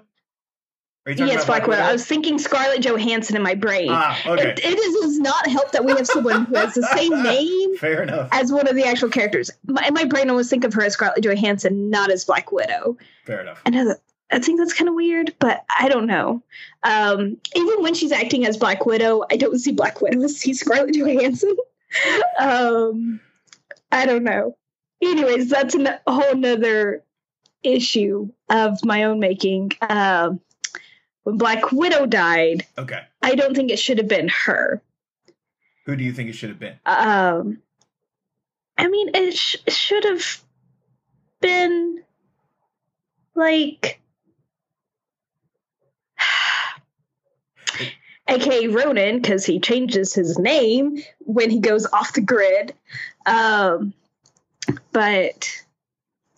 Are 1.06 1.10
you 1.12 1.16
talking 1.16 1.32
yes 1.34 1.44
black 1.44 1.66
widow 1.68 1.82
i 1.82 1.92
was 1.92 2.04
thinking 2.04 2.38
scarlett 2.38 2.82
johansson 2.84 3.36
in 3.36 3.42
my 3.42 3.54
brain 3.54 3.88
Ah, 3.90 4.20
okay. 4.26 4.48
it, 4.50 4.58
it 4.58 4.78
is, 4.78 4.94
does 5.00 5.18
not 5.20 5.46
help 5.46 5.70
that 5.72 5.84
we 5.84 5.92
have 5.92 6.06
someone 6.06 6.46
who 6.46 6.56
has 6.56 6.74
the 6.74 6.82
same 6.96 7.22
name 7.22 7.76
Fair 7.76 8.02
enough. 8.02 8.28
as 8.32 8.50
one 8.52 8.66
of 8.66 8.74
the 8.74 8.84
actual 8.84 9.08
characters 9.08 9.50
my, 9.66 9.86
in 9.86 9.94
my 9.94 10.04
brain 10.04 10.26
i 10.28 10.30
always 10.30 10.50
think 10.50 10.64
of 10.64 10.74
her 10.74 10.82
as 10.82 10.94
scarlett 10.94 11.22
johansson 11.22 11.90
not 11.90 12.10
as 12.10 12.24
black 12.24 12.50
widow 12.52 12.96
Fair 13.24 13.40
enough. 13.40 13.62
I 13.64 13.70
know 13.70 13.94
I 14.32 14.40
think 14.40 14.58
that's 14.58 14.72
kind 14.72 14.88
of 14.88 14.96
weird, 14.96 15.32
but 15.38 15.64
I 15.78 15.88
don't 15.88 16.06
know. 16.08 16.42
Um, 16.82 17.36
even 17.54 17.80
when 17.80 17.94
she's 17.94 18.10
acting 18.10 18.44
as 18.44 18.56
Black 18.56 18.84
Widow, 18.84 19.22
I 19.30 19.36
don't 19.36 19.56
see 19.60 19.70
Black 19.70 20.00
Widow. 20.00 20.24
I 20.24 20.26
see 20.26 20.52
Scarlett 20.52 20.96
Johansson. 20.96 21.56
um, 22.40 23.20
I 23.92 24.04
don't 24.04 24.24
know. 24.24 24.56
Anyways, 25.00 25.48
that's 25.48 25.76
an- 25.76 25.86
a 26.06 26.12
whole 26.12 26.34
nother 26.34 27.04
issue 27.62 28.28
of 28.48 28.84
my 28.84 29.04
own 29.04 29.20
making. 29.20 29.72
Um, 29.80 30.40
when 31.26 31.38
Black 31.38 31.72
Widow 31.72 32.06
died, 32.06 32.64
Okay. 32.78 33.00
I 33.20 33.34
don't 33.34 33.56
think 33.56 33.72
it 33.72 33.80
should 33.80 33.98
have 33.98 34.06
been 34.06 34.28
her. 34.44 34.80
Who 35.84 35.96
do 35.96 36.04
you 36.04 36.12
think 36.12 36.28
it 36.30 36.34
should 36.34 36.50
have 36.50 36.60
been? 36.60 36.78
Um, 36.86 37.58
I 38.78 38.86
mean, 38.86 39.10
it 39.12 39.36
sh- 39.36 39.56
should 39.66 40.04
have 40.04 40.24
been 41.40 42.00
like, 43.34 44.00
aka 48.28 48.68
Ronin, 48.68 49.20
because 49.20 49.44
he 49.44 49.58
changes 49.58 50.14
his 50.14 50.38
name 50.38 51.02
when 51.18 51.50
he 51.50 51.58
goes 51.58 51.86
off 51.92 52.12
the 52.12 52.20
grid. 52.20 52.72
Um, 53.26 53.94
but 54.92 55.50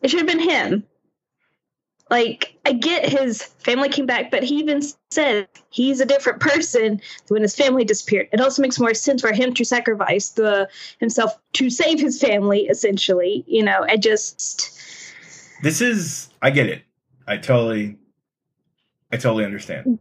it 0.01 0.09
should 0.09 0.21
have 0.21 0.27
been 0.27 0.49
him. 0.49 0.85
Like, 2.11 2.59
I 2.65 2.73
get 2.73 3.07
his 3.09 3.43
family 3.43 3.89
came 3.89 4.07
back, 4.07 4.31
but 4.31 4.43
he 4.43 4.57
even 4.57 4.81
said 5.11 5.49
he's 5.71 6.01
a 6.01 6.07
different 6.07 6.41
person 6.41 7.01
when 7.29 7.43
his 7.43 7.55
family 7.55 7.85
disappeared. 7.85 8.29
It 8.33 8.41
also 8.41 8.63
makes 8.63 8.81
more 8.81 8.95
sense 8.95 9.21
for 9.21 9.33
him 9.33 9.53
to 9.55 9.65
sacrifice 9.65 10.31
the 10.31 10.69
himself 11.01 11.39
to 11.55 11.69
save 11.69 12.01
his 12.01 12.21
family, 12.21 12.67
essentially. 12.69 13.45
You 13.47 13.63
know, 13.63 13.85
I 13.89 13.97
just 13.97 14.71
This 15.63 15.81
is. 15.81 16.31
I 16.41 16.51
get 16.51 16.67
it. 16.67 16.83
I 17.27 17.37
totally. 17.37 17.97
I 19.13 19.17
totally 19.17 19.45
understand. 19.45 19.99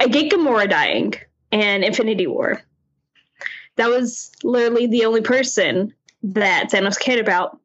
I 0.00 0.08
get 0.08 0.32
Gamora 0.32 0.68
dying 0.68 1.14
and 1.52 1.84
Infinity 1.84 2.26
War. 2.26 2.62
That 3.76 3.88
was 3.88 4.32
literally 4.42 4.86
the 4.86 5.04
only 5.04 5.20
person 5.20 5.92
that 6.22 6.70
Thanos 6.70 6.98
cared 6.98 7.20
about 7.20 7.60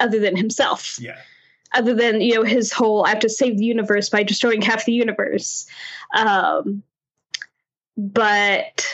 other 0.00 0.18
than 0.18 0.36
himself. 0.36 0.98
Yeah. 1.00 1.18
Other 1.74 1.94
than, 1.94 2.20
you 2.20 2.34
know, 2.34 2.44
his 2.44 2.72
whole 2.72 3.04
I 3.04 3.10
have 3.10 3.20
to 3.20 3.28
save 3.28 3.58
the 3.58 3.64
universe 3.64 4.08
by 4.08 4.22
destroying 4.22 4.62
half 4.62 4.84
the 4.84 4.92
universe. 4.92 5.66
Um 6.14 6.82
but 7.96 8.86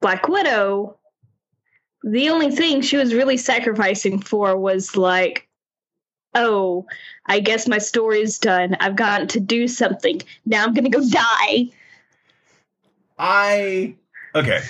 Black 0.00 0.28
Widow, 0.28 0.98
the 2.02 2.30
only 2.30 2.50
thing 2.50 2.82
she 2.82 2.96
was 2.96 3.14
really 3.14 3.36
sacrificing 3.36 4.20
for 4.20 4.56
was 4.56 4.96
like, 4.96 5.48
oh, 6.34 6.86
I 7.26 7.40
guess 7.40 7.68
my 7.68 7.78
story's 7.78 8.38
done. 8.38 8.76
I've 8.80 8.96
gotten 8.96 9.28
to 9.28 9.40
do 9.40 9.68
something. 9.68 10.20
Now 10.44 10.64
I'm 10.64 10.74
gonna 10.74 10.90
go 10.90 11.08
die. 11.08 11.70
I 13.18 13.94
okay. 14.34 14.60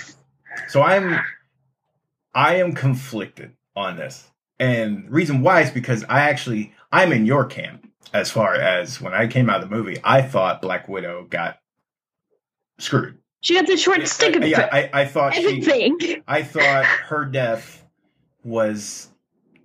So 0.67 0.83
I'm 0.83 1.19
I 2.33 2.55
am 2.55 2.73
conflicted 2.73 3.51
on 3.75 3.97
this. 3.97 4.29
And 4.59 5.09
reason 5.09 5.41
why 5.41 5.61
is 5.61 5.71
because 5.71 6.03
I 6.07 6.21
actually 6.21 6.73
I'm 6.91 7.11
in 7.11 7.25
your 7.25 7.45
camp 7.45 7.89
as 8.13 8.29
far 8.29 8.53
as 8.53 9.01
when 9.01 9.13
I 9.13 9.27
came 9.27 9.49
out 9.49 9.63
of 9.63 9.69
the 9.69 9.75
movie, 9.75 9.97
I 10.03 10.21
thought 10.21 10.61
Black 10.61 10.87
Widow 10.87 11.25
got 11.29 11.59
screwed. 12.79 13.17
She 13.41 13.55
got 13.55 13.67
the 13.67 13.75
short 13.75 14.07
stick 14.07 14.35
of 14.35 14.43
it. 14.43 14.49
yeah, 14.49 14.69
I, 14.71 14.89
I 14.93 15.05
thought 15.05 15.33
she 15.33 15.43
everything. 15.43 16.23
I 16.27 16.43
thought 16.43 16.85
her 16.85 17.25
death 17.25 17.83
was 18.43 19.09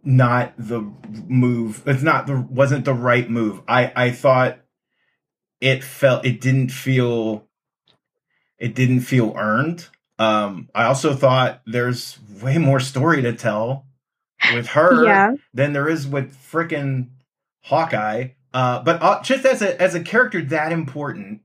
not 0.03 0.55
the 0.59 0.81
move. 1.29 1.83
It's 1.87 2.03
not 2.03 2.27
the 2.27 2.41
wasn't 2.41 2.85
the 2.85 2.95
right 2.95 3.29
move. 3.29 3.61
I 3.69 3.93
I 3.95 4.11
thought 4.11 4.59
it 5.61 5.85
felt 5.85 6.25
it 6.25 6.41
didn't 6.41 6.71
feel 6.71 7.47
it 8.59 8.75
didn't 8.75 9.01
feel 9.01 9.35
earned. 9.37 9.89
Um 10.19 10.71
I 10.75 10.85
also 10.85 11.15
thought 11.15 11.63
there's 11.67 12.19
way 12.43 12.59
more 12.59 12.81
story 12.81 13.23
to 13.23 13.33
tell 13.33 13.87
with 14.55 14.69
her 14.69 15.05
Yeah. 15.05 15.33
than 15.55 15.73
there 15.73 15.89
is 15.89 16.07
with 16.07 16.37
frickin' 16.37 17.09
Hawkeye. 17.65 18.29
Uh, 18.55 18.83
but 18.83 19.03
uh, 19.03 19.23
just 19.23 19.45
as 19.45 19.61
a 19.63 19.81
as 19.81 19.95
a 19.95 20.01
character 20.01 20.41
that 20.43 20.73
important, 20.73 21.41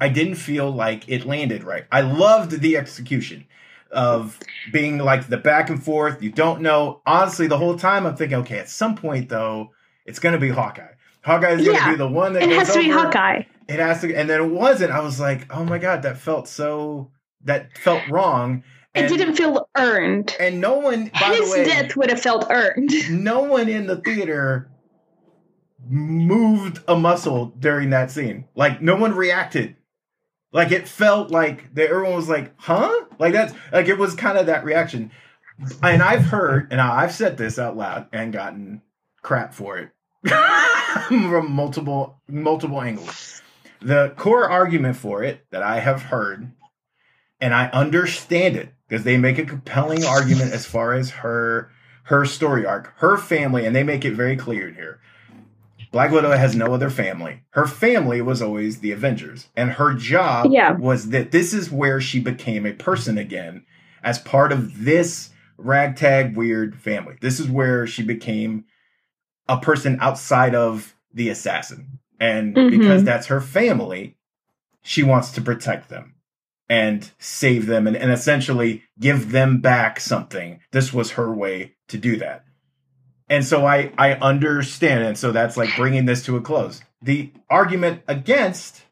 I 0.00 0.08
didn't 0.08 0.36
feel 0.36 0.70
like 0.70 1.08
it 1.08 1.26
landed 1.26 1.64
right. 1.64 1.84
I 1.90 2.02
loved 2.02 2.60
the 2.60 2.76
execution 2.76 3.46
of 3.90 4.38
being 4.72 4.98
like 4.98 5.28
the 5.28 5.36
back 5.36 5.68
and 5.70 5.82
forth. 5.82 6.22
You 6.22 6.30
don't 6.30 6.60
know. 6.62 7.00
Honestly, 7.06 7.46
the 7.46 7.58
whole 7.58 7.76
time 7.76 8.06
I'm 8.06 8.16
thinking, 8.16 8.38
okay, 8.38 8.58
at 8.58 8.68
some 8.68 8.94
point 8.94 9.28
though, 9.28 9.70
it's 10.06 10.18
gonna 10.18 10.38
be 10.38 10.48
Hawkeye. 10.50 10.92
Hawkeye 11.22 11.52
is 11.52 11.66
gonna 11.66 11.78
Yeah. 11.78 11.90
be 11.90 11.96
the 11.96 12.08
one 12.08 12.34
that 12.34 12.42
It 12.44 12.50
has 12.50 12.72
to 12.72 12.78
be 12.80 12.92
over. 12.92 13.02
Hawkeye. 13.04 13.42
It 13.66 13.78
has 13.80 14.00
to, 14.02 14.14
and 14.14 14.28
then 14.28 14.40
it 14.42 14.50
wasn't. 14.50 14.92
I 14.92 15.00
was 15.00 15.18
like, 15.18 15.52
oh 15.54 15.64
my 15.64 15.78
god, 15.78 16.02
that 16.02 16.18
felt 16.18 16.46
so. 16.48 17.10
That 17.44 17.76
felt 17.78 18.06
wrong. 18.08 18.62
It 18.94 19.08
didn't 19.08 19.34
feel 19.34 19.68
earned. 19.76 20.36
And 20.38 20.60
no 20.60 20.78
one, 20.78 21.10
by 21.20 21.34
His 21.34 21.50
the 21.50 21.58
way, 21.58 21.64
death 21.64 21.96
would 21.96 22.10
have 22.10 22.20
felt 22.20 22.46
earned. 22.50 22.92
no 23.10 23.42
one 23.42 23.68
in 23.68 23.86
the 23.86 23.96
theater 23.96 24.70
moved 25.88 26.80
a 26.88 26.96
muscle 26.96 27.46
during 27.58 27.90
that 27.90 28.10
scene. 28.10 28.46
Like 28.54 28.80
no 28.80 28.96
one 28.96 29.14
reacted. 29.14 29.76
Like 30.52 30.70
it 30.70 30.86
felt 30.86 31.30
like 31.30 31.74
that 31.74 31.90
everyone 31.90 32.14
was 32.14 32.28
like, 32.28 32.52
"Huh?" 32.56 33.06
Like 33.18 33.32
that's 33.32 33.52
like 33.72 33.88
it 33.88 33.98
was 33.98 34.14
kind 34.14 34.38
of 34.38 34.46
that 34.46 34.64
reaction. 34.64 35.10
And 35.82 36.02
I've 36.02 36.26
heard, 36.26 36.68
and 36.70 36.80
I've 36.80 37.12
said 37.12 37.36
this 37.36 37.58
out 37.58 37.76
loud 37.76 38.06
and 38.12 38.32
gotten 38.32 38.82
crap 39.22 39.54
for 39.54 39.78
it 39.78 39.90
from 41.08 41.50
multiple 41.50 42.20
multiple 42.28 42.80
angles. 42.80 43.42
The 43.82 44.14
core 44.16 44.48
argument 44.48 44.96
for 44.96 45.22
it 45.24 45.44
that 45.50 45.62
I 45.62 45.80
have 45.80 46.02
heard, 46.02 46.52
and 47.44 47.52
I 47.52 47.66
understand 47.66 48.56
it 48.56 48.70
because 48.88 49.04
they 49.04 49.18
make 49.18 49.38
a 49.38 49.44
compelling 49.44 50.02
argument 50.02 50.54
as 50.54 50.64
far 50.64 50.94
as 50.94 51.10
her 51.10 51.70
her 52.04 52.24
story 52.24 52.64
arc, 52.64 52.94
her 52.96 53.18
family, 53.18 53.66
and 53.66 53.76
they 53.76 53.82
make 53.82 54.04
it 54.04 54.14
very 54.14 54.34
clear 54.34 54.70
here. 54.70 54.98
Black 55.92 56.10
Widow 56.10 56.30
has 56.32 56.56
no 56.56 56.72
other 56.72 56.88
family. 56.88 57.42
Her 57.50 57.66
family 57.66 58.22
was 58.22 58.40
always 58.40 58.80
the 58.80 58.92
Avengers, 58.92 59.48
and 59.54 59.72
her 59.72 59.92
job 59.92 60.52
Yeah. 60.52 60.72
was 60.72 61.10
that 61.10 61.32
this 61.32 61.52
is 61.52 61.70
where 61.70 62.00
she 62.00 62.18
became 62.18 62.64
a 62.64 62.72
person 62.72 63.18
again 63.18 63.64
as 64.02 64.18
part 64.18 64.50
of 64.50 64.84
this 64.84 65.30
ragtag 65.58 66.36
weird 66.36 66.74
family. 66.76 67.16
This 67.20 67.40
is 67.40 67.48
where 67.48 67.86
she 67.86 68.02
became 68.02 68.64
a 69.48 69.58
person 69.58 69.98
outside 70.00 70.54
of 70.54 70.94
the 71.12 71.28
assassin. 71.28 71.98
And 72.18 72.54
Mhm. 72.56 72.70
because 72.70 73.04
that's 73.04 73.26
her 73.26 73.40
family, 73.42 74.16
she 74.82 75.02
wants 75.02 75.30
to 75.32 75.42
protect 75.42 75.90
them 75.90 76.14
and 76.68 77.10
save 77.18 77.66
them 77.66 77.86
and, 77.86 77.96
and 77.96 78.10
essentially 78.10 78.84
give 78.98 79.32
them 79.32 79.60
back 79.60 80.00
something. 80.00 80.60
This 80.72 80.92
was 80.92 81.12
her 81.12 81.32
way 81.32 81.74
to 81.88 81.98
do 81.98 82.16
that. 82.16 82.44
And 83.28 83.44
so 83.44 83.66
I, 83.66 83.92
I 83.98 84.12
understand. 84.14 85.04
And 85.04 85.18
so 85.18 85.32
that's 85.32 85.56
like 85.56 85.76
bringing 85.76 86.06
this 86.06 86.24
to 86.24 86.36
a 86.36 86.40
close. 86.40 86.82
The 87.02 87.32
argument 87.50 88.02
against, 88.08 88.82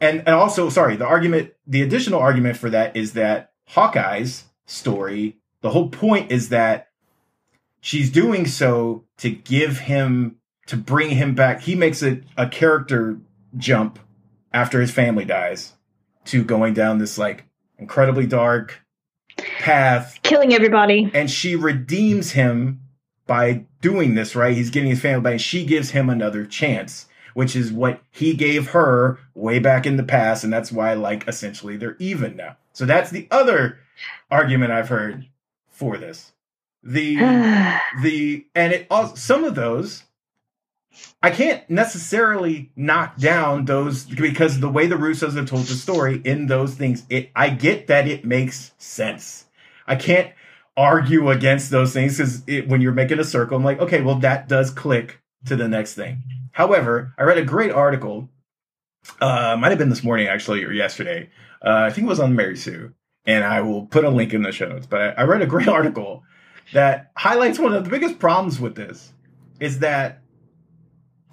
and, 0.00 0.20
and 0.20 0.28
also, 0.28 0.68
sorry, 0.68 0.96
the 0.96 1.06
argument, 1.06 1.52
the 1.66 1.82
additional 1.82 2.20
argument 2.20 2.56
for 2.56 2.70
that 2.70 2.96
is 2.96 3.14
that 3.14 3.52
Hawkeye's 3.66 4.44
story, 4.66 5.38
the 5.60 5.70
whole 5.70 5.88
point 5.88 6.30
is 6.30 6.48
that 6.50 6.88
she's 7.80 8.10
doing 8.10 8.46
so 8.46 9.04
to 9.18 9.30
give 9.30 9.80
him 9.80 10.36
to 10.66 10.76
bring 10.76 11.10
him 11.10 11.34
back. 11.34 11.62
He 11.62 11.74
makes 11.74 12.02
a, 12.02 12.20
a 12.36 12.48
character 12.48 13.18
jump 13.56 13.98
after 14.52 14.80
his 14.80 14.92
family 14.92 15.24
dies 15.24 15.72
to 16.26 16.44
going 16.44 16.74
down 16.74 16.98
this 16.98 17.18
like 17.18 17.44
incredibly 17.78 18.26
dark 18.26 18.80
path. 19.36 20.18
Killing 20.22 20.52
everybody. 20.54 21.10
and 21.14 21.30
she 21.30 21.56
redeems 21.56 22.32
him 22.32 22.80
by 23.26 23.64
doing 23.80 24.14
this 24.14 24.34
right? 24.34 24.56
He's 24.56 24.70
getting 24.70 24.90
his 24.90 25.00
family 25.00 25.22
back. 25.22 25.32
And 25.32 25.40
she 25.40 25.64
gives 25.64 25.90
him 25.90 26.10
another 26.10 26.44
chance 26.44 27.06
which 27.34 27.56
is 27.56 27.72
what 27.72 28.02
he 28.10 28.34
gave 28.34 28.70
her 28.70 29.18
way 29.34 29.58
back 29.58 29.86
in 29.86 29.96
the 29.96 30.02
past. 30.02 30.44
And 30.44 30.52
that's 30.52 30.72
why 30.72 30.94
like 30.94 31.26
essentially 31.28 31.76
they're 31.76 31.96
even 31.98 32.36
now. 32.36 32.56
So 32.72 32.86
that's 32.86 33.10
the 33.10 33.26
other 33.30 33.78
argument 34.30 34.72
i've 34.72 34.88
heard 34.88 35.26
for 35.68 35.96
this. 35.96 36.32
The 36.82 37.16
the 38.02 38.46
and 38.54 38.72
it 38.72 38.86
also 38.90 39.14
some 39.14 39.44
of 39.44 39.54
those 39.54 40.04
I 41.22 41.30
can't 41.30 41.68
necessarily 41.68 42.70
knock 42.76 43.18
down 43.18 43.66
those 43.66 44.04
because 44.04 44.58
the 44.58 44.70
way 44.70 44.86
the 44.86 44.96
Russos 44.96 45.36
have 45.36 45.48
told 45.48 45.64
the 45.64 45.74
story 45.74 46.20
in 46.24 46.46
those 46.46 46.74
things, 46.74 47.04
it 47.10 47.30
I 47.36 47.50
get 47.50 47.88
that 47.88 48.08
it 48.08 48.24
makes 48.24 48.72
sense. 48.78 49.44
I 49.86 49.96
can't 49.96 50.32
argue 50.76 51.28
against 51.28 51.70
those 51.70 51.92
things 51.92 52.16
because 52.16 52.66
when 52.66 52.80
you're 52.80 52.92
making 52.92 53.18
a 53.18 53.24
circle, 53.24 53.56
I'm 53.56 53.64
like, 53.64 53.80
okay, 53.80 54.00
well 54.00 54.14
that 54.16 54.48
does 54.48 54.70
click 54.70 55.20
to 55.44 55.56
the 55.56 55.68
next 55.68 55.94
thing. 55.94 56.22
However, 56.52 57.14
I 57.18 57.24
read 57.24 57.38
a 57.38 57.44
great 57.44 57.70
article. 57.70 58.30
Uh, 59.20 59.56
might 59.58 59.70
have 59.70 59.78
been 59.78 59.90
this 59.90 60.04
morning 60.04 60.26
actually 60.26 60.64
or 60.64 60.72
yesterday. 60.72 61.28
Uh, 61.62 61.84
I 61.86 61.90
think 61.90 62.06
it 62.06 62.08
was 62.08 62.20
on 62.20 62.34
Mary 62.34 62.56
Sue, 62.56 62.94
and 63.26 63.44
I 63.44 63.60
will 63.60 63.86
put 63.86 64.04
a 64.04 64.10
link 64.10 64.32
in 64.32 64.42
the 64.42 64.52
show 64.52 64.68
notes. 64.68 64.86
But 64.86 65.18
I, 65.18 65.22
I 65.22 65.24
read 65.24 65.42
a 65.42 65.46
great 65.54 65.68
article 65.68 66.22
that 66.72 67.10
highlights 67.16 67.58
one 67.58 67.74
of 67.74 67.84
the 67.84 67.90
biggest 67.90 68.18
problems 68.18 68.58
with 68.58 68.74
this 68.74 69.12
is 69.58 69.80
that 69.80 70.22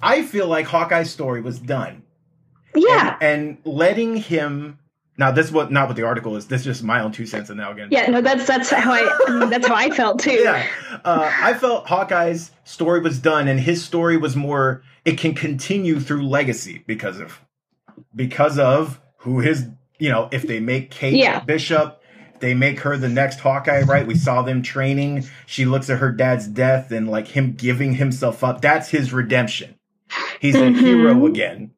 I 0.02 0.22
feel 0.24 0.48
like 0.48 0.66
Hawkeye's 0.68 1.10
story 1.10 1.42
was 1.42 1.60
done. 1.60 2.04
yeah. 2.76 3.18
And, 3.22 3.50
and 3.50 3.58
letting 3.66 4.16
him 4.18 4.80
now 5.20 5.32
this 5.32 5.48
is 5.48 5.52
what 5.52 5.72
not 5.72 5.88
what 5.88 5.96
the 5.96 6.04
article 6.04 6.36
is. 6.36 6.48
This 6.48 6.62
is 6.62 6.66
just 6.66 6.84
my 6.84 7.02
own 7.02 7.12
two 7.12 7.26
cents 7.26 7.50
and 7.50 7.58
now 7.58 7.72
again. 7.72 7.90
Yeah, 7.92 8.08
no, 8.12 8.22
that's 8.22 8.46
that's 8.46 8.70
how 8.70 8.94
I, 8.94 9.18
I 9.28 9.40
mean, 9.40 9.50
that's 9.50 9.68
how 9.68 9.74
I 9.76 9.90
felt 9.90 10.20
too. 10.20 10.32
Yeah. 10.32 10.68
Uh, 11.04 11.32
I 11.42 11.56
felt 11.56 11.88
Hawkeye's 11.88 12.52
story 12.66 13.00
was 13.02 13.18
done 13.20 13.48
and 13.48 13.60
his 13.60 13.84
story 13.84 14.18
was 14.18 14.36
more 14.36 14.84
it 15.06 15.18
can 15.18 15.34
continue 15.34 16.00
through 16.00 16.28
legacy 16.28 16.84
because 16.86 17.20
of 17.20 17.40
because 18.16 18.60
of 18.60 19.00
who 19.18 19.40
his 19.40 19.66
you 19.98 20.10
know, 20.10 20.30
if 20.32 20.44
they 20.44 20.60
make 20.60 20.92
Kate 20.92 21.16
Yeah. 21.16 21.40
Bishop, 21.40 22.00
they 22.40 22.54
make 22.54 22.82
her 22.82 22.96
the 22.98 23.10
next 23.10 23.40
Hawkeye, 23.40 23.82
right? 23.82 24.06
We 24.06 24.14
saw 24.14 24.44
them 24.44 24.62
training. 24.62 25.26
She 25.48 25.66
looks 25.66 25.90
at 25.90 25.98
her 25.98 26.12
dad's 26.12 26.46
death 26.48 26.92
and 26.92 27.10
like 27.10 27.28
him 27.30 27.54
giving 27.54 27.96
himself 27.96 28.44
up. 28.44 28.62
That's 28.62 28.90
his 28.90 29.12
redemption. 29.12 29.74
He's 30.40 30.56
a 30.56 30.60
Mhm. 30.60 30.80
hero 30.80 31.26
again. 31.26 31.72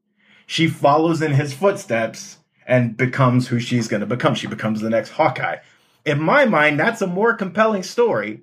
She 0.46 0.68
follows 0.68 1.22
in 1.22 1.34
his 1.34 1.54
footsteps 1.54 2.38
and 2.68 2.98
becomes 2.98 3.48
who 3.48 3.60
she's 3.60 3.88
going 3.88 4.02
to 4.02 4.06
become. 4.06 4.36
She 4.36 4.48
becomes 4.48 4.82
the 4.82 4.90
next 4.90 5.10
Hawkeye. 5.12 5.58
In 6.06 6.22
my 6.22 6.46
mind, 6.46 6.80
that's 6.80 7.02
a 7.02 7.08
more 7.08 7.34
compelling 7.36 7.84
story 7.84 8.42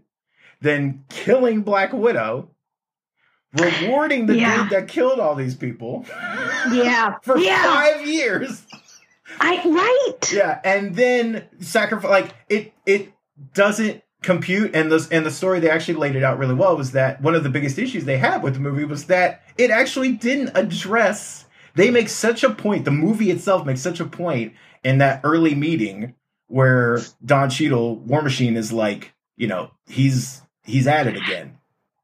than 0.61 1.05
killing 1.09 1.63
Black 1.63 1.93
Widow, 1.93 2.51
rewarding 3.59 4.27
the 4.27 4.37
Yeah. 4.37 4.63
dude 4.63 4.71
that 4.71 4.89
killed 4.89 5.21
all 5.21 5.35
these 5.35 5.55
people 5.55 6.07
Yeah. 6.73 7.15
for 7.23 7.39
yeah. 7.39 7.63
five 7.63 8.07
years. 8.07 8.63
I 9.41 9.61
right. 9.67 10.33
Yeah, 10.33 10.61
and 10.65 10.95
then 10.95 11.45
sacrifice 11.61 12.09
like 12.11 12.35
it 12.49 12.73
it 12.87 13.13
doesn't 13.55 14.03
compute 14.23 14.75
and 14.75 14.91
the 14.91 15.07
and 15.13 15.25
the 15.27 15.31
story 15.31 15.61
they 15.61 15.71
actually 15.71 15.95
laid 15.95 16.17
it 16.17 16.25
out 16.25 16.39
really 16.39 16.55
well 16.55 16.77
was 16.77 16.93
that 16.93 17.21
one 17.21 17.35
of 17.35 17.43
the 17.45 17.51
biggest 17.51 17.79
issues 17.79 18.05
they 18.05 18.17
had 18.19 18.43
with 18.43 18.55
the 18.55 18.61
movie 18.61 18.85
was 18.85 19.05
that 19.07 19.43
it 19.59 19.71
actually 19.71 20.13
didn't 20.13 20.51
address 20.57 21.45
they 21.75 21.91
make 21.91 22.09
such 22.09 22.43
a 22.43 22.51
point 22.51 22.85
the 22.85 22.91
movie 22.91 23.31
itself 23.31 23.67
makes 23.67 23.81
such 23.81 24.01
a 24.01 24.05
point 24.07 24.53
in 24.83 24.99
that 24.99 25.21
early 25.23 25.55
meeting 25.55 26.15
where 26.49 27.01
Don 27.25 27.51
Cheadle 27.51 27.97
War 27.97 28.23
Machine 28.23 28.57
is 28.57 28.73
like 28.73 29.13
you 29.37 29.47
know 29.47 29.71
he's 29.87 30.41
he's 30.65 30.87
at 30.87 31.07
it 31.07 31.17
again 31.17 31.59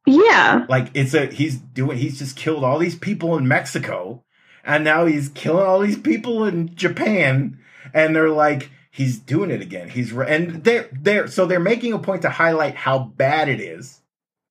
Yeah. 0.06 0.66
like 0.68 0.90
it's 0.94 1.14
a 1.14 1.26
he's 1.26 1.56
doing 1.58 1.96
he's 1.98 2.18
just 2.18 2.36
killed 2.36 2.62
all 2.62 2.78
these 2.78 2.96
people 2.96 3.36
in 3.38 3.48
Mexico 3.48 4.22
and 4.64 4.84
now 4.84 5.06
he's 5.06 5.28
killing 5.30 5.66
all 5.66 5.80
these 5.80 5.98
people 5.98 6.44
in 6.44 6.74
Japan 6.76 7.58
and 7.94 8.14
they're 8.14 8.30
like 8.30 8.70
he's 8.94 9.18
doing 9.18 9.50
it 9.50 9.60
again 9.60 9.88
he's 9.88 10.12
re- 10.12 10.26
and 10.28 10.62
they're 10.64 10.88
they're 10.92 11.26
so 11.26 11.46
they're 11.46 11.58
making 11.58 11.92
a 11.92 11.98
point 11.98 12.22
to 12.22 12.28
highlight 12.30 12.76
how 12.76 12.98
bad 13.00 13.48
it 13.48 13.60
is 13.60 14.00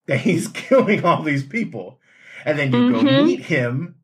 that 0.08 0.20
he's 0.20 0.48
killing 0.54 1.06
all 1.06 1.22
these 1.24 1.44
people 1.44 2.00
and 2.44 2.58
then 2.60 2.74
you 2.74 2.92
go 2.92 3.00
Mhm. 3.00 3.26
meet 3.26 3.42
him 3.42 3.96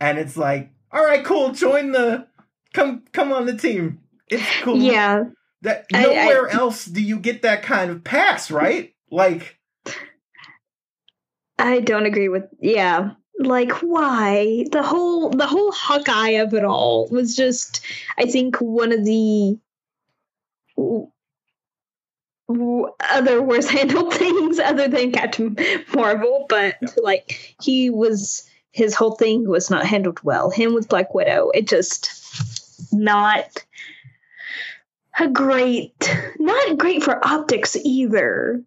and 0.00 0.18
it's 0.18 0.36
like 0.36 0.70
all 0.90 1.04
right 1.04 1.24
cool 1.24 1.52
join 1.52 1.92
the 1.92 2.26
come 2.72 3.04
come 3.12 3.30
on 3.32 3.46
the 3.46 3.56
team 3.56 4.00
it's 4.28 4.42
cool 4.62 4.78
Yeah. 4.78 5.24
that 5.62 5.84
I- 5.92 5.98
I- 5.98 6.02
nowhere 6.02 6.48
else 6.48 6.86
do 6.86 7.02
you 7.02 7.18
get 7.18 7.42
that 7.42 7.62
kind 7.62 7.90
of 7.90 8.02
pass 8.02 8.50
right 8.50 8.94
like 9.10 9.58
I 11.58 11.80
don't 11.80 12.06
agree 12.06 12.28
with 12.28 12.44
yeah. 12.60 13.10
Like 13.38 13.72
why? 13.80 14.64
The 14.70 14.82
whole 14.82 15.30
the 15.30 15.46
whole 15.46 15.72
Hawkeye 15.72 16.30
of 16.42 16.54
it 16.54 16.64
all 16.64 17.08
was 17.10 17.34
just 17.36 17.80
I 18.18 18.26
think 18.26 18.56
one 18.56 18.92
of 18.92 19.04
the 19.04 19.58
other 23.10 23.42
worst 23.42 23.70
handled 23.78 24.14
things 24.14 24.58
other 24.58 24.88
than 24.88 25.12
Captain 25.12 25.56
Marvel, 25.94 26.46
but 26.48 26.76
Yeah. 26.80 26.88
like 27.02 27.54
he 27.62 27.90
was 27.90 28.48
his 28.72 28.94
whole 28.94 29.14
thing 29.14 29.48
was 29.48 29.70
not 29.70 29.86
handled 29.86 30.20
well. 30.22 30.50
Him 30.50 30.74
with 30.74 30.88
Black 30.88 31.14
Widow, 31.14 31.50
it 31.54 31.68
just 31.68 32.10
not 32.92 33.64
a 35.18 35.28
great 35.28 35.94
not 36.38 36.76
great 36.78 37.02
for 37.02 37.24
optics 37.26 37.76
either. 37.76 38.62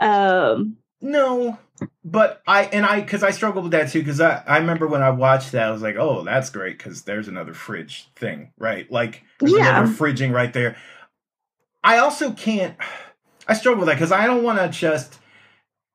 Um 0.00 0.76
No, 1.00 1.58
but 2.04 2.40
I 2.46 2.64
and 2.66 2.86
I 2.86 3.00
because 3.00 3.22
I 3.24 3.32
struggled 3.32 3.64
with 3.64 3.72
that 3.72 3.90
too 3.90 3.98
because 4.00 4.20
I 4.20 4.42
I 4.46 4.58
remember 4.58 4.86
when 4.86 5.02
I 5.02 5.10
watched 5.10 5.52
that 5.52 5.64
I 5.68 5.70
was 5.72 5.82
like 5.82 5.96
oh 5.96 6.22
that's 6.22 6.50
great 6.50 6.78
because 6.78 7.02
there's 7.02 7.28
another 7.28 7.52
fridge 7.52 8.08
thing 8.16 8.52
right 8.58 8.90
like 8.90 9.24
there's 9.40 9.52
Yeah. 9.52 9.76
another 9.80 9.92
fridging 9.92 10.32
right 10.32 10.52
there. 10.52 10.76
I 11.82 11.98
also 11.98 12.32
can't. 12.32 12.76
I 13.46 13.54
struggle 13.54 13.80
with 13.80 13.88
that 13.88 13.94
because 13.94 14.12
I 14.12 14.26
don't 14.26 14.42
want 14.42 14.58
to 14.58 14.68
just 14.68 15.18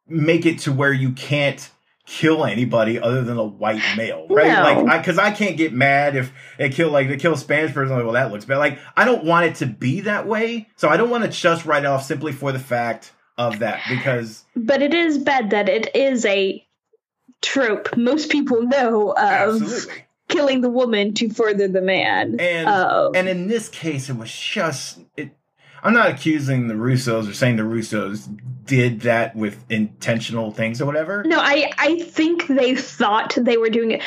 make 0.08 0.46
it 0.46 0.60
to 0.60 0.72
where 0.72 0.94
you 0.94 1.12
can't 1.12 1.70
kill 2.06 2.44
anybody 2.44 3.00
other 3.00 3.24
than 3.24 3.38
a 3.38 3.44
white 3.44 3.82
male, 3.96 4.28
right? 4.30 4.52
No. 4.52 4.62
Like, 4.62 4.90
I 4.90 4.98
because 4.98 5.18
I 5.18 5.32
can't 5.32 5.56
get 5.56 5.74
mad 5.74 6.16
if 6.16 6.34
they 6.58 6.70
kill 6.70 6.90
like 6.90 7.08
they 7.08 7.18
kill 7.18 7.34
a 7.34 7.38
Spanish 7.38 7.74
person. 7.74 7.96
Like, 7.96 8.04
well, 8.04 8.14
that 8.14 8.32
looks 8.32 8.46
bad. 8.46 8.58
Like, 8.58 8.80
I 8.98 9.06
don't 9.06 9.24
want 9.24 9.46
it 9.46 9.56
to 9.56 9.66
be 9.66 10.02
that 10.02 10.28
way, 10.28 10.68
so 10.76 10.90
I 10.90 10.98
don't 10.98 11.10
want 11.10 11.24
to 11.24 11.30
just 11.30 11.66
write 11.66 11.84
it 11.84 11.88
off 11.88 12.04
simply 12.04 12.32
for 12.32 12.52
the 12.52 12.60
fact 12.60 13.14
of 13.38 13.60
that 13.60 13.82
because 13.90 14.44
But 14.56 14.82
it 14.82 14.94
is 14.94 15.18
bad 15.18 15.52
that 15.52 15.70
it 15.70 15.96
is 15.96 16.26
a 16.26 16.66
trope 17.42 17.96
most 17.98 18.30
people 18.32 18.62
know 18.64 19.12
of 19.12 19.62
absolutely. 19.62 20.06
killing 20.30 20.62
the 20.62 20.70
woman 20.70 21.14
to 21.16 21.30
further 21.30 21.68
the 21.68 21.82
man. 21.82 22.40
And 22.40 22.68
Um, 22.68 23.12
and 23.16 23.28
in 23.28 23.48
this 23.48 23.70
case, 23.70 24.10
it 24.10 24.18
was 24.18 24.32
just 24.32 25.00
it. 25.18 25.36
I'm 25.84 25.94
not 25.94 26.10
accusing 26.10 26.68
the 26.68 26.74
Russos 26.76 27.30
or 27.30 27.34
saying 27.34 27.58
the 27.58 27.64
Russos 27.64 28.28
did 28.66 29.02
that 29.02 29.36
with 29.36 29.64
intentional 29.70 30.52
things 30.52 30.82
or 30.82 30.86
whatever. 30.86 31.24
no, 31.26 31.38
I 31.40 31.72
I 31.78 32.00
think 32.00 32.48
they 32.48 32.76
thought 32.76 33.36
they 33.40 33.58
were 33.58 33.70
doing 33.70 33.92
it. 33.92 34.02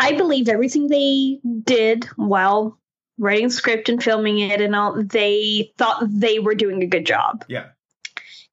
I 0.00 0.12
believe 0.12 0.48
everything 0.48 0.86
they 0.88 1.40
did 1.64 2.04
while 2.16 2.78
writing 3.18 3.50
script 3.50 3.88
and 3.88 4.02
filming 4.02 4.38
it 4.38 4.60
and 4.60 4.76
all. 4.76 5.02
They 5.02 5.72
thought 5.78 6.04
they 6.08 6.38
were 6.38 6.54
doing 6.54 6.82
a 6.82 6.86
good 6.86 7.04
job. 7.06 7.44
Yeah. 7.48 7.66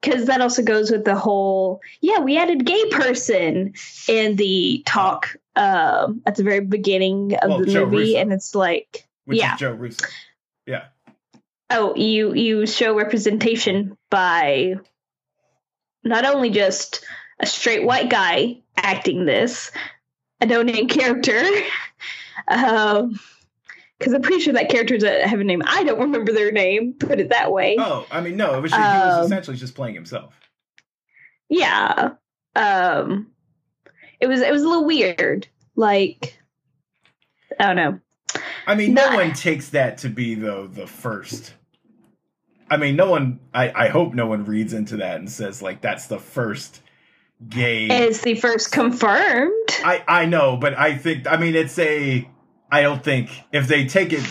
Because 0.00 0.26
that 0.26 0.40
also 0.42 0.62
goes 0.62 0.90
with 0.90 1.04
the 1.04 1.14
whole, 1.14 1.80
yeah, 2.02 2.18
we 2.18 2.36
added 2.36 2.66
gay 2.66 2.84
person 2.90 3.72
in 4.08 4.36
the 4.36 4.82
talk 4.84 5.36
um, 5.56 6.20
at 6.26 6.34
the 6.34 6.42
very 6.42 6.60
beginning 6.60 7.34
of 7.40 7.48
Well, 7.48 7.58
the 7.60 7.66
Joe 7.66 7.84
movie, 7.86 7.96
Russo. 7.98 8.18
and 8.18 8.32
it's 8.32 8.54
like, 8.54 9.06
Which 9.24 9.38
Yeah. 9.38 9.54
is 9.54 9.60
Joe 9.60 9.72
Russo. 9.72 10.04
Yeah. 10.66 10.84
Oh 11.70 11.94
you 11.96 12.34
you 12.34 12.66
show 12.66 12.96
representation 12.96 13.96
by 14.10 14.74
not 16.02 16.24
only 16.24 16.50
just 16.50 17.04
a 17.40 17.46
straight 17.46 17.84
white 17.84 18.10
guy 18.10 18.60
acting 18.76 19.24
this 19.24 19.70
a 20.40 20.46
no 20.46 20.62
name 20.62 20.88
character 20.88 21.40
um 22.48 23.18
because 23.98 24.12
i'm 24.12 24.22
pretty 24.22 24.40
sure 24.40 24.52
that 24.54 24.68
character 24.68 24.98
doesn't 24.98 25.28
have 25.28 25.40
a 25.40 25.44
name. 25.44 25.62
I 25.64 25.84
don't 25.84 26.00
remember 26.00 26.32
their 26.32 26.52
name 26.52 26.94
put 26.94 27.20
it 27.20 27.30
that 27.30 27.50
way. 27.52 27.76
Oh, 27.78 28.06
I 28.10 28.20
mean, 28.20 28.36
no, 28.36 28.58
it 28.58 28.60
was 28.60 28.72
just, 28.72 28.80
he 28.82 28.98
was 28.98 29.18
Um, 29.18 29.24
essentially 29.24 29.56
just 29.56 29.74
playing 29.74 29.94
himself. 29.94 30.34
yeah 31.48 32.10
um 32.56 33.28
it 34.20 34.26
was 34.26 34.40
it 34.40 34.52
was 34.52 34.62
a 34.62 34.68
little 34.68 34.84
weird 34.84 35.48
like 35.76 36.38
i 37.58 37.66
don't 37.66 37.76
know 37.76 37.98
I 38.66 38.74
mean, 38.74 38.94
no 38.94 39.14
one 39.14 39.32
takes 39.32 39.70
that 39.70 39.98
to 39.98 40.08
be 40.08 40.34
though 40.34 40.66
the 40.66 40.86
first. 40.86 41.54
I 42.70 42.76
mean, 42.76 42.96
no 42.96 43.10
one. 43.10 43.40
I 43.52 43.72
I 43.84 43.88
hope 43.88 44.14
no 44.14 44.26
one 44.26 44.44
reads 44.44 44.72
into 44.72 44.96
that 44.98 45.16
and 45.16 45.30
says 45.30 45.60
like 45.62 45.80
that's 45.80 46.06
the 46.06 46.18
first 46.18 46.80
gay. 47.48 47.86
it's 47.86 48.22
the 48.22 48.34
first 48.34 48.72
confirmed. 48.72 49.52
I 49.84 50.02
I 50.06 50.26
know, 50.26 50.56
but 50.56 50.78
I 50.78 50.96
think 50.96 51.26
I 51.26 51.36
mean 51.36 51.54
it's 51.54 51.78
a. 51.78 52.28
I 52.70 52.82
don't 52.82 53.04
think 53.04 53.30
if 53.52 53.68
they 53.68 53.86
take 53.86 54.12
it, 54.12 54.24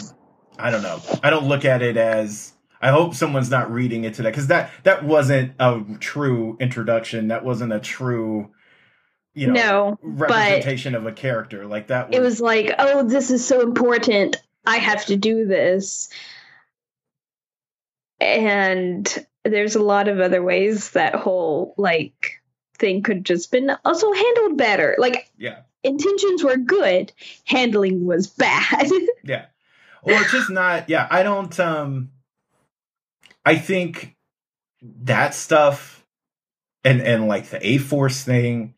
I 0.57 0.69
don't 0.71 0.81
know. 0.81 1.01
I 1.23 1.29
don't 1.29 1.47
look 1.47 1.65
at 1.65 1.81
it 1.81 1.97
as. 1.97 2.53
I 2.81 2.89
hope 2.89 3.15
someone's 3.15 3.49
not 3.49 3.71
reading 3.71 4.03
it 4.03 4.15
to 4.15 4.23
that 4.23 4.31
because 4.31 4.47
that 4.47 4.71
that 4.84 5.05
wasn't 5.05 5.53
a 5.59 5.81
true 5.99 6.57
introduction. 6.59 7.29
That 7.29 7.45
wasn't 7.45 7.71
a 7.71 7.79
true, 7.79 8.51
you 9.34 9.47
know, 9.47 9.53
no, 9.53 9.99
representation 10.01 10.95
of 10.95 11.05
a 11.05 11.11
character 11.11 11.65
like 11.65 11.88
that. 11.88 12.09
Was, 12.09 12.17
it 12.17 12.21
was 12.21 12.41
like, 12.41 12.73
oh, 12.77 13.03
this 13.03 13.31
is 13.31 13.45
so 13.45 13.61
important. 13.61 14.38
I 14.65 14.77
have 14.77 15.05
to 15.05 15.17
do 15.17 15.45
this. 15.45 16.09
And 18.19 19.25
there's 19.43 19.75
a 19.75 19.81
lot 19.81 20.07
of 20.07 20.19
other 20.19 20.41
ways 20.41 20.91
that 20.91 21.15
whole 21.15 21.73
like 21.77 22.41
thing 22.77 23.01
could 23.01 23.25
just 23.25 23.51
been 23.51 23.71
also 23.84 24.11
handled 24.13 24.57
better. 24.57 24.95
Like 24.97 25.29
yeah. 25.38 25.61
Intentions 25.84 26.43
were 26.43 26.55
good, 26.55 27.11
handling 27.43 28.05
was 28.05 28.27
bad. 28.27 28.89
yeah. 29.23 29.47
Or 30.01 30.17
just 30.23 30.49
not 30.49 30.89
yeah, 30.89 31.07
I 31.09 31.23
don't 31.23 31.59
um 31.59 32.11
I 33.45 33.55
think 33.55 34.15
that 34.81 35.34
stuff 35.34 36.05
and 36.86 37.01
and 37.01 37.27
like 37.27 37.49
the 37.49 37.65
A 37.65 37.79
Force 37.79 38.23
thing 38.23 38.75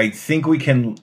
I 0.00 0.08
think 0.08 0.46
we 0.46 0.58
can 0.58 0.96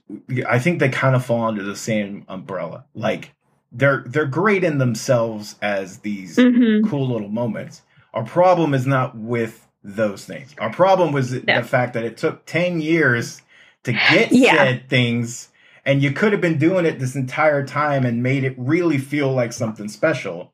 I 0.48 0.58
think 0.58 0.80
they 0.80 0.90
kind 0.90 1.16
of 1.16 1.24
fall 1.24 1.44
under 1.44 1.62
the 1.62 1.76
same 1.76 2.26
umbrella. 2.28 2.86
Like 2.96 3.36
they're 3.72 4.04
they're 4.08 4.26
great 4.26 4.64
in 4.64 4.80
themselves 4.80 5.56
as 5.62 6.00
these 6.00 6.36
mm-hmm. 6.36 6.90
cool 6.90 7.08
little 7.08 7.30
moments. 7.30 7.84
Our 8.16 8.24
problem 8.24 8.74
is 8.74 8.88
not 8.88 9.16
with 9.16 9.68
those 9.84 10.26
things. 10.26 10.56
Our 10.58 10.72
problem 10.72 11.12
was 11.12 11.30
the 11.30 11.64
fact 11.64 11.94
that 11.94 12.06
it 12.06 12.18
took 12.18 12.48
10 12.48 12.82
years 12.82 13.44
to 13.84 13.94
get 13.94 14.32
yeah. 14.32 14.56
said 14.56 14.90
things 14.90 15.50
and 15.86 16.02
you 16.02 16.12
could 16.12 16.32
have 16.32 16.42
been 16.42 16.58
doing 16.58 16.88
it 16.88 16.98
this 16.98 17.16
entire 17.16 17.64
time 17.64 18.04
and 18.04 18.24
made 18.24 18.44
it 18.44 18.56
really 18.58 18.98
feel 18.98 19.32
like 19.32 19.54
something 19.54 19.90
special. 19.90 20.54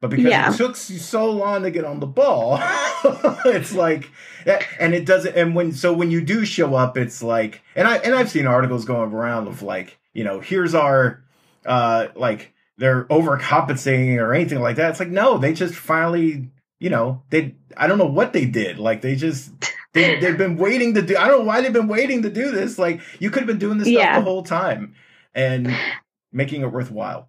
But 0.00 0.10
because 0.10 0.30
yeah. 0.30 0.52
it 0.52 0.56
took 0.56 0.76
so 0.76 1.30
long 1.30 1.62
to 1.64 1.72
get 1.72 1.84
on 1.84 1.98
the 1.98 2.06
ball, 2.06 2.60
it's 3.46 3.72
like, 3.74 4.08
and 4.78 4.94
it 4.94 5.04
doesn't. 5.04 5.34
And 5.36 5.56
when 5.56 5.72
so 5.72 5.92
when 5.92 6.12
you 6.12 6.20
do 6.20 6.44
show 6.44 6.76
up, 6.76 6.96
it's 6.96 7.20
like, 7.20 7.62
and 7.74 7.88
I 7.88 7.96
and 7.98 8.14
I've 8.14 8.30
seen 8.30 8.46
articles 8.46 8.84
going 8.84 9.12
around 9.12 9.48
of 9.48 9.62
like, 9.62 9.98
you 10.12 10.22
know, 10.22 10.38
here's 10.38 10.74
our 10.74 11.24
uh, 11.66 12.08
like 12.14 12.54
they're 12.76 13.04
overcompensating 13.06 14.18
or 14.18 14.34
anything 14.34 14.60
like 14.60 14.76
that. 14.76 14.90
It's 14.90 15.00
like 15.00 15.08
no, 15.08 15.36
they 15.36 15.52
just 15.52 15.74
finally, 15.74 16.48
you 16.78 16.90
know, 16.90 17.22
they 17.30 17.56
I 17.76 17.88
don't 17.88 17.98
know 17.98 18.06
what 18.06 18.32
they 18.32 18.44
did. 18.44 18.78
Like 18.78 19.02
they 19.02 19.16
just 19.16 19.50
they 19.94 20.20
they've 20.20 20.38
been 20.38 20.56
waiting 20.56 20.94
to 20.94 21.02
do. 21.02 21.16
I 21.16 21.26
don't 21.26 21.40
know 21.40 21.44
why 21.44 21.60
they've 21.60 21.72
been 21.72 21.88
waiting 21.88 22.22
to 22.22 22.30
do 22.30 22.52
this. 22.52 22.78
Like 22.78 23.00
you 23.18 23.30
could 23.30 23.40
have 23.40 23.48
been 23.48 23.58
doing 23.58 23.78
this 23.78 23.88
yeah. 23.88 24.12
stuff 24.12 24.24
the 24.24 24.30
whole 24.30 24.44
time 24.44 24.94
and 25.34 25.74
making 26.32 26.62
it 26.62 26.72
worthwhile. 26.72 27.28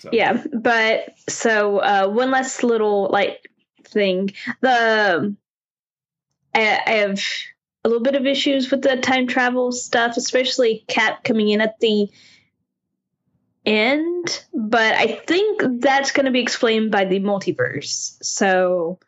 So. 0.00 0.10
Yeah, 0.12 0.42
but 0.52 1.14
so 1.28 1.78
uh, 1.78 2.08
one 2.08 2.30
last 2.30 2.62
little 2.62 3.08
like 3.10 3.50
thing. 3.84 4.32
The 4.60 5.34
I, 6.54 6.80
I 6.86 6.90
have 6.90 7.22
a 7.84 7.88
little 7.88 8.02
bit 8.02 8.14
of 8.14 8.26
issues 8.26 8.70
with 8.70 8.82
the 8.82 8.96
time 8.96 9.26
travel 9.26 9.72
stuff, 9.72 10.16
especially 10.16 10.84
Cap 10.88 11.24
coming 11.24 11.50
in 11.50 11.60
at 11.60 11.78
the 11.80 12.08
end, 13.66 14.44
but 14.52 14.94
I 14.94 15.06
think 15.26 15.80
that's 15.80 16.12
going 16.12 16.26
to 16.26 16.32
be 16.32 16.40
explained 16.40 16.90
by 16.90 17.04
the 17.04 17.20
multiverse. 17.20 18.22
So 18.22 18.98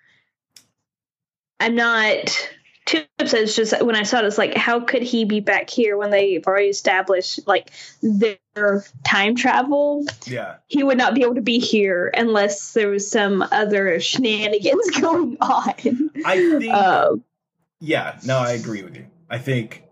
I'm 1.61 1.75
not 1.75 2.51
upset. 2.95 3.43
It's 3.43 3.57
just 3.57 3.83
when 3.83 3.97
I 3.97 4.03
saw 4.03 4.19
it, 4.19 4.25
it's 4.25 4.39
like, 4.39 4.55
how 4.55 4.81
could 4.81 5.03
he 5.03 5.25
be 5.25 5.41
back 5.41 5.71
here 5.71 5.97
when 5.97 6.11
they've 6.11 6.47
already 6.47 6.69
established 6.69 7.41
like 7.47 7.71
their 8.03 8.85
time 9.05 9.35
travel? 9.35 10.05
Yeah, 10.27 10.57
he 10.69 10.83
would 10.83 10.99
not 10.99 11.15
be 11.15 11.23
able 11.23 11.35
to 11.37 11.43
be 11.43 11.59
here 11.59 12.11
unless 12.15 12.73
there 12.73 12.89
was 12.89 13.11
some 13.11 13.43
other 13.51 14.01
shenanigans 14.01 14.91
going 15.01 15.37
on. 15.41 16.11
I 16.25 16.59
think. 16.59 16.73
Um, 16.73 17.25
yeah, 17.81 18.19
no, 18.25 18.39
I 18.39 18.53
agree 18.53 18.83
with 18.83 18.97
you. 18.97 19.07
I 19.29 19.39
think 19.39 19.85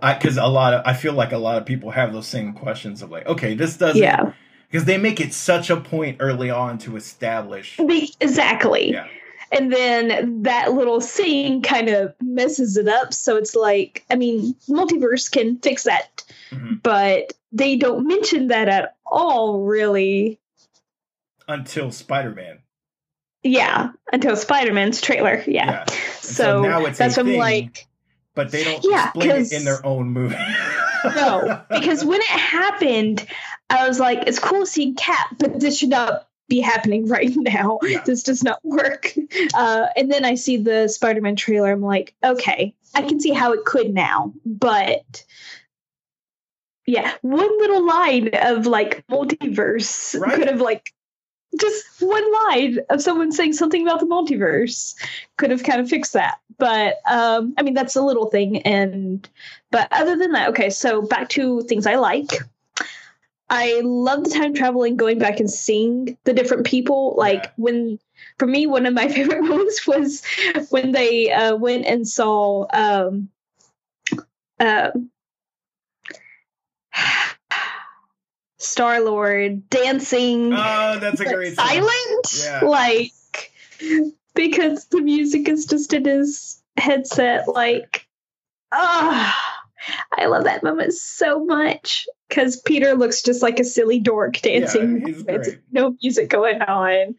because 0.00 0.36
a 0.36 0.46
lot 0.46 0.74
of 0.74 0.82
I 0.86 0.94
feel 0.94 1.12
like 1.12 1.32
a 1.32 1.38
lot 1.38 1.58
of 1.58 1.66
people 1.66 1.90
have 1.90 2.12
those 2.12 2.26
same 2.26 2.52
questions 2.52 3.02
of 3.02 3.10
like, 3.10 3.26
okay, 3.26 3.54
this 3.54 3.76
doesn't. 3.76 4.00
Yeah. 4.00 4.32
Because 4.70 4.84
they 4.84 4.98
make 4.98 5.20
it 5.20 5.34
such 5.34 5.68
a 5.68 5.76
point 5.76 6.18
early 6.20 6.48
on 6.48 6.78
to 6.78 6.94
establish. 6.94 7.76
Exactly. 8.20 8.92
Yeah. 8.92 9.08
And 9.52 9.72
then 9.72 10.42
that 10.42 10.72
little 10.72 11.00
scene 11.00 11.62
kind 11.62 11.88
of 11.88 12.14
messes 12.20 12.76
it 12.76 12.88
up. 12.88 13.12
So 13.12 13.36
it's 13.36 13.54
like, 13.54 14.04
I 14.10 14.16
mean, 14.16 14.54
multiverse 14.68 15.30
can 15.30 15.58
fix 15.58 15.84
that, 15.84 16.24
mm-hmm. 16.50 16.74
but 16.82 17.32
they 17.52 17.76
don't 17.76 18.06
mention 18.06 18.48
that 18.48 18.68
at 18.68 18.96
all, 19.04 19.62
really. 19.62 20.38
Until 21.48 21.90
Spider 21.90 22.30
Man. 22.30 22.58
Yeah, 23.42 23.90
until 24.12 24.36
Spider 24.36 24.72
Man's 24.72 25.00
trailer. 25.00 25.42
Yeah. 25.46 25.70
yeah. 25.70 25.84
So, 26.20 26.32
so, 26.32 26.62
now 26.62 26.84
it's 26.84 26.98
that's 26.98 27.16
what 27.16 27.26
I'm 27.26 27.36
like 27.36 27.88
but 28.34 28.52
they 28.52 28.64
don't 28.64 28.84
yeah, 28.84 29.08
explain 29.08 29.30
it 29.30 29.52
in 29.52 29.64
their 29.64 29.84
own 29.84 30.08
movie. 30.10 30.36
no, 31.04 31.62
because 31.68 32.04
when 32.04 32.20
it 32.20 32.26
happened, 32.26 33.26
I 33.68 33.86
was 33.86 33.98
like, 34.00 34.24
it's 34.26 34.38
cool 34.38 34.66
seeing 34.66 34.94
Cap, 34.94 35.36
but 35.38 35.60
this 35.60 35.78
should 35.78 35.90
not 35.90 36.28
be 36.50 36.60
happening 36.60 37.06
right 37.08 37.34
now. 37.34 37.78
Yeah. 37.82 38.02
This 38.04 38.22
does 38.22 38.44
not 38.44 38.62
work. 38.62 39.14
Uh, 39.54 39.86
and 39.96 40.12
then 40.12 40.26
I 40.26 40.34
see 40.34 40.58
the 40.58 40.88
Spider 40.88 41.22
Man 41.22 41.36
trailer. 41.36 41.72
I'm 41.72 41.80
like, 41.80 42.14
okay, 42.22 42.74
I 42.94 43.02
can 43.02 43.20
see 43.20 43.30
how 43.30 43.52
it 43.52 43.64
could 43.64 43.94
now, 43.94 44.34
but 44.44 45.24
yeah, 46.86 47.14
one 47.22 47.58
little 47.58 47.86
line 47.86 48.30
of 48.34 48.66
like 48.66 49.06
multiverse 49.06 50.20
right? 50.20 50.34
could 50.34 50.48
have 50.48 50.60
like 50.60 50.92
just 51.58 51.84
one 52.00 52.32
line 52.32 52.78
of 52.90 53.02
someone 53.02 53.32
saying 53.32 53.52
something 53.52 53.82
about 53.82 54.00
the 54.00 54.06
multiverse 54.06 54.94
could 55.36 55.50
have 55.50 55.62
kind 55.62 55.80
of 55.80 55.88
fixed 55.88 56.12
that. 56.12 56.38
But 56.58 56.96
um, 57.10 57.54
I 57.56 57.62
mean, 57.62 57.74
that's 57.74 57.96
a 57.96 58.02
little 58.02 58.26
thing. 58.26 58.62
And 58.62 59.28
but 59.70 59.88
other 59.92 60.16
than 60.16 60.32
that, 60.32 60.48
okay. 60.50 60.70
So 60.70 61.02
back 61.02 61.28
to 61.30 61.62
things 61.62 61.86
I 61.86 61.96
like. 61.96 62.30
I 63.50 63.80
love 63.84 64.22
the 64.24 64.30
time 64.30 64.54
traveling, 64.54 64.96
going 64.96 65.18
back 65.18 65.40
and 65.40 65.50
seeing 65.50 66.16
the 66.22 66.32
different 66.32 66.64
people. 66.64 67.14
Like 67.16 67.44
yeah. 67.44 67.50
when, 67.56 67.98
for 68.38 68.46
me, 68.46 68.66
one 68.66 68.86
of 68.86 68.94
my 68.94 69.08
favorite 69.12 69.42
moments 69.42 69.86
was 69.86 70.22
when 70.70 70.92
they 70.92 71.32
uh, 71.32 71.56
went 71.56 71.84
and 71.84 72.06
saw. 72.08 72.66
Um, 72.72 73.28
uh, 74.60 74.90
Star 78.58 79.00
Lord 79.00 79.68
dancing. 79.70 80.52
Oh, 80.52 80.98
that's 81.00 81.20
a 81.20 81.24
great 81.24 81.56
silent. 81.56 82.44
Yeah. 82.44 82.60
Like 82.62 83.10
because 84.34 84.84
the 84.86 85.00
music 85.00 85.48
is 85.48 85.64
just 85.66 85.92
in 85.94 86.04
his 86.04 86.62
headset. 86.76 87.48
Like, 87.48 88.06
ah, 88.70 89.60
oh, 89.88 90.22
I 90.22 90.26
love 90.26 90.44
that 90.44 90.62
moment 90.62 90.92
so 90.92 91.44
much 91.44 92.06
because 92.30 92.56
Peter 92.56 92.94
looks 92.94 93.20
just 93.20 93.42
like 93.42 93.60
a 93.60 93.64
silly 93.64 94.00
dork 94.00 94.40
dancing. 94.40 95.24
Yeah, 95.28 95.42
no 95.70 95.96
music 96.02 96.30
going 96.30 96.62
on. 96.62 97.14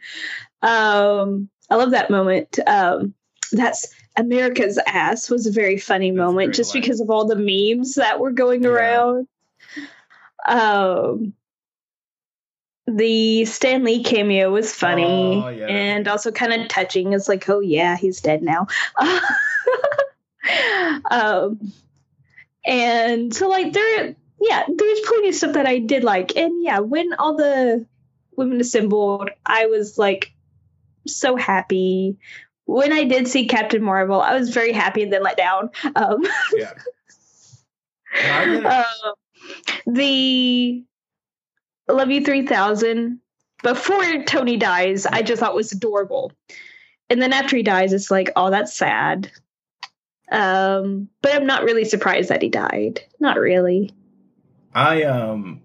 Um, 0.63 1.49
I 1.69 1.75
love 1.75 1.91
that 1.91 2.09
moment. 2.09 2.57
Um, 2.65 3.13
that's 3.51 3.93
America's 4.17 4.79
ass 4.87 5.29
was 5.29 5.45
a 5.45 5.51
very 5.51 5.77
funny 5.77 6.11
that's 6.11 6.17
moment 6.17 6.55
just 6.55 6.73
line. 6.73 6.81
because 6.81 6.99
of 6.99 7.09
all 7.09 7.27
the 7.27 7.35
memes 7.35 7.95
that 7.95 8.19
were 8.19 8.31
going 8.31 8.63
yeah. 8.63 8.69
around. 8.69 9.27
Um, 10.47 11.33
the 12.87 13.45
Stan 13.45 13.83
Lee 13.83 14.03
cameo 14.03 14.51
was 14.51 14.73
funny 14.73 15.41
oh, 15.43 15.49
yeah. 15.49 15.67
and 15.67 16.07
also 16.07 16.31
kind 16.31 16.53
of 16.53 16.67
touching. 16.67 17.13
It's 17.13 17.29
like, 17.29 17.47
oh 17.49 17.59
yeah, 17.59 17.95
he's 17.95 18.21
dead 18.21 18.41
now. 18.41 18.67
um, 21.11 21.71
and 22.65 23.33
so 23.33 23.47
like 23.47 23.73
there, 23.73 24.15
yeah, 24.41 24.63
there's 24.67 24.99
plenty 25.01 25.29
of 25.29 25.35
stuff 25.35 25.53
that 25.53 25.67
I 25.67 25.77
did 25.77 26.03
like, 26.03 26.35
and 26.35 26.63
yeah, 26.63 26.79
when 26.79 27.13
all 27.13 27.37
the 27.37 27.85
women 28.35 28.59
assembled, 28.59 29.29
I 29.45 29.67
was 29.67 29.99
like 29.99 30.33
so 31.07 31.35
happy. 31.35 32.17
When 32.65 32.91
I 32.91 33.03
did 33.03 33.27
see 33.27 33.47
Captain 33.47 33.83
Marvel, 33.83 34.19
I 34.19 34.35
was 34.35 34.49
very 34.49 34.71
happy 34.71 35.03
and 35.03 35.13
then 35.13 35.21
let 35.21 35.37
down. 35.37 35.69
Um, 35.95 36.25
yeah. 36.53 36.73
uh, 38.65 38.83
the 39.85 40.83
Love 41.87 42.09
You 42.09 42.23
3000, 42.23 43.19
before 43.61 44.23
Tony 44.23 44.57
dies, 44.57 45.05
I 45.05 45.21
just 45.21 45.39
thought 45.39 45.55
was 45.55 45.71
adorable. 45.71 46.31
And 47.09 47.21
then 47.21 47.33
after 47.33 47.57
he 47.57 47.63
dies, 47.63 47.93
it's 47.93 48.09
like, 48.09 48.31
oh, 48.35 48.49
that's 48.49 48.75
sad. 48.75 49.31
Um, 50.31 51.09
but 51.21 51.35
I'm 51.35 51.45
not 51.45 51.63
really 51.63 51.85
surprised 51.85 52.29
that 52.29 52.41
he 52.41 52.49
died. 52.49 53.01
Not 53.19 53.37
really. 53.37 53.93
I 54.73 55.03
um 55.03 55.61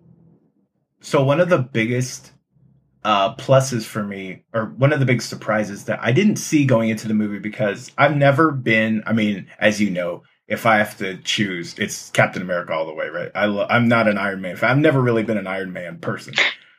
so 1.00 1.22
one 1.24 1.40
of 1.40 1.48
the 1.48 1.58
biggest 1.58 2.32
uh 3.04 3.34
pluses 3.36 3.84
for 3.84 4.02
me 4.02 4.42
or 4.52 4.66
one 4.66 4.92
of 4.92 5.00
the 5.00 5.06
big 5.06 5.22
surprises 5.22 5.84
that 5.84 6.00
I 6.02 6.12
didn't 6.12 6.36
see 6.36 6.64
going 6.64 6.88
into 6.90 7.06
the 7.08 7.14
movie 7.14 7.38
because 7.38 7.92
I've 7.96 8.16
never 8.16 8.50
been 8.50 9.02
I 9.06 9.12
mean 9.12 9.46
as 9.58 9.80
you 9.80 9.90
know 9.90 10.22
if 10.48 10.64
I 10.64 10.76
have 10.76 10.96
to 10.98 11.16
choose, 11.18 11.76
it's 11.76 12.10
Captain 12.10 12.40
America 12.40 12.72
all 12.72 12.86
the 12.86 12.94
way, 12.94 13.08
right? 13.08 13.32
I 13.34 13.46
lo- 13.46 13.66
I'm 13.68 13.88
not 13.88 14.06
an 14.06 14.16
Iron 14.16 14.40
Man 14.40 14.54
fan. 14.56 14.70
I've 14.70 14.78
never 14.78 15.00
really 15.00 15.24
been 15.24 15.38
an 15.38 15.48
Iron 15.48 15.72
Man 15.72 15.98
person. 15.98 16.34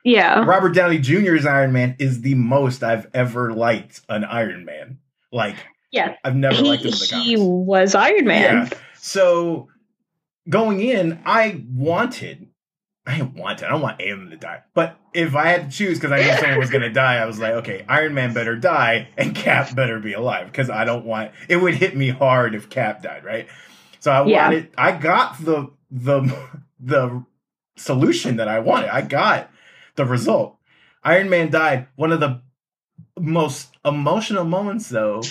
Yeah. 0.05 0.45
Robert 0.45 0.69
Downey 0.73 0.99
Jr.'s 0.99 1.45
Iron 1.45 1.73
Man 1.73 1.97
is 1.99 2.21
the 2.21 2.36
most 2.36 2.82
I've 2.82 3.07
ever 3.13 3.51
liked 3.53 3.99
an 4.07 4.23
Iron 4.23 4.63
Man. 4.63 4.99
Like, 5.34 5.57
Yeah. 5.91 6.15
I've 6.23 6.38
never 6.38 6.55
He, 6.55 6.61
liked 6.61 6.84
him 6.84 6.93
in 6.93 6.97
the 6.99 7.05
he 7.23 7.36
comics. 7.36 7.41
was 7.41 7.93
Iron 7.95 8.23
Man. 8.25 8.69
Yeah. 8.71 8.78
So 8.95 9.67
going 10.49 10.79
in, 10.81 11.19
I 11.25 11.63
wanted, 11.73 12.47
I 13.05 13.17
didn't 13.17 13.35
want 13.35 13.61
it. 13.61 13.65
I 13.65 13.69
don't 13.69 13.81
want 13.81 14.01
him 14.01 14.29
to 14.29 14.37
die. 14.37 14.63
But 14.73 14.97
if 15.13 15.35
I 15.35 15.47
had 15.47 15.71
to 15.71 15.77
choose, 15.77 15.97
because 15.99 16.11
I 16.11 16.17
knew 16.23 16.37
someone 16.37 16.59
was 16.59 16.69
going 16.69 16.81
to 16.83 16.91
die, 16.91 17.15
I 17.17 17.25
was 17.25 17.39
like, 17.39 17.53
okay, 17.53 17.85
Iron 17.87 18.13
Man 18.13 18.33
better 18.33 18.55
die 18.55 19.09
and 19.17 19.35
Cap 19.35 19.75
better 19.75 19.99
be 19.99 20.13
alive 20.13 20.47
because 20.47 20.69
I 20.69 20.85
don't 20.85 21.05
want 21.05 21.31
it 21.47 21.57
would 21.57 21.75
hit 21.75 21.95
me 21.95 22.09
hard 22.09 22.55
if 22.55 22.69
Cap 22.69 23.01
died, 23.03 23.23
right? 23.23 23.47
So 23.99 24.11
I 24.11 24.25
Yeah. 24.25 24.43
wanted, 24.49 24.69
I 24.77 24.91
got 24.91 25.43
the 25.43 25.71
the 25.89 26.21
the 26.79 27.23
solution 27.77 28.37
that 28.37 28.47
I 28.47 28.59
wanted. 28.59 28.89
I 28.93 29.01
got 29.01 29.49
the 29.95 30.05
result. 30.05 30.57
Iron 31.03 31.29
Man 31.29 31.49
died. 31.49 31.87
One 31.95 32.11
of 32.11 32.19
the 32.19 32.41
most 33.17 33.75
emotional 33.85 34.43
moments, 34.43 34.89
though, 34.89 35.21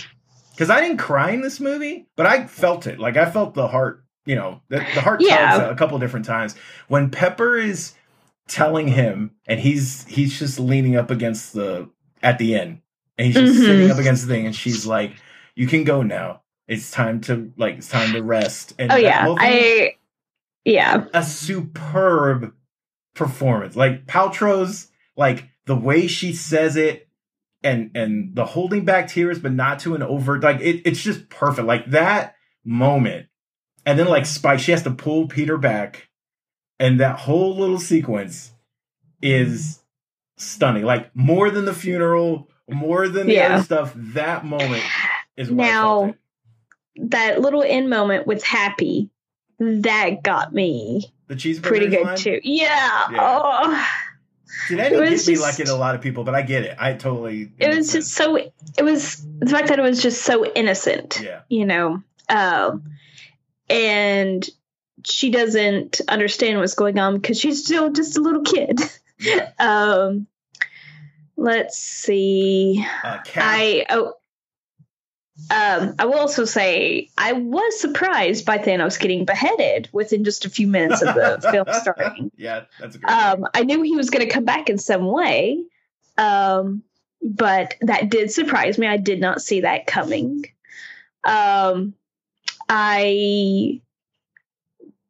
because 0.55 0.71
I 0.71 0.81
didn't 0.81 0.97
cry 0.99 1.31
in 1.31 1.43
this 1.43 1.61
movie, 1.61 2.07
but 2.17 2.27
I 2.27 2.47
felt 2.47 2.87
it. 2.87 2.99
Like 2.99 3.17
I 3.17 3.31
felt 3.31 3.55
the 3.55 3.69
heart. 3.69 4.03
You 4.27 4.35
know, 4.35 4.61
the, 4.69 4.79
the 4.79 5.01
heart 5.01 5.21
Yeah. 5.23 5.57
tugs 5.59 5.73
a 5.73 5.75
couple 5.77 5.99
different 5.99 6.27
times 6.27 6.55
when 6.89 7.11
Pepper 7.11 7.57
is 7.57 7.95
telling 8.49 8.89
him, 8.89 9.31
and 9.47 9.59
he's 9.59 10.05
he's 10.07 10.39
just 10.39 10.59
leaning 10.61 10.97
up 10.97 11.11
against 11.11 11.53
the 11.55 11.89
at 12.23 12.39
the 12.39 12.55
end, 12.55 12.81
and 13.17 13.27
he's 13.27 13.37
just 13.37 13.55
Mhm. 13.61 13.65
sitting 13.65 13.91
up 13.91 13.99
against 13.99 14.27
the 14.27 14.35
thing, 14.35 14.47
and 14.47 14.55
she's 14.55 14.87
like, 14.87 15.13
"You 15.55 15.67
can 15.67 15.85
go 15.85 16.03
now. 16.03 16.43
It's 16.69 16.91
time 16.91 17.21
to 17.23 17.53
like 17.57 17.79
it's 17.79 17.89
time 17.89 18.13
to 18.13 18.23
rest." 18.23 18.75
And 18.79 18.91
Oh 18.93 18.97
yeah. 18.97 19.35
I 19.39 19.95
yeah. 20.65 21.05
a 21.15 21.23
superb 21.23 22.53
performance. 23.15 23.77
Like 23.77 24.07
Paltrow's 24.07 24.89
like 25.17 25.45
the 25.67 25.77
way 25.77 26.07
she 26.07 26.33
says 26.33 26.77
it 26.77 27.09
and 27.63 27.91
and 27.95 28.35
the 28.35 28.45
holding 28.45 28.85
back 28.85 29.09
tears 29.09 29.39
but 29.39 29.53
not 29.53 29.79
to 29.81 29.95
an 29.95 30.03
overt 30.03 30.43
like 30.43 30.61
it, 30.61 30.83
it's 30.85 31.01
just 31.03 31.29
perfect. 31.31 31.67
Like 31.67 31.87
that 31.91 32.35
moment. 32.65 33.27
And 33.87 33.99
then 33.99 34.09
like 34.09 34.27
Spike 34.27 34.59
she 34.61 34.73
has 34.73 34.83
to 34.83 34.91
pull 34.91 35.29
Peter 35.29 35.57
back 35.57 36.09
and 36.79 37.01
that 37.01 37.19
whole 37.21 37.57
little 37.57 37.79
sequence 37.79 38.53
is 39.23 39.81
stunning. 40.37 40.85
Like 40.85 41.15
more 41.15 41.51
than 41.51 41.65
the 41.65 41.73
funeral, 41.73 42.51
more 42.69 43.09
than 43.09 43.29
the 43.29 43.35
Yeah. 43.35 43.55
other 43.55 43.63
stuff, 43.63 43.93
that 43.95 44.45
moment 44.45 44.83
is 45.37 45.51
Now-. 45.51 46.15
That 46.97 47.41
little 47.41 47.63
end 47.63 47.89
moment 47.91 48.27
with 48.27 48.43
Happy, 48.43 49.11
that 49.59 50.23
got 50.23 50.53
me 50.55 51.13
The 51.29 51.35
cheeseburger 51.35 51.63
pretty 51.63 51.87
good 51.89 52.05
line? 52.07 52.17
too. 52.17 52.41
Yeah. 52.43 52.67
Yeah. 53.13 53.19
Oh. 53.21 53.89
See, 54.69 54.75
that 54.77 54.89
didn't 54.91 55.11
get 55.11 55.27
me 55.27 55.37
like 55.39 55.61
it 55.61 55.69
a 55.69 55.75
lot 55.75 55.95
of 55.95 56.01
people, 56.01 56.25
but 56.25 56.35
I 56.35 56.41
get 56.43 56.63
it. 56.65 56.75
I 56.79 56.95
totally. 56.95 57.53
It 57.59 57.75
was 57.77 57.93
just 57.93 58.13
so 58.13 58.37
it 58.37 58.83
was 58.83 59.25
the 59.39 59.47
fact 59.47 59.69
that 59.69 59.79
it 59.79 59.83
was 59.83 60.03
just 60.03 60.23
so 60.23 60.45
innocent. 60.47 61.21
Yeah. 61.23 61.41
you 61.49 61.67
know 61.67 62.03
um 62.31 62.83
and 63.69 64.49
she 65.05 65.31
doesn't 65.31 66.01
understand 66.09 66.59
what's 66.59 66.75
going 66.75 66.99
on 66.99 67.15
because 67.17 67.39
she's 67.39 67.65
still 67.65 67.91
just 67.91 68.17
a 68.17 68.21
little 68.21 68.43
kid 68.43 68.81
Yeah. 69.19 69.51
um 69.59 70.27
let's 71.37 71.79
see 71.79 72.85
Uh, 73.05 73.19
i 73.37 73.87
oh 73.91 74.15
um, 75.51 75.95
I 75.99 76.07
will 76.07 76.15
also 76.19 76.47
say 76.47 77.11
I 77.19 77.35
was 77.35 77.79
surprised 77.79 78.47
by 78.47 78.57
Thanos 78.57 78.99
getting 78.99 79.27
beheaded 79.27 79.87
within 79.93 80.25
just 80.25 80.47
a 80.47 80.51
few 80.51 80.67
minutes 80.67 81.03
of 81.03 81.15
the 81.15 81.47
film 81.53 81.67
starting. 81.73 82.31
yeah, 82.37 82.65
that's 82.81 82.97
a 82.97 82.99
great. 82.99 83.13
Um, 83.13 83.47
I 83.53 83.63
knew 83.63 83.83
he 83.83 83.97
was 83.97 84.09
going 84.09 84.27
to 84.27 84.33
come 84.33 84.47
back 84.47 84.71
in 84.71 84.79
some 84.79 85.05
way, 85.05 85.63
um, 86.17 86.83
but 87.23 87.75
that 87.83 88.09
did 88.09 88.31
surprise 88.33 88.79
me. 88.79 88.87
I 88.87 88.97
did 88.97 89.21
not 89.21 89.43
see 89.43 89.61
that 89.61 89.87
coming. 89.87 90.47
Um, 91.23 91.93
I 92.69 93.81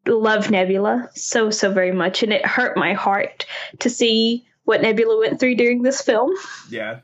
love 0.06 0.50
Nebula 0.50 1.10
so 1.14 1.50
so 1.50 1.72
very 1.72 1.92
much, 1.92 2.22
and 2.22 2.32
it 2.32 2.44
hurt 2.46 2.76
my 2.76 2.92
heart 2.92 3.46
to 3.80 3.90
see 3.90 4.46
what 4.64 4.82
Nebula 4.82 5.18
went 5.18 5.40
through 5.40 5.54
during 5.56 5.82
this 5.82 6.00
film. 6.02 6.32
yeah, 6.70 7.00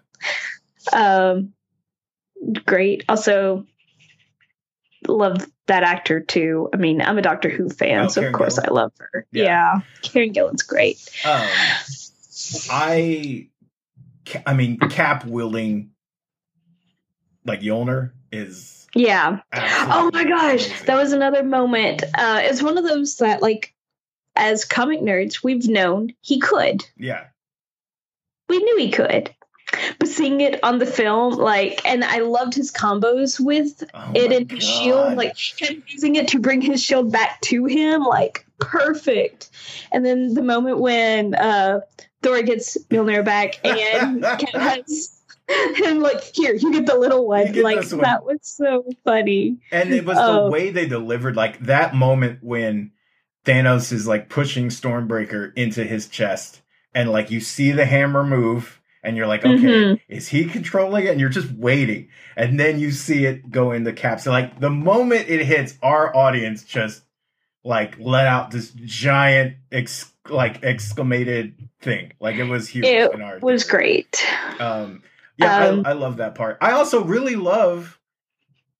Um, 0.92 1.52
great. 2.66 3.04
Also, 3.08 3.66
love 5.06 5.46
that 5.66 5.84
actor 5.84 6.20
too. 6.20 6.68
I 6.74 6.76
mean, 6.76 7.00
I'm 7.00 7.18
a 7.18 7.22
Doctor 7.22 7.48
Who 7.48 7.68
fan, 7.70 8.06
Oh, 8.06 8.08
so 8.08 8.20
Karen 8.20 8.34
of 8.34 8.38
course 8.38 8.58
Gillan. 8.58 8.68
I 8.68 8.72
love 8.72 8.92
her. 8.98 9.26
Yeah. 9.32 9.44
Yeah, 9.44 9.74
Karen 10.02 10.32
Gillan's 10.32 10.62
great. 10.64 10.98
um, 11.24 11.46
I, 12.70 13.48
I 14.44 14.54
mean, 14.54 14.78
Cap 14.78 15.24
wielding 15.24 15.90
like 17.44 17.60
Mjolnir 17.60 18.10
is. 18.32 18.81
Yeah. 18.94 19.40
Oh 19.52 20.10
my 20.12 20.24
gosh, 20.24 20.82
that 20.82 20.96
was 20.96 21.12
another 21.12 21.42
moment. 21.42 22.02
Uh, 22.14 22.40
it's 22.42 22.62
one 22.62 22.76
of 22.76 22.84
those 22.84 23.16
that, 23.16 23.40
like, 23.40 23.74
as 24.36 24.64
comic 24.64 25.00
nerds, 25.00 25.42
we've 25.42 25.68
known 25.68 26.14
he 26.20 26.38
could. 26.40 26.84
yeah, 26.96 27.24
We 28.48 28.58
knew 28.58 28.78
he 28.78 28.90
could. 28.90 29.34
But 29.98 30.08
seeing 30.08 30.42
it 30.42 30.62
on 30.62 30.78
the 30.78 30.86
film, 30.86 31.34
like, 31.34 31.80
and 31.86 32.04
I 32.04 32.18
loved 32.18 32.54
his 32.54 32.70
combos 32.70 33.40
with 33.40 33.82
oh 33.94 34.12
it 34.14 34.30
and 34.30 34.50
his 34.50 34.62
shield, 34.62 35.16
like, 35.16 35.34
using 35.88 36.16
it 36.16 36.28
to 36.28 36.38
bring 36.38 36.60
his 36.60 36.82
shield 36.82 37.10
back 37.10 37.40
to 37.42 37.64
him, 37.64 38.02
like, 38.02 38.44
perfect. 38.58 39.48
And 39.90 40.04
then 40.04 40.34
the 40.34 40.42
moment 40.42 40.78
when 40.78 41.34
uh, 41.34 41.80
Thor 42.22 42.42
gets 42.42 42.76
Mjolnir 42.90 43.24
back 43.24 43.60
and 43.64 44.22
has 44.24 45.21
him, 45.74 46.00
like, 46.00 46.22
here, 46.34 46.54
you 46.54 46.72
get 46.72 46.86
the 46.86 46.96
little 46.96 47.26
one. 47.26 47.52
Like, 47.62 47.82
that 47.88 48.24
was 48.24 48.38
so 48.42 48.84
funny. 49.04 49.58
And 49.70 49.92
it 49.92 50.04
was 50.04 50.16
the 50.16 50.22
Oh. 50.40 50.50
way 50.50 50.70
they 50.70 50.86
delivered, 50.86 51.36
like 51.36 51.58
that 51.60 51.94
moment 51.94 52.38
when 52.42 52.92
Thanos 53.44 53.92
is 53.92 54.06
like 54.06 54.28
pushing 54.28 54.68
Stormbreaker 54.68 55.52
into 55.56 55.84
his 55.84 56.06
chest, 56.08 56.62
and 56.94 57.10
like 57.10 57.30
you 57.30 57.40
see 57.40 57.72
the 57.72 57.84
hammer 57.86 58.22
move, 58.24 58.80
and 59.02 59.16
you're 59.16 59.26
like, 59.26 59.44
okay, 59.44 59.56
Mhm. 59.56 60.00
is 60.08 60.28
he 60.28 60.44
controlling 60.44 61.06
it? 61.06 61.10
And 61.10 61.20
you're 61.20 61.28
just 61.28 61.50
waiting, 61.50 62.08
and 62.36 62.58
then 62.60 62.78
you 62.78 62.92
see 62.92 63.24
it 63.26 63.50
go 63.50 63.72
into 63.72 63.92
Cap. 63.92 64.20
So 64.20 64.30
like 64.30 64.60
the 64.60 64.70
moment 64.70 65.28
it 65.28 65.44
hits, 65.44 65.76
our 65.82 66.14
audience 66.16 66.62
just 66.62 67.02
like 67.64 67.96
let 67.98 68.26
out 68.28 68.52
this 68.52 68.70
giant 68.70 69.56
ex- 69.72 70.12
like 70.28 70.60
exclamated 70.62 71.54
thing. 71.80 72.12
Like 72.20 72.36
it 72.36 72.44
was 72.44 72.68
huge. 72.68 72.84
It 72.86 73.42
was 73.42 73.64
great. 73.64 74.24
Um, 74.60 75.02
yeah, 75.36 75.66
Um, 75.66 75.82
I, 75.86 75.90
I 75.90 75.92
love 75.94 76.16
that 76.18 76.34
part. 76.34 76.58
I 76.60 76.72
also 76.72 77.02
really 77.04 77.36
love 77.36 77.98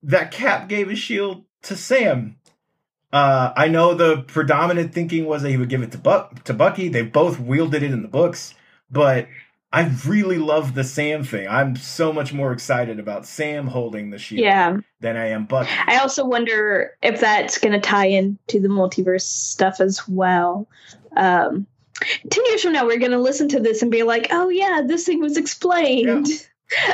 that 0.02 0.30
Cap 0.30 0.68
gave 0.68 0.88
his 0.90 0.98
shield 0.98 1.44
to 1.62 1.76
Sam. 1.76 2.36
Uh, 3.12 3.52
I 3.54 3.68
know 3.68 3.94
the 3.94 4.22
predominant 4.22 4.94
thinking 4.94 5.26
was 5.26 5.42
that 5.42 5.50
he 5.50 5.56
would 5.56 5.68
give 5.68 5.82
it 5.82 5.92
to 5.92 5.98
Buck 5.98 6.44
to 6.44 6.54
Bucky. 6.54 6.88
They 6.88 7.02
both 7.02 7.38
wielded 7.38 7.82
it 7.82 7.92
in 7.92 8.02
the 8.02 8.08
books, 8.08 8.54
but 8.90 9.28
I 9.70 9.90
really 10.06 10.38
love 10.38 10.74
the 10.74 10.84
Sam 10.84 11.24
thing. 11.24 11.46
I'm 11.48 11.76
so 11.76 12.12
much 12.12 12.32
more 12.32 12.52
excited 12.52 12.98
about 12.98 13.26
Sam 13.26 13.66
holding 13.66 14.10
the 14.10 14.18
shield 14.18 14.44
Yeah. 14.44 14.78
than 15.00 15.16
I 15.16 15.28
am 15.28 15.46
Bucky. 15.46 15.70
I 15.86 15.98
also 15.98 16.24
wonder 16.26 16.92
if 17.02 17.20
that's 17.20 17.58
going 17.58 17.72
to 17.72 17.80
tie 17.80 18.06
into 18.06 18.60
the 18.60 18.68
multiverse 18.68 19.22
stuff 19.22 19.80
as 19.80 20.06
well. 20.08 20.68
Um, 21.16 21.66
10 22.30 22.44
years 22.46 22.62
from 22.62 22.72
now, 22.72 22.86
we're 22.86 22.98
going 22.98 23.12
to 23.12 23.18
listen 23.18 23.48
to 23.50 23.60
this 23.60 23.82
and 23.82 23.90
be 23.90 24.02
like, 24.02 24.28
oh, 24.30 24.48
yeah, 24.48 24.82
this 24.86 25.04
thing 25.06 25.20
was 25.20 25.36
explained. 25.36 26.26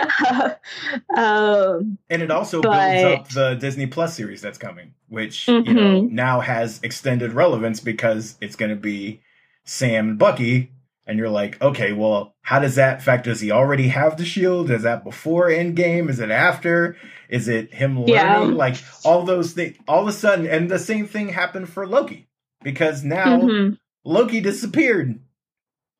um, 1.17 1.99
And 2.11 2.23
it 2.23 2.31
also 2.31 2.61
But- 2.63 2.91
builds 3.03 3.05
up 3.05 3.29
the 3.29 3.55
Disney 3.55 3.87
Plus 3.87 4.15
series 4.17 4.41
that's 4.41 4.59
coming, 4.59 4.95
which 5.09 5.49
you 5.49 5.63
know 5.63 6.03
Mhm. 6.03 6.11
now 6.11 6.41
has 6.41 6.81
extended 6.83 7.33
relevance 7.33 7.81
because 7.81 8.37
it's 8.41 8.57
going 8.57 8.71
to 8.71 8.77
be 8.77 9.21
Sam 9.65 10.09
and 10.11 10.19
Bucky, 10.19 10.73
and 11.07 11.19
you're 11.19 11.29
like, 11.29 11.61
okay, 11.63 11.93
well, 11.93 12.35
how 12.43 12.59
does 12.59 12.75
that 12.75 13.03
fact? 13.03 13.25
Does 13.25 13.41
he 13.41 13.51
already 13.51 13.89
have 13.89 14.17
the 14.17 14.25
shield? 14.25 14.71
Is 14.71 14.83
that 14.83 15.05
before 15.05 15.49
Endgame? 15.49 16.09
Is 16.11 16.19
it 16.21 16.31
after? 16.31 16.97
Is 17.29 17.49
it 17.49 17.73
him 17.75 17.99
learning? 17.99 18.15
Yeah. 18.15 18.39
Like 18.41 18.77
all 19.05 19.23
those 19.25 19.53
things. 19.53 19.77
All 19.87 20.03
of 20.03 20.09
a 20.09 20.13
sudden, 20.13 20.47
and 20.47 20.71
the 20.71 20.79
same 20.79 21.07
thing 21.07 21.29
happened 21.29 21.69
for 21.69 21.87
Loki 21.87 22.27
because 22.63 23.05
now 23.05 23.39
mhm. 23.41 23.79
Loki 24.09 24.41
disappeared. 24.41 25.21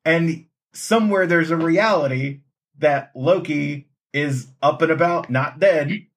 And 0.03 0.47
somewhere 0.73 1.27
there's 1.27 1.51
a 1.51 1.57
reality 1.57 2.41
that 2.79 3.11
Loki 3.15 3.87
is 4.13 4.47
up 4.63 4.81
and 4.81 4.91
about, 4.91 5.29
not 5.29 5.59
dead. 5.59 6.07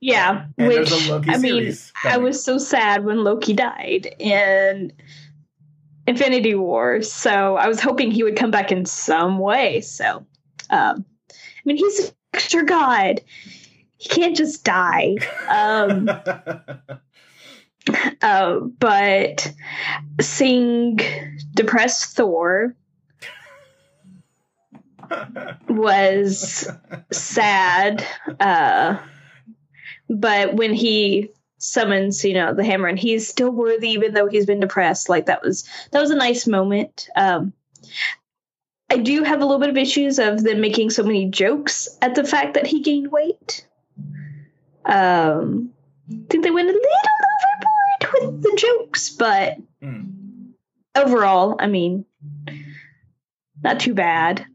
Yeah, 0.00 0.46
And 0.58 0.68
which, 0.68 1.10
I 1.28 1.38
mean. 1.38 1.74
I 2.04 2.18
was 2.18 2.44
so 2.44 2.58
sad 2.58 3.04
when 3.06 3.24
Loki 3.24 3.54
died 3.54 4.14
in 4.18 4.92
Infinity 6.06 6.54
War. 6.54 7.00
So 7.00 7.56
I 7.56 7.68
was 7.68 7.80
hoping 7.80 8.10
he 8.10 8.22
would 8.22 8.36
come 8.36 8.50
back 8.50 8.70
in 8.70 8.84
some 8.84 9.38
way. 9.38 9.80
So, 9.80 10.26
um, 10.68 11.06
I 11.30 11.62
mean, 11.64 11.76
he's 11.78 12.12
a 12.54 12.64
god. 12.64 13.22
He 13.96 14.08
can't 14.10 14.36
just 14.36 14.62
die. 14.62 15.16
Um, 15.50 16.08
Uh, 18.22 18.60
but 18.60 19.50
seeing 20.20 21.00
depressed 21.54 22.14
Thor 22.14 22.76
was 25.68 26.68
sad. 27.10 28.06
Uh, 28.38 28.98
but 30.10 30.54
when 30.54 30.74
he 30.74 31.30
summons, 31.58 32.24
you 32.24 32.34
know, 32.34 32.52
the 32.52 32.64
hammer 32.64 32.88
and 32.88 32.98
he's 32.98 33.26
still 33.26 33.50
worthy 33.50 33.90
even 33.90 34.12
though 34.12 34.26
he's 34.26 34.46
been 34.46 34.60
depressed, 34.60 35.08
like 35.08 35.26
that 35.26 35.42
was 35.42 35.68
that 35.92 36.00
was 36.00 36.10
a 36.10 36.16
nice 36.16 36.46
moment. 36.46 37.08
Um, 37.16 37.52
I 38.90 38.96
do 38.96 39.22
have 39.22 39.40
a 39.40 39.44
little 39.44 39.60
bit 39.60 39.70
of 39.70 39.76
issues 39.76 40.18
of 40.18 40.42
them 40.42 40.60
making 40.60 40.90
so 40.90 41.04
many 41.04 41.26
jokes 41.26 41.88
at 42.02 42.16
the 42.16 42.24
fact 42.24 42.54
that 42.54 42.66
he 42.66 42.80
gained 42.80 43.12
weight. 43.12 43.66
Um, 44.84 45.70
I 46.10 46.26
think 46.28 46.42
they 46.42 46.50
went 46.50 46.68
a 46.68 46.72
little 46.72 46.88
overboard 46.88 47.69
with 48.12 48.42
the 48.42 48.54
jokes, 48.56 49.10
but 49.10 49.56
Mm. 49.82 50.52
overall, 50.94 51.56
I 51.58 51.66
mean, 51.66 52.04
not 53.62 53.80
too 53.80 53.94
bad. 53.94 54.46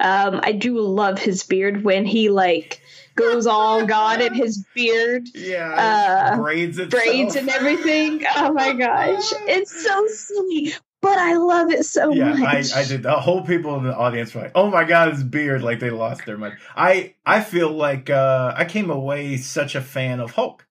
Um, 0.00 0.40
I 0.42 0.52
do 0.52 0.80
love 0.80 1.18
his 1.18 1.44
beard 1.44 1.84
when 1.84 2.04
he 2.04 2.28
like 2.28 2.80
goes 3.14 3.46
all 3.46 3.86
God 3.86 4.20
in 4.20 4.34
his 4.34 4.64
beard, 4.74 5.28
Yeah, 5.34 6.32
Uh, 6.32 6.36
braids 6.36 6.78
itself. 6.78 7.04
braids 7.04 7.36
and 7.36 7.48
everything. 7.48 8.22
Oh 8.36 8.52
my 8.52 8.72
gosh, 8.86 9.32
it's 9.46 9.84
so 9.84 10.06
silly, 10.08 10.72
but 11.02 11.18
I 11.18 11.36
love 11.36 11.70
it 11.70 11.84
so 11.84 12.12
yeah, 12.12 12.32
much. 12.32 12.72
I, 12.74 12.80
I 12.80 12.84
did. 12.84 13.02
The 13.04 13.12
whole 13.20 13.42
people 13.42 13.76
in 13.76 13.84
the 13.84 13.94
audience 13.96 14.34
were 14.34 14.40
like, 14.42 14.52
"Oh 14.56 14.70
my 14.70 14.84
god, 14.84 15.12
his 15.12 15.22
beard!" 15.22 15.62
Like 15.62 15.78
they 15.78 15.90
lost 15.90 16.24
their 16.26 16.38
mind. 16.38 16.56
I 16.74 17.14
I 17.24 17.42
feel 17.42 17.70
like 17.70 18.10
uh, 18.10 18.54
I 18.56 18.64
came 18.64 18.90
away 18.90 19.36
such 19.36 19.74
a 19.74 19.80
fan 19.82 20.18
of 20.20 20.32
Hulk. 20.32 20.66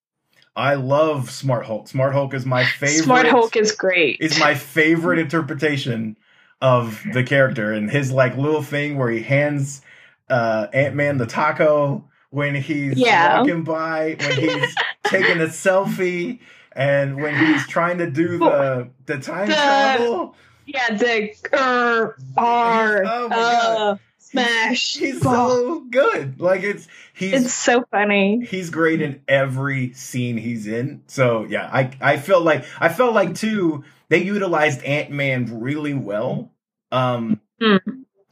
I 0.55 0.75
love 0.75 1.29
Smart 1.31 1.65
Hulk. 1.65 1.87
Smart 1.87 2.13
Hulk 2.13 2.33
is 2.33 2.45
my 2.45 2.65
favorite. 2.79 3.03
Smart 3.03 3.27
Hulk 3.27 3.55
is 3.55 3.71
great. 3.71 4.17
is 4.19 4.37
my 4.39 4.55
favorite 4.55 5.19
interpretation 5.19 6.17
of 6.61 7.01
the 7.13 7.23
character 7.23 7.71
and 7.71 7.89
his 7.89 8.11
like 8.11 8.35
little 8.37 8.61
thing 8.61 8.97
where 8.97 9.09
he 9.09 9.21
hands 9.21 9.81
uh, 10.29 10.67
Ant 10.73 10.95
Man 10.95 11.17
the 11.17 11.25
taco 11.25 12.03
when 12.29 12.55
he's 12.55 12.97
Yeah. 12.97 13.39
walking 13.39 13.63
by, 13.63 14.15
when 14.19 14.37
he's 14.37 14.75
taking 15.05 15.41
a 15.41 15.45
selfie, 15.47 16.39
and 16.73 17.17
when 17.21 17.35
he's 17.45 17.67
trying 17.67 17.97
to 17.97 18.09
do 18.09 18.37
the 18.37 18.89
the 19.05 19.17
time 19.17 19.47
The- 19.47 19.53
travel. 19.55 20.35
yeah, 20.65 20.95
the 20.95 21.31
er, 21.53 22.15
R, 22.37 23.03
Oh 23.05 23.27
my 23.27 23.35
God. 23.35 23.99
Smash. 24.31 24.95
He's 24.97 25.21
so 25.21 25.81
good. 25.89 26.39
Like 26.39 26.63
it's 26.63 26.87
he's 27.13 27.45
it's 27.45 27.53
so 27.53 27.85
funny. 27.91 28.45
he's 28.45 28.69
great 28.69 29.01
in 29.01 29.21
every 29.27 29.93
scene 29.93 30.37
he's 30.37 30.67
in. 30.67 31.03
So 31.07 31.45
yeah, 31.45 31.69
I 31.71 31.91
I 32.01 32.17
felt 32.17 32.43
like 32.43 32.65
I 32.79 32.89
felt 32.89 33.13
like 33.13 33.35
too 33.35 33.83
they 34.09 34.23
utilized 34.23 34.83
Ant 34.83 35.11
Man 35.11 35.61
really 35.61 35.93
well. 35.93 36.51
Um, 36.91 37.39
Hmm. 37.61 37.77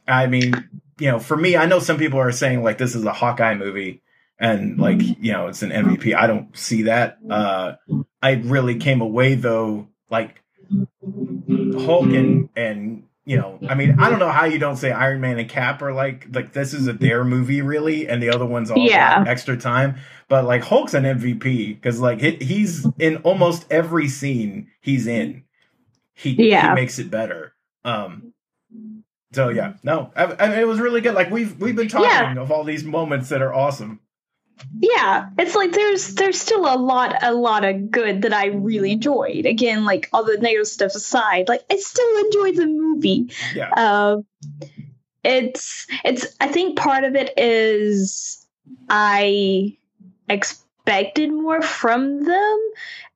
I 0.08 0.26
mean, 0.26 0.68
you 0.98 1.08
know, 1.10 1.20
for 1.20 1.36
me, 1.36 1.56
I 1.56 1.66
know 1.66 1.78
some 1.78 1.98
people 1.98 2.18
are 2.18 2.32
saying 2.32 2.64
like 2.64 2.78
this 2.78 2.96
is 2.96 3.04
a 3.04 3.12
Hawkeye 3.12 3.54
movie 3.54 4.02
and 4.40 4.78
like 4.78 5.00
you 5.00 5.32
know 5.32 5.46
it's 5.46 5.62
an 5.62 5.70
MVP. 5.70 6.14
I 6.16 6.26
don't 6.26 6.56
see 6.56 6.82
that. 6.82 7.18
Uh, 7.28 7.74
I 8.20 8.32
really 8.32 8.76
came 8.76 9.00
away 9.02 9.34
though 9.34 9.86
like 10.10 10.42
Hulk 11.02 12.06
and 12.06 12.48
and 12.56 13.04
you 13.30 13.36
know, 13.36 13.60
I 13.68 13.76
mean, 13.76 14.00
I 14.00 14.10
don't 14.10 14.18
know 14.18 14.28
how 14.32 14.44
you 14.46 14.58
don't 14.58 14.74
say 14.74 14.90
Iron 14.90 15.20
Man 15.20 15.38
and 15.38 15.48
Cap 15.48 15.80
are 15.82 15.92
like 15.92 16.26
like 16.34 16.52
this 16.52 16.74
is 16.74 16.88
a 16.88 16.94
their 16.94 17.22
movie 17.22 17.62
really, 17.62 18.08
and 18.08 18.20
the 18.20 18.28
other 18.30 18.44
ones 18.44 18.72
all 18.72 18.78
Yeah. 18.84 19.22
extra 19.24 19.56
time. 19.56 19.98
But 20.28 20.46
like 20.46 20.64
Hulk's 20.64 20.94
an 20.94 21.04
MVP 21.04 21.76
because 21.76 22.00
like 22.00 22.20
he, 22.20 22.32
he's 22.44 22.88
in 22.98 23.18
almost 23.18 23.66
every 23.70 24.08
scene 24.08 24.66
he's 24.80 25.06
in. 25.06 25.44
He 26.12 26.30
Yeah. 26.50 26.70
he 26.70 26.74
makes 26.74 26.98
it 26.98 27.08
better. 27.08 27.54
Um. 27.84 28.34
So 29.32 29.48
yeah, 29.50 29.74
no, 29.84 30.10
I, 30.16 30.24
I 30.24 30.48
mean, 30.48 30.58
it 30.58 30.66
was 30.66 30.80
really 30.80 31.00
good. 31.00 31.14
Like 31.14 31.30
we've 31.30 31.56
we've 31.60 31.76
been 31.76 31.86
talking 31.86 32.08
Yeah. 32.10 32.34
of 32.36 32.50
all 32.50 32.64
these 32.64 32.82
moments 32.82 33.28
that 33.28 33.42
are 33.42 33.54
awesome. 33.54 34.00
Yeah 34.78 35.28
it's 35.38 35.54
like 35.54 35.72
there's 35.72 36.14
there's 36.14 36.40
still 36.40 36.72
a 36.72 36.76
lot 36.76 37.16
a 37.22 37.32
lot 37.32 37.64
of 37.64 37.90
good 37.90 38.22
that 38.22 38.32
i 38.32 38.46
really 38.46 38.92
enjoyed. 38.92 39.46
Again 39.46 39.84
like 39.84 40.08
all 40.12 40.24
the 40.24 40.38
negative 40.38 40.66
stuff 40.66 40.94
aside 40.94 41.48
like 41.48 41.64
i 41.70 41.76
still 41.76 42.24
enjoyed 42.24 42.56
the 42.56 42.66
movie. 42.66 43.30
Yeah, 43.54 43.70
um 43.76 44.24
it's 45.22 45.86
it's 46.04 46.26
i 46.40 46.48
think 46.48 46.78
part 46.78 47.04
of 47.04 47.14
it 47.14 47.34
is 47.36 48.46
i 48.88 49.76
expected 50.28 51.30
more 51.30 51.60
from 51.60 52.24
them 52.24 52.58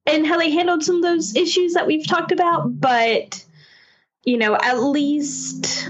and 0.06 0.26
how 0.26 0.38
they 0.38 0.50
handled 0.50 0.82
some 0.82 0.96
of 0.96 1.02
those 1.02 1.34
issues 1.34 1.74
that 1.74 1.86
we've 1.86 2.06
talked 2.06 2.32
about 2.32 2.78
but 2.78 3.44
you 4.24 4.36
know 4.36 4.54
at 4.54 4.82
least 4.82 5.88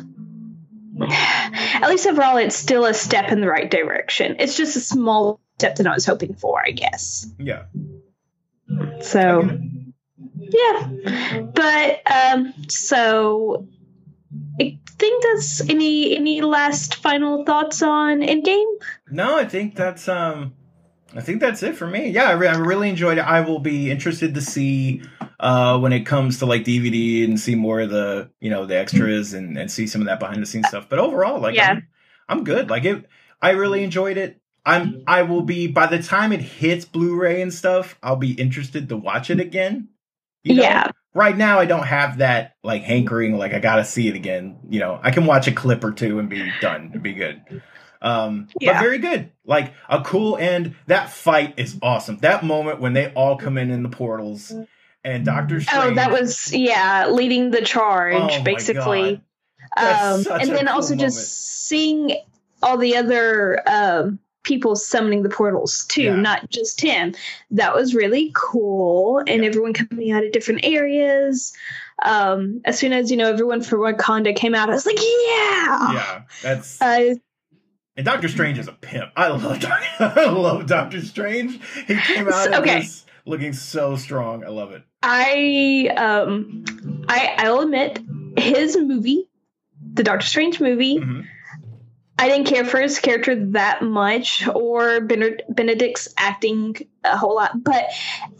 at 1.00 1.88
least 1.88 2.06
overall 2.06 2.36
it's 2.36 2.56
still 2.56 2.84
a 2.84 2.94
step 2.94 3.30
in 3.32 3.40
the 3.40 3.48
right 3.48 3.70
direction. 3.70 4.36
It's 4.38 4.56
just 4.56 4.76
a 4.76 4.80
small 4.80 5.40
step 5.58 5.76
that 5.76 5.86
i 5.86 5.94
was 5.94 6.06
hoping 6.06 6.34
for 6.34 6.60
i 6.64 6.70
guess 6.70 7.26
yeah. 7.38 7.64
so 9.00 9.48
yeah 10.38 10.88
but 11.54 12.02
um 12.10 12.52
so 12.68 13.66
i 14.60 14.78
think 14.98 15.22
that's 15.22 15.60
any 15.68 16.16
any 16.16 16.40
last 16.40 16.96
final 16.96 17.44
thoughts 17.44 17.82
on 17.82 18.20
endgame 18.20 18.64
No, 19.10 19.36
I 19.38 19.44
think 19.44 19.76
that's 19.76 20.08
um, 20.08 20.54
I 21.14 21.20
think 21.20 21.40
that's 21.40 21.62
it 21.62 21.76
for 21.76 21.86
me. 21.86 22.08
Yeah, 22.10 22.24
I, 22.24 22.32
re- 22.32 22.48
I 22.48 22.56
really 22.56 22.88
enjoyed 22.88 23.18
it. 23.18 23.20
I 23.20 23.40
will 23.42 23.60
be 23.60 23.90
interested 23.90 24.34
to 24.34 24.40
see 24.40 25.02
uh 25.38 25.78
when 25.78 25.92
it 25.92 26.04
comes 26.06 26.38
to 26.38 26.46
like 26.46 26.64
DVD 26.64 27.24
and 27.24 27.38
see 27.38 27.54
more 27.54 27.80
of 27.80 27.90
the 27.90 28.30
you 28.40 28.50
know 28.50 28.66
the 28.66 28.76
extras 28.76 29.34
and 29.34 29.56
and 29.58 29.70
see 29.70 29.86
some 29.86 30.00
of 30.00 30.06
that 30.06 30.18
behind 30.18 30.42
the 30.42 30.46
scenes 30.46 30.68
stuff. 30.68 30.88
But 30.88 30.98
overall, 30.98 31.40
like 31.40 31.54
Yeah. 31.54 31.70
I'm, 31.70 31.86
I'm 32.28 32.44
good. 32.44 32.70
Like 32.70 32.84
it, 32.84 33.04
I 33.40 33.50
really 33.50 33.84
enjoyed 33.84 34.16
it. 34.16 34.40
I'm 34.66 35.02
I 35.06 35.22
will 35.22 35.42
be 35.42 35.66
by 35.66 35.86
the 35.86 36.02
time 36.02 36.32
it 36.32 36.40
hits 36.40 36.84
Blu-ray 36.84 37.42
and 37.42 37.52
stuff, 37.52 37.98
I'll 38.02 38.16
be 38.16 38.32
interested 38.32 38.88
to 38.88 38.96
watch 38.96 39.30
it 39.30 39.40
again. 39.40 39.88
You 40.42 40.56
know? 40.56 40.62
yeah 40.62 40.90
right 41.14 41.36
now 41.36 41.60
I 41.60 41.64
don't 41.64 41.86
have 41.86 42.18
that 42.18 42.56
like 42.62 42.82
hankering 42.82 43.38
like 43.38 43.54
I 43.54 43.60
gotta 43.60 43.84
see 43.84 44.08
it 44.08 44.16
again. 44.16 44.58
You 44.68 44.80
know, 44.80 44.98
I 45.02 45.10
can 45.10 45.26
watch 45.26 45.46
a 45.46 45.52
clip 45.52 45.82
or 45.84 45.92
two 45.92 46.18
and 46.18 46.28
be 46.28 46.52
done 46.60 46.90
and 46.92 47.02
be 47.02 47.12
good. 47.12 47.62
Um 48.02 48.48
but 48.60 48.80
very 48.80 48.98
good. 48.98 49.30
Like 49.46 49.72
a 49.88 50.02
cool 50.02 50.36
end. 50.36 50.74
That 50.88 51.10
fight 51.10 51.54
is 51.56 51.78
awesome. 51.80 52.18
That 52.18 52.44
moment 52.44 52.80
when 52.80 52.92
they 52.92 53.12
all 53.12 53.36
come 53.36 53.56
in 53.56 53.70
in 53.70 53.82
the 53.82 53.88
portals 53.88 54.52
and 55.04 55.24
Doctor 55.24 55.60
Strange 55.60 55.92
oh 55.92 55.94
that 55.94 56.10
was 56.10 56.52
yeah 56.52 57.08
leading 57.10 57.50
the 57.50 57.62
charge 57.62 58.32
Oh 58.32 58.42
basically 58.42 59.22
um 59.76 60.24
and 60.30 60.50
then 60.50 60.66
cool 60.66 60.74
also 60.74 60.94
moment. 60.94 61.00
just 61.00 61.66
seeing 61.66 62.16
all 62.62 62.76
the 62.76 62.96
other 62.96 63.62
um 63.66 64.18
people 64.44 64.76
summoning 64.76 65.22
the 65.22 65.28
portals 65.28 65.84
too 65.86 66.02
Yeah. 66.02 66.16
not 66.16 66.48
just 66.50 66.80
him 66.80 67.14
that 67.50 67.74
was 67.74 67.94
really 67.94 68.30
cool 68.34 69.18
and 69.18 69.42
Yeah. 69.42 69.48
everyone 69.48 69.72
coming 69.72 70.12
out 70.12 70.24
of 70.24 70.32
different 70.32 70.60
areas 70.64 71.52
um 72.04 72.60
as 72.64 72.78
soon 72.78 72.92
as 72.92 73.10
you 73.10 73.16
know 73.16 73.28
everyone 73.30 73.62
from 73.62 73.80
wakanda 73.80 74.34
came 74.36 74.54
out 74.54 74.70
i 74.70 74.74
was 74.74 74.86
like 74.86 74.98
yeah 75.00 75.92
Yeah, 75.92 76.22
that's 76.42 76.80
uh, 76.82 77.14
and 77.96 78.04
Doctor 78.04 78.28
Strange 78.28 78.58
is 78.58 78.66
a 78.66 78.72
pimp. 78.72 79.12
I 79.16 79.28
love 79.28 79.64
I 80.00 80.24
love 80.28 80.66
Doctor 80.66 81.00
Strange. 81.00 81.60
He 81.86 81.94
came 81.94 82.28
out 82.28 82.48
of 82.48 82.54
Okay. 82.54 82.80
this 82.80 83.06
looking 83.24 83.52
so 83.52 83.94
strong. 83.94 84.44
I 84.44 84.48
love 84.48 84.72
it. 84.72 84.82
I 85.00 85.92
um 85.96 86.64
I 87.08 87.34
I'll 87.38 87.60
admit 87.60 88.00
his 88.36 88.76
movie, 88.76 89.28
the 89.92 90.02
Doctor 90.02 90.26
Strange 90.26 90.60
movie, 90.60 90.98
Mhm. 90.98 91.24
I 92.16 92.28
didn't 92.28 92.46
care 92.46 92.64
for 92.64 92.80
his 92.80 93.00
character 93.00 93.34
that 93.52 93.82
much 93.82 94.46
or 94.46 95.00
Bened- 95.00 95.42
Benedict's 95.48 96.14
acting 96.16 96.76
a 97.02 97.16
whole 97.16 97.34
lot, 97.34 97.62
but 97.62 97.86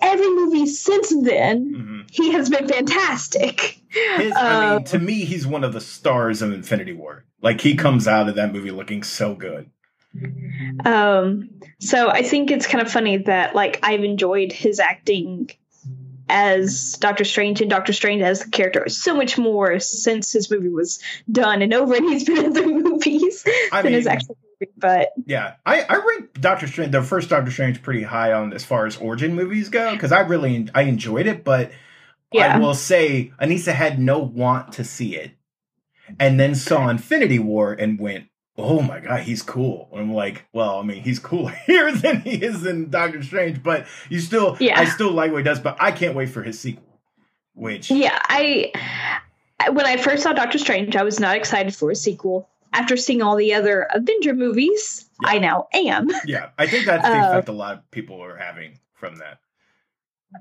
every 0.01 0.31
movie 0.31 0.66
since 0.66 1.09
then 1.11 1.75
Mhm. 2.07 2.11
he 2.11 2.33
has 2.33 2.49
been 2.49 2.68
fantastic. 2.68 3.81
His, 3.89 4.33
I 4.33 4.70
Uh, 4.70 4.75
mean, 4.77 4.85
to 4.85 4.99
me, 5.01 5.25
he's 5.25 5.47
one 5.47 5.64
of 5.64 5.72
the 5.72 5.81
stars 5.81 6.41
of 6.41 6.53
Infinity 6.53 6.93
War. 6.93 7.25
Like 7.43 7.61
he 7.61 7.75
comes 7.75 8.07
out 8.07 8.29
of 8.29 8.37
that 8.37 8.53
movie 8.53 8.70
looking 8.70 9.03
so 9.03 9.35
good. 9.35 9.70
Um, 10.85 11.51
so 11.81 12.09
I 12.09 12.22
think 12.22 12.51
it's 12.51 12.66
kind 12.66 12.81
of 12.85 12.91
funny 12.91 13.18
that 13.18 13.55
like 13.55 13.81
I've 13.83 14.05
enjoyed 14.05 14.53
his 14.53 14.79
acting 14.81 15.51
as 16.29 16.97
Doctor 17.01 17.25
Strange 17.25 17.61
and 17.61 17.68
Doctor 17.68 17.93
Strange 17.93 18.22
as 18.22 18.41
the 18.45 18.51
character 18.51 18.89
so 18.89 19.14
much 19.14 19.37
more 19.37 19.79
since 19.81 20.33
his 20.33 20.51
movie 20.51 20.70
was 20.70 21.01
done 21.31 21.61
and 21.62 21.75
over 21.75 21.95
and 21.95 22.09
he's 22.09 22.25
been 22.25 22.45
in 22.47 22.53
the 22.55 22.62
movies 22.66 23.22
I 23.72 23.82
mean- 23.82 24.07
actual 24.09 24.36
movie. 24.61 24.72
But 24.76 25.09
Yeah, 25.26 25.55
I 25.66 25.82
I 25.82 25.97
rank 25.97 26.40
Doctor 26.40 26.66
Strange, 26.66 26.92
the 26.92 27.03
first 27.03 27.28
Doctor 27.28 27.51
Strange, 27.51 27.82
pretty 27.82 28.03
high 28.03 28.32
on 28.32 28.53
as 28.53 28.64
far 28.64 28.86
as 28.86 28.97
origin 28.97 29.34
movies 29.34 29.68
go 29.68 29.92
because 29.92 30.12
I 30.12 30.20
really 30.20 30.68
I 30.74 30.82
enjoyed 30.82 31.26
it, 31.26 31.45
but 31.45 31.70
I 32.34 32.59
will 32.59 32.74
say 32.74 33.32
Anissa 33.40 33.72
had 33.74 33.99
no 33.99 34.18
want 34.18 34.72
to 34.74 34.84
see 34.84 35.16
it, 35.16 35.32
and 36.18 36.38
then 36.40 36.55
saw 36.55 36.88
Infinity 36.88 37.38
War 37.38 37.72
and 37.72 37.99
went, 37.99 38.26
oh 38.57 38.80
my 38.80 39.01
god, 39.01 39.20
he's 39.22 39.42
cool. 39.42 39.88
And 39.92 40.01
I'm 40.01 40.12
like, 40.14 40.47
well, 40.53 40.78
I 40.78 40.82
mean, 40.82 41.03
he's 41.03 41.18
cooler 41.18 41.51
here 41.66 41.92
than 41.92 42.20
he 42.22 42.36
is 42.36 42.64
in 42.64 42.90
Doctor 42.90 43.22
Strange, 43.22 43.62
but 43.62 43.86
you 44.09 44.20
still, 44.20 44.57
Yeah. 44.61 44.78
I 44.78 44.84
still 44.86 45.11
like 45.11 45.30
what 45.32 45.38
he 45.38 45.45
does. 45.45 45.61
But 45.61 45.76
I 45.80 45.92
can't 45.92 46.14
wait 46.14 46.30
for 46.30 46.42
his 46.42 46.59
sequel. 46.59 47.01
Which, 47.55 47.90
Yeah, 47.90 48.18
I 48.20 48.72
when 49.70 49.86
I 49.86 49.97
first 49.97 50.22
saw 50.24 50.32
Doctor 50.32 50.59
Strange, 50.59 50.97
I 50.97 51.05
was 51.05 51.20
not 51.20 51.36
excited 51.36 51.74
for 51.74 51.90
a 51.90 51.97
sequel. 51.97 52.49
After 52.75 52.97
seeing 52.97 53.22
all 53.22 53.37
the 53.37 53.55
other 53.55 53.87
Avenger 53.91 54.35
movies, 54.35 55.09
Yeah. 55.22 55.29
I 55.31 55.39
now 55.39 55.68
am. 55.72 56.11
yeah, 56.27 56.51
I 56.59 56.66
think 56.66 56.85
that's 56.87 57.07
the 57.09 57.16
Uh, 57.16 57.29
effect 57.31 57.49
a 57.49 57.53
lot 57.53 57.79
of 57.79 57.91
people 57.91 58.20
are 58.22 58.37
having 58.37 58.79
from 58.95 59.16
that. 59.16 59.39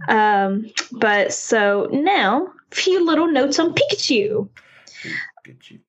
Um, 0.10 0.72
but 0.92 1.32
so 1.32 1.88
now, 1.92 2.48
few 2.72 3.06
little 3.06 3.28
notes 3.28 3.60
on 3.60 3.76
Pikachu. 3.76 4.50
You. 5.70 5.80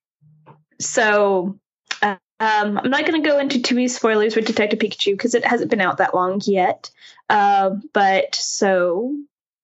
So, 0.80 1.58
uh, 2.02 2.16
um, 2.40 2.78
I'm 2.78 2.90
not 2.90 3.06
going 3.06 3.22
to 3.22 3.28
go 3.28 3.38
into 3.38 3.62
too 3.62 3.74
many 3.76 3.88
spoilers 3.88 4.36
with 4.36 4.46
Detective 4.46 4.78
Pikachu 4.78 5.12
because 5.12 5.34
it 5.34 5.44
hasn't 5.46 5.70
been 5.70 5.80
out 5.80 5.98
that 5.98 6.14
long 6.14 6.42
yet. 6.44 6.90
Uh, 7.30 7.76
but 7.92 8.34
so, 8.34 9.16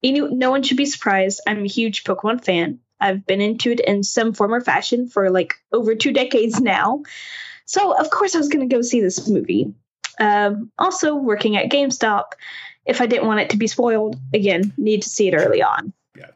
any, 0.03 0.21
no 0.21 0.51
one 0.51 0.63
should 0.63 0.77
be 0.79 0.87
surprised. 0.87 1.43
I'm 1.47 1.65
a 1.65 1.69
huge 1.69 2.05
Pokemon 2.05 2.43
fan. 2.45 2.79
I've 3.01 3.27
been 3.27 3.41
into 3.41 3.71
it 3.71 3.81
in 3.81 4.03
some 4.03 4.33
form 4.33 4.53
or 4.53 4.61
fashion 4.61 5.09
for 5.09 5.31
like 5.31 5.55
over 5.73 5.95
two 5.95 6.13
decades 6.13 6.61
now. 6.61 7.03
So, 7.65 7.97
of 7.97 8.11
course, 8.11 8.35
I 8.35 8.39
was 8.39 8.49
going 8.49 8.69
to 8.69 8.75
go 8.75 8.83
see 8.83 9.01
this 9.01 9.29
movie. 9.29 9.73
Um, 10.19 10.71
also, 10.79 11.15
working 11.15 11.57
at 11.57 11.71
GameStop, 11.71 12.33
if 12.85 13.01
I 13.01 13.07
didn't 13.07 13.27
want 13.27 13.41
it 13.41 13.51
to 13.51 13.57
be 13.57 13.67
spoiled, 13.67 14.17
again, 14.35 14.73
need 14.77 15.03
to 15.03 15.09
see 15.09 15.29
it 15.29 15.35
early 15.35 15.63
on. 15.63 15.93
Yeah. 16.17 16.31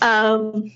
Um, 0.00 0.70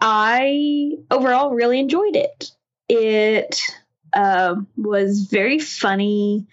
I 0.00 0.92
overall 1.10 1.50
really 1.50 1.78
enjoyed 1.78 2.16
it. 2.16 2.50
It 2.88 3.60
um, 4.12 4.66
was 4.76 5.22
very 5.22 5.58
funny, 5.58 6.46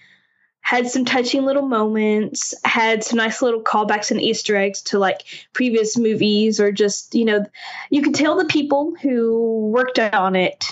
had 0.68 0.86
some 0.90 1.06
touching 1.06 1.46
little 1.46 1.66
moments, 1.66 2.54
had 2.66 3.02
some 3.02 3.16
nice 3.16 3.42
little 3.42 3.62
callbacks 3.62 4.12
and 4.12 4.22
Easter 4.22 4.58
eggs 4.58 4.82
to 4.82 5.00
like 5.00 5.24
previous 5.54 5.98
movies, 5.98 6.60
or 6.60 6.74
just, 6.74 7.16
you 7.16 7.24
know, 7.24 7.46
you 7.90 8.02
could 8.02 8.14
tell 8.14 8.38
the 8.38 8.44
people 8.44 8.94
who 9.02 9.70
worked 9.72 9.98
on 9.98 10.36
it 10.36 10.66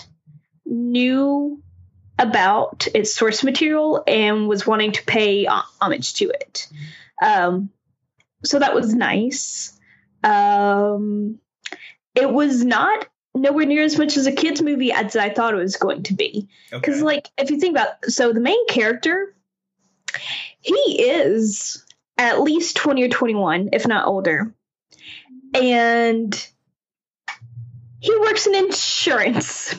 knew 0.65 1.63
about 2.19 2.89
its 2.93 3.15
source 3.15 3.41
material 3.41 4.03
and 4.05 4.49
was 4.49 4.67
wanting 4.67 4.91
to 4.91 5.01
pay 5.05 5.45
homage 5.45 6.15
to 6.15 6.25
it. 6.25 6.67
Um, 7.21 7.69
so 8.43 8.59
that 8.59 8.75
was 8.75 8.93
nice. 8.93 9.79
Um, 10.25 11.39
it 12.15 12.29
was 12.29 12.65
not 12.65 13.07
nowhere 13.33 13.65
near 13.65 13.83
as 13.83 13.97
much 13.97 14.17
as 14.17 14.27
a 14.27 14.33
kids 14.33 14.61
movie 14.61 14.91
as 14.91 15.15
I 15.15 15.29
thought 15.29 15.53
it 15.53 15.57
was 15.57 15.77
going 15.77 16.03
to 16.03 16.13
be. 16.13 16.49
Because, 16.69 16.95
Okay. 16.95 17.03
like, 17.05 17.29
if 17.37 17.49
you 17.49 17.61
think 17.61 17.77
about, 17.77 18.03
so 18.09 18.33
the 18.33 18.41
main 18.41 18.67
character, 18.67 19.31
he 20.61 21.01
is 21.03 21.83
at 22.17 22.41
least 22.41 22.75
twenty 22.77 23.03
or 23.03 23.09
twenty-one, 23.09 23.69
if 23.73 23.87
not 23.87 24.07
older, 24.07 24.53
and 25.53 26.47
he 27.99 28.15
works 28.19 28.47
in 28.47 28.55
insurance. 28.55 29.75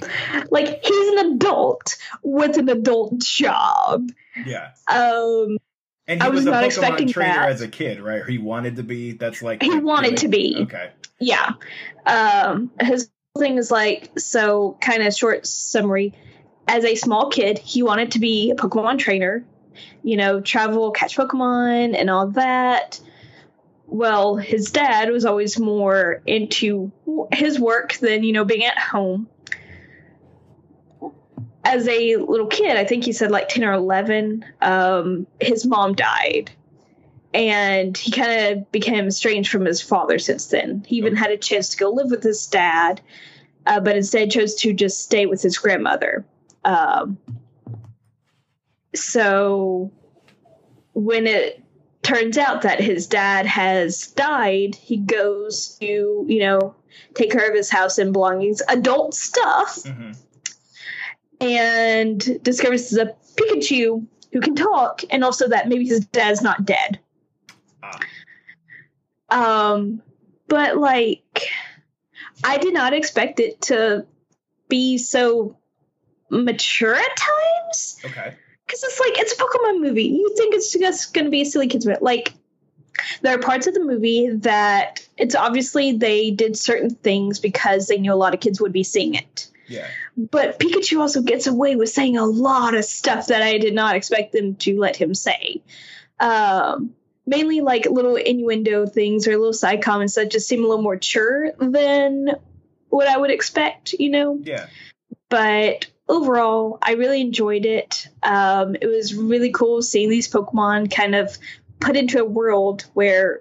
like, 0.50 0.84
he's 0.84 1.18
an 1.20 1.34
adult 1.34 1.96
with 2.22 2.56
an 2.56 2.68
adult 2.68 3.18
job. 3.18 4.08
yeah. 4.46 4.70
Um, 4.88 5.58
And 6.06 6.22
I 6.22 6.26
he 6.26 6.30
was 6.30 6.44
was, 6.44 6.46
a 6.46 6.50
not 6.50 6.62
Pokemon 6.62 6.66
expecting 6.66 7.08
trainer 7.08 7.34
that. 7.34 7.48
as 7.50 7.60
a 7.62 7.68
kid, 7.68 8.00
right? 8.00 8.24
He 8.26 8.38
wanted 8.38 8.76
to 8.76 8.82
be. 8.84 9.12
That's 9.12 9.42
like 9.42 9.62
He 9.62 9.78
wanted 9.78 10.18
to 10.18 10.28
be. 10.28 10.56
Okay. 10.62 10.90
yeah 11.20 11.52
um 12.06 12.70
his 12.80 13.10
thing 13.36 13.58
is 13.58 13.70
like 13.72 14.10
so 14.18 14.76
kind 14.80 15.02
of 15.02 15.12
short 15.14 15.46
summary 15.46 16.14
as 16.68 16.84
a 16.84 16.94
small 16.94 17.28
kid 17.28 17.58
he 17.58 17.82
wanted 17.82 18.12
to 18.12 18.20
be 18.20 18.50
a 18.50 18.54
pokemon 18.54 18.98
trainer 18.98 19.44
you 20.02 20.16
know 20.16 20.40
travel 20.40 20.90
catch 20.90 21.16
pokemon 21.16 21.96
and 21.98 22.10
all 22.10 22.28
that 22.28 23.00
well 23.86 24.36
his 24.36 24.70
dad 24.70 25.10
was 25.10 25.24
always 25.24 25.58
more 25.58 26.22
into 26.26 26.90
his 27.32 27.58
work 27.58 27.94
than 27.94 28.22
you 28.22 28.32
know 28.32 28.44
being 28.44 28.64
at 28.64 28.78
home 28.78 29.28
as 31.64 31.86
a 31.88 32.16
little 32.16 32.46
kid 32.46 32.76
i 32.76 32.84
think 32.84 33.04
he 33.04 33.12
said 33.12 33.30
like 33.30 33.48
10 33.48 33.64
or 33.64 33.72
11 33.72 34.44
um 34.60 35.26
his 35.40 35.66
mom 35.66 35.94
died 35.94 36.50
and 37.34 37.96
he 37.96 38.10
kind 38.10 38.58
of 38.58 38.72
became 38.72 39.06
estranged 39.06 39.50
from 39.50 39.64
his 39.64 39.82
father 39.82 40.18
since 40.18 40.46
then. 40.46 40.84
He 40.86 40.96
even 40.96 41.14
had 41.14 41.30
a 41.30 41.36
chance 41.36 41.68
to 41.70 41.76
go 41.76 41.90
live 41.90 42.10
with 42.10 42.22
his 42.22 42.46
dad, 42.46 43.00
uh, 43.66 43.80
but 43.80 43.96
instead 43.96 44.30
chose 44.30 44.54
to 44.56 44.72
just 44.72 45.00
stay 45.00 45.26
with 45.26 45.42
his 45.42 45.58
grandmother. 45.58 46.24
Um, 46.64 47.18
so 48.98 49.90
when 50.92 51.26
it 51.26 51.62
turns 52.02 52.38
out 52.38 52.62
that 52.62 52.80
his 52.80 53.06
dad 53.06 53.46
has 53.46 54.08
died, 54.08 54.74
he 54.74 54.96
goes 54.96 55.76
to, 55.80 56.24
you 56.28 56.40
know, 56.40 56.74
take 57.14 57.30
care 57.30 57.48
of 57.48 57.54
his 57.54 57.70
house 57.70 57.98
and 57.98 58.12
belongings, 58.12 58.62
adult 58.68 59.14
stuff, 59.14 59.84
hmm 59.84 60.12
and 61.40 62.42
discovers 62.42 62.92
a 62.94 63.14
Pikachu 63.36 64.04
who 64.32 64.40
can 64.40 64.56
talk, 64.56 65.02
and 65.08 65.22
also 65.22 65.48
that 65.48 65.68
maybe 65.68 65.86
his 65.86 66.04
dad's 66.06 66.42
not 66.42 66.64
dead. 66.64 66.98
Ah. 67.80 68.00
Um, 69.28 70.02
but 70.48 70.76
like, 70.78 71.48
I 72.42 72.58
did 72.58 72.74
not 72.74 72.92
expect 72.92 73.38
it 73.38 73.60
to 73.62 74.04
be 74.68 74.98
so 74.98 75.56
mature 76.28 76.94
at 76.94 77.16
times 77.16 78.00
Okay. 78.04 78.34
Because 78.68 78.84
it's 78.84 79.00
like 79.00 79.18
it's 79.18 79.32
a 79.32 79.36
Pokemon 79.36 79.80
movie. 79.80 80.04
You 80.04 80.34
think 80.36 80.54
it's 80.54 80.72
just 80.72 81.14
going 81.14 81.24
to 81.24 81.30
be 81.30 81.40
a 81.40 81.46
silly 81.46 81.68
kids 81.68 81.86
movie? 81.86 81.98
Like, 82.02 82.34
there 83.22 83.34
are 83.34 83.40
parts 83.40 83.66
of 83.66 83.72
the 83.72 83.82
movie 83.82 84.28
that 84.28 85.06
it's 85.16 85.34
obviously 85.34 85.92
they 85.92 86.30
did 86.30 86.56
certain 86.56 86.90
things 86.90 87.40
because 87.40 87.88
they 87.88 87.96
knew 87.96 88.12
a 88.12 88.14
lot 88.14 88.34
of 88.34 88.40
kids 88.40 88.60
would 88.60 88.72
be 88.72 88.84
seeing 88.84 89.14
it. 89.14 89.48
Yeah. 89.68 89.86
But 90.16 90.58
Pikachu 90.58 91.00
also 91.00 91.22
gets 91.22 91.46
away 91.46 91.76
with 91.76 91.88
saying 91.88 92.18
a 92.18 92.26
lot 92.26 92.74
of 92.74 92.84
stuff 92.84 93.28
that 93.28 93.42
I 93.42 93.58
did 93.58 93.74
not 93.74 93.96
expect 93.96 94.32
them 94.32 94.56
to 94.56 94.78
let 94.78 94.96
him 94.96 95.14
say. 95.14 95.62
Um, 96.20 96.94
mainly 97.26 97.60
like 97.60 97.86
little 97.86 98.16
innuendo 98.16 98.86
things 98.86 99.28
or 99.28 99.36
little 99.36 99.52
side 99.52 99.82
comments 99.82 100.14
that 100.16 100.30
just 100.30 100.48
seem 100.48 100.64
a 100.64 100.68
little 100.68 100.82
more 100.82 100.94
mature 100.94 101.52
than 101.58 102.30
what 102.88 103.06
I 103.06 103.16
would 103.16 103.30
expect, 103.30 103.92
you 103.92 104.10
know? 104.10 104.38
Yeah. 104.42 104.66
But 105.28 105.86
overall, 106.08 106.78
I 106.82 106.92
really 106.92 107.20
enjoyed 107.20 107.66
it. 107.66 108.08
Um, 108.22 108.76
it 108.80 108.86
was 108.86 109.14
really 109.14 109.50
cool 109.50 109.82
seeing 109.82 110.08
these 110.08 110.30
Pokemon 110.30 110.94
kind 110.94 111.14
of 111.14 111.36
put 111.80 111.96
into 111.96 112.20
a 112.20 112.24
world 112.24 112.86
where, 112.94 113.40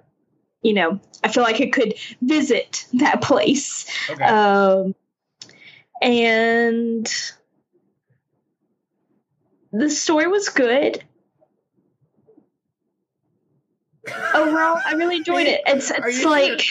you 0.61 0.73
know, 0.73 0.99
I 1.23 1.29
feel 1.29 1.43
like 1.43 1.61
I 1.61 1.67
could 1.67 1.95
visit 2.21 2.85
that 2.93 3.21
place. 3.21 3.85
Okay. 4.09 4.23
Um, 4.23 4.95
and 6.01 7.11
the 9.71 9.89
story 9.89 10.27
was 10.27 10.49
good. 10.49 11.03
Overall, 14.33 14.79
I 14.85 14.93
really 14.93 15.17
enjoyed 15.17 15.47
it. 15.47 15.61
It's 15.67 15.91
it's 15.91 16.23
like 16.23 16.61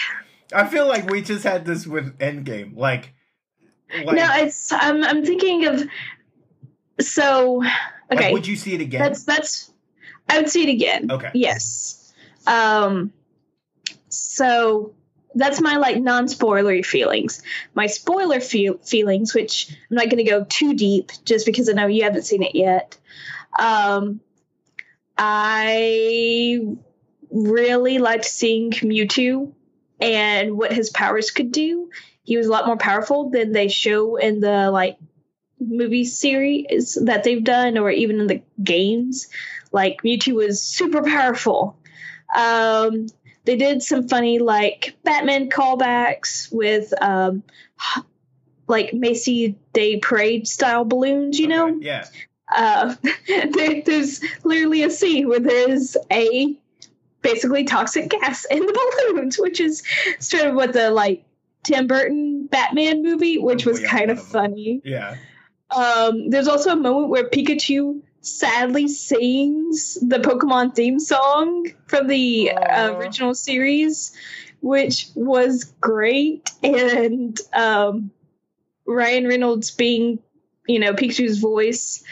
I 0.55 0.67
feel 0.67 0.87
like 0.87 1.11
we 1.11 1.23
just 1.23 1.45
had 1.45 1.67
this 1.67 1.87
with 1.87 2.19
Endgame. 2.19 2.77
Like, 2.77 3.13
like, 4.05 4.17
no, 4.17 4.29
it's 4.35 4.73
I'm 4.73 5.03
I'm 5.05 5.25
thinking 5.25 5.67
of 5.67 5.83
so 7.01 7.63
like, 8.11 8.19
okay. 8.19 8.33
would 8.33 8.47
you 8.47 8.57
see 8.57 8.75
it 8.75 8.81
again? 8.81 9.01
that's 9.01 9.25
that's 9.25 9.73
I 10.29 10.39
would 10.39 10.51
see 10.51 10.69
it 10.69 10.73
again. 10.73 11.11
okay. 11.11 11.31
Yes. 11.35 12.13
Um 12.47 13.13
so 14.09 14.95
that's 15.35 15.61
my 15.61 15.77
like 15.77 15.99
non-spoilery 15.99 16.85
feelings. 16.85 17.43
My 17.75 17.87
spoiler 17.87 18.41
feel- 18.41 18.79
feelings, 18.79 19.35
which 19.35 19.69
I'm 19.91 19.97
not 19.97 20.07
going 20.07 20.25
to 20.25 20.31
go 20.31 20.45
too 20.45 20.73
deep 20.75 21.13
just 21.25 21.45
because 21.45 21.69
I 21.69 21.73
know 21.73 21.87
you 21.87 22.05
haven't 22.05 22.23
seen 22.23 22.43
it 22.43 22.55
yet. 22.55 22.97
Um 23.59 24.21
I 25.19 26.61
really 27.31 27.99
liked 27.99 28.25
seeing 28.25 28.71
Mewtwo 28.71 29.53
and 30.01 30.57
what 30.57 30.73
his 30.73 30.91
powers 30.91 31.31
could 31.31 31.53
do. 31.53 31.91
He 32.27 32.37
was 32.37 32.47
a 32.47 32.51
lot 32.51 32.67
more 32.67 32.77
powerful 32.77 33.31
than 33.31 33.53
they 33.53 33.69
show 33.69 34.17
in 34.17 34.41
the 34.41 34.71
like 34.71 34.99
movie 35.61 36.05
series 36.05 36.99
that 37.03 37.25
they've 37.25 37.43
done 37.43 37.79
or 37.79 37.91
even 37.91 38.21
in 38.21 38.27
the 38.27 38.43
games. 38.63 39.29
Like 39.73 40.03
Mewtwo 40.03 40.35
was 40.35 40.61
super 40.61 41.03
powerful. 41.03 41.79
Um, 42.37 43.07
they 43.45 43.57
did 43.57 43.83
some 43.83 44.09
funny 44.09 44.41
like 44.41 44.97
Batman 45.05 45.49
callbacks 45.49 46.53
with 46.53 46.93
um, 47.01 47.45
like 48.67 48.93
Macy 48.93 49.57
Day 49.73 50.01
Parade 50.01 50.49
style 50.49 50.85
balloons, 50.85 51.39
you 51.39 51.47
know. 51.47 51.69
Okay, 51.69 51.87
Yeah. 51.87 52.07
Uh, 52.53 52.95
there, 53.29 53.83
there's 53.83 54.21
literally 54.45 54.83
a 54.83 54.91
scene 54.91 55.29
where 55.29 55.41
there's 55.41 55.97
a 56.11 56.57
basically 57.23 57.65
toxic 57.65 58.11
gas 58.11 58.45
in 58.47 58.61
the 58.67 59.07
balloons, 59.13 59.39
which 59.39 59.61
is 59.61 59.85
sort 60.19 60.47
of 60.47 60.55
what 60.55 60.73
the 60.73 60.91
like 60.91 61.25
Tim 61.67 61.87
Burton 61.89 62.47
Batman 62.47 63.03
movie, 63.03 63.39
which 63.39 63.67
Oh, 63.67 63.71
was 63.71 63.83
yeah, 63.83 63.89
kind 63.91 64.11
of 64.11 64.19
of 64.19 64.27
funny. 64.27 64.81
Yeah. 64.85 65.17
Um, 65.71 66.31
there's 66.31 66.47
also 66.47 66.71
a 66.71 66.77
moment 66.77 67.09
where 67.09 67.29
Pikachu 67.29 68.01
sadly 68.21 68.87
sings 68.89 69.99
the 70.01 70.19
Pokemon 70.19 70.75
theme 70.77 71.01
song 71.01 71.67
from 71.87 72.07
the 72.07 72.53
uh, 72.53 72.95
original 72.95 73.35
series, 73.35 74.13
which 74.61 75.09
was 75.17 75.65
great. 75.81 76.51
And 76.63 77.39
um, 77.53 78.13
Ryan 78.87 79.27
Reynolds 79.27 79.73
being, 79.73 80.21
you 80.69 80.79
know, 80.79 80.93
Pikachu's 80.93 81.39
voice 81.39 82.05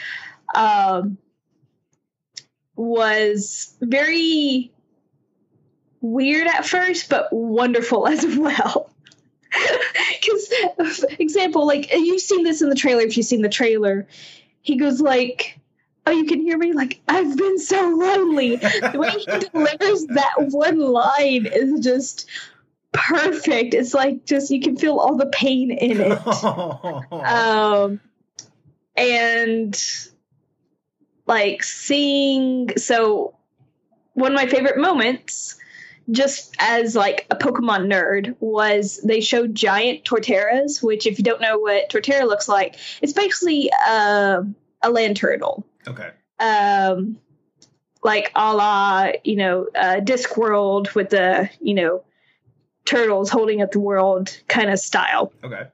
um, 0.53 1.17
was 2.75 3.75
very 3.79 4.73
weird 6.01 6.47
at 6.47 6.65
first, 6.65 7.09
but 7.09 7.29
wonderful 7.31 8.05
as 8.09 8.25
well. 8.37 8.91
Because, 10.21 10.99
for 10.99 11.07
example, 11.19 11.67
like 11.67 11.93
you've 11.93 12.21
seen 12.21 12.43
this 12.43 12.61
in 12.61 12.69
the 12.69 12.75
trailer. 12.75 13.01
If 13.01 13.15
you've 13.15 13.25
seen 13.25 13.41
the 13.41 13.49
trailer, 13.49 14.07
he 14.61 14.75
goes 14.75 14.99
like, 14.99 15.59
"Oh, 16.05 16.11
you 16.11 16.25
can 16.25 16.41
hear 16.41 16.57
me." 16.57 16.73
Like 16.73 16.99
I've 17.07 17.37
been 17.37 17.59
so 17.59 17.89
lonely. 17.89 18.55
the 18.55 18.93
way 18.95 19.11
he 19.11 19.25
delivers 19.53 20.05
that 20.07 20.33
one 20.37 20.79
line 20.79 21.45
is 21.45 21.79
just 21.81 22.27
perfect. 22.91 23.73
It's 23.73 23.93
like 23.93 24.25
just 24.25 24.49
you 24.51 24.61
can 24.61 24.77
feel 24.77 24.97
all 24.97 25.15
the 25.15 25.27
pain 25.27 25.71
in 25.71 26.01
it. 26.01 26.27
um, 27.11 27.99
and 28.95 29.83
like 31.27 31.63
seeing 31.63 32.77
so 32.77 33.35
one 34.13 34.31
of 34.31 34.35
my 34.35 34.47
favorite 34.47 34.77
moments 34.77 35.57
just 36.09 36.55
as 36.59 36.95
like 36.95 37.25
a 37.31 37.35
Pokemon 37.35 37.87
nerd, 37.87 38.35
was 38.39 38.99
they 39.03 39.21
showed 39.21 39.55
giant 39.55 40.03
Torterras, 40.03 40.81
which 40.81 41.07
if 41.07 41.17
you 41.17 41.23
don't 41.23 41.41
know 41.41 41.59
what 41.59 41.89
Torterra 41.89 42.27
looks 42.27 42.47
like, 42.47 42.75
it's 43.01 43.13
basically 43.13 43.71
uh, 43.87 44.43
a 44.81 44.89
land 44.89 45.17
turtle. 45.17 45.65
Okay. 45.87 46.09
Um, 46.39 47.17
like 48.03 48.31
a 48.35 48.53
la 48.53 49.11
you 49.23 49.35
know 49.35 49.67
uh, 49.75 49.99
Discworld 49.99 50.93
with 50.93 51.09
the 51.09 51.49
you 51.59 51.73
know 51.73 52.03
turtles 52.85 53.29
holding 53.29 53.61
up 53.61 53.71
the 53.71 53.79
world 53.79 54.37
kind 54.47 54.69
of 54.69 54.79
style. 54.79 55.33
Okay. 55.43 55.67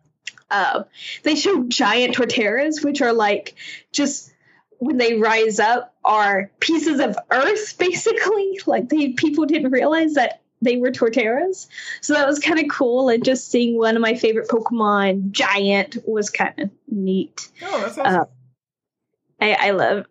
Uh, 0.50 0.84
they 1.24 1.36
show 1.36 1.64
giant 1.64 2.16
Torterras, 2.16 2.84
which 2.84 3.02
are 3.02 3.14
like 3.14 3.56
just 3.92 4.34
when 4.82 4.98
they 4.98 5.14
rise 5.14 5.60
up 5.60 5.94
are 6.04 6.50
pieces 6.60 7.00
of 7.00 7.16
earth 7.30 7.78
basically. 7.80 8.60
Like 8.66 8.90
they 8.90 9.10
people 9.10 9.46
didn't 9.46 9.72
realize 9.72 10.16
that 10.16 10.42
they 10.60 10.78
were 10.78 10.92
torterras. 10.92 11.68
So 12.02 12.16
that 12.16 12.28
was 12.28 12.40
kind 12.40 12.60
of 12.60 12.66
cool 12.68 13.10
and 13.10 13.24
just 13.24 13.52
seeing 13.52 13.78
one 13.78 13.96
of 13.96 14.02
my 14.02 14.16
favorite 14.16 14.50
pokemon 14.50 15.32
giant 15.32 15.98
was 16.08 16.32
kind 16.32 16.60
of 16.60 16.72
neat. 16.88 17.48
Oh 17.62 17.82
that's 17.82 17.98
awesome. 18.00 18.22
Uh, 18.22 18.26
I, 19.40 19.68
I 19.68 19.72
love 19.72 20.08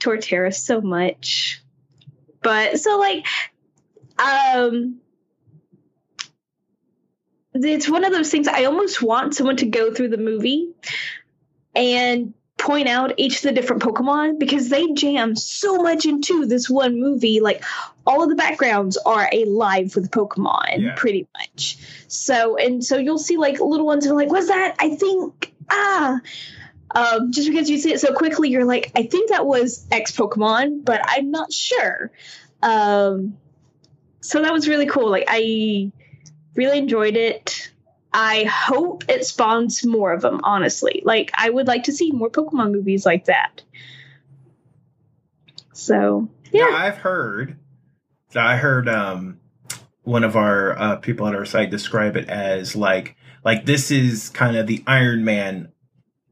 torterra 0.00 0.54
so 0.54 0.80
much. 0.80 1.62
But 2.42 2.80
so 2.80 2.98
like 2.98 3.26
um 4.18 5.00
it's 7.52 7.88
one 7.88 8.04
of 8.04 8.12
those 8.12 8.30
things 8.30 8.46
i 8.46 8.64
almost 8.64 9.02
want 9.02 9.34
someone 9.34 9.56
to 9.56 9.66
go 9.66 9.92
through 9.92 10.08
the 10.08 10.16
movie 10.16 10.70
and 11.74 12.34
point 12.58 12.88
out 12.88 13.14
each 13.16 13.36
of 13.36 13.42
the 13.42 13.52
different 13.52 13.82
Pokemon 13.82 14.38
because 14.38 14.68
they 14.68 14.92
jam 14.92 15.36
so 15.36 15.76
much 15.76 16.04
into 16.04 16.44
this 16.44 16.68
one 16.68 17.00
movie. 17.00 17.40
Like 17.40 17.64
all 18.06 18.22
of 18.22 18.28
the 18.28 18.34
backgrounds 18.34 18.96
are 18.96 19.28
alive 19.32 19.94
with 19.94 20.10
Pokemon, 20.10 20.82
yeah. 20.82 20.94
pretty 20.96 21.26
much. 21.38 21.78
So 22.08 22.56
and 22.56 22.84
so 22.84 22.98
you'll 22.98 23.18
see 23.18 23.36
like 23.36 23.60
little 23.60 23.86
ones 23.86 24.04
who 24.04 24.12
are 24.12 24.16
like, 24.16 24.30
"Was 24.30 24.48
that? 24.48 24.76
I 24.78 24.90
think 24.96 25.52
ah." 25.70 26.20
Um, 26.94 27.32
just 27.32 27.48
because 27.48 27.68
you 27.68 27.76
see 27.76 27.92
it 27.92 28.00
so 28.00 28.14
quickly, 28.14 28.48
you're 28.48 28.64
like, 28.64 28.90
I 28.96 29.02
think 29.02 29.28
that 29.28 29.44
was 29.44 29.86
X 29.90 30.16
Pokemon, 30.16 30.86
but 30.86 31.02
I'm 31.04 31.30
not 31.30 31.52
sure. 31.52 32.10
Um, 32.62 33.36
so 34.22 34.40
that 34.40 34.54
was 34.54 34.68
really 34.68 34.86
cool. 34.86 35.10
Like 35.10 35.26
I 35.28 35.92
really 36.54 36.78
enjoyed 36.78 37.16
it. 37.16 37.70
I 38.20 38.44
hope 38.46 39.04
it 39.08 39.24
spawns 39.24 39.86
more 39.86 40.12
of 40.12 40.22
them, 40.22 40.40
honestly. 40.42 41.02
Like, 41.04 41.30
I 41.34 41.48
would 41.48 41.68
like 41.68 41.84
to 41.84 41.92
see 41.92 42.10
more 42.10 42.28
Pokemon 42.28 42.72
movies 42.72 43.06
like 43.06 43.26
that. 43.26 43.62
So, 45.72 46.28
yeah. 46.50 46.64
Now, 46.64 46.76
I've 46.76 46.96
heard, 46.96 47.60
I 48.34 48.56
heard 48.56 48.88
um, 48.88 49.38
one 50.02 50.24
of 50.24 50.34
our 50.34 50.76
uh, 50.76 50.96
people 50.96 51.28
on 51.28 51.36
our 51.36 51.44
site 51.44 51.70
describe 51.70 52.16
it 52.16 52.28
as 52.28 52.74
like, 52.74 53.14
like 53.44 53.64
this 53.66 53.92
is 53.92 54.30
kind 54.30 54.56
of 54.56 54.66
the 54.66 54.82
Iron 54.88 55.24
Man 55.24 55.70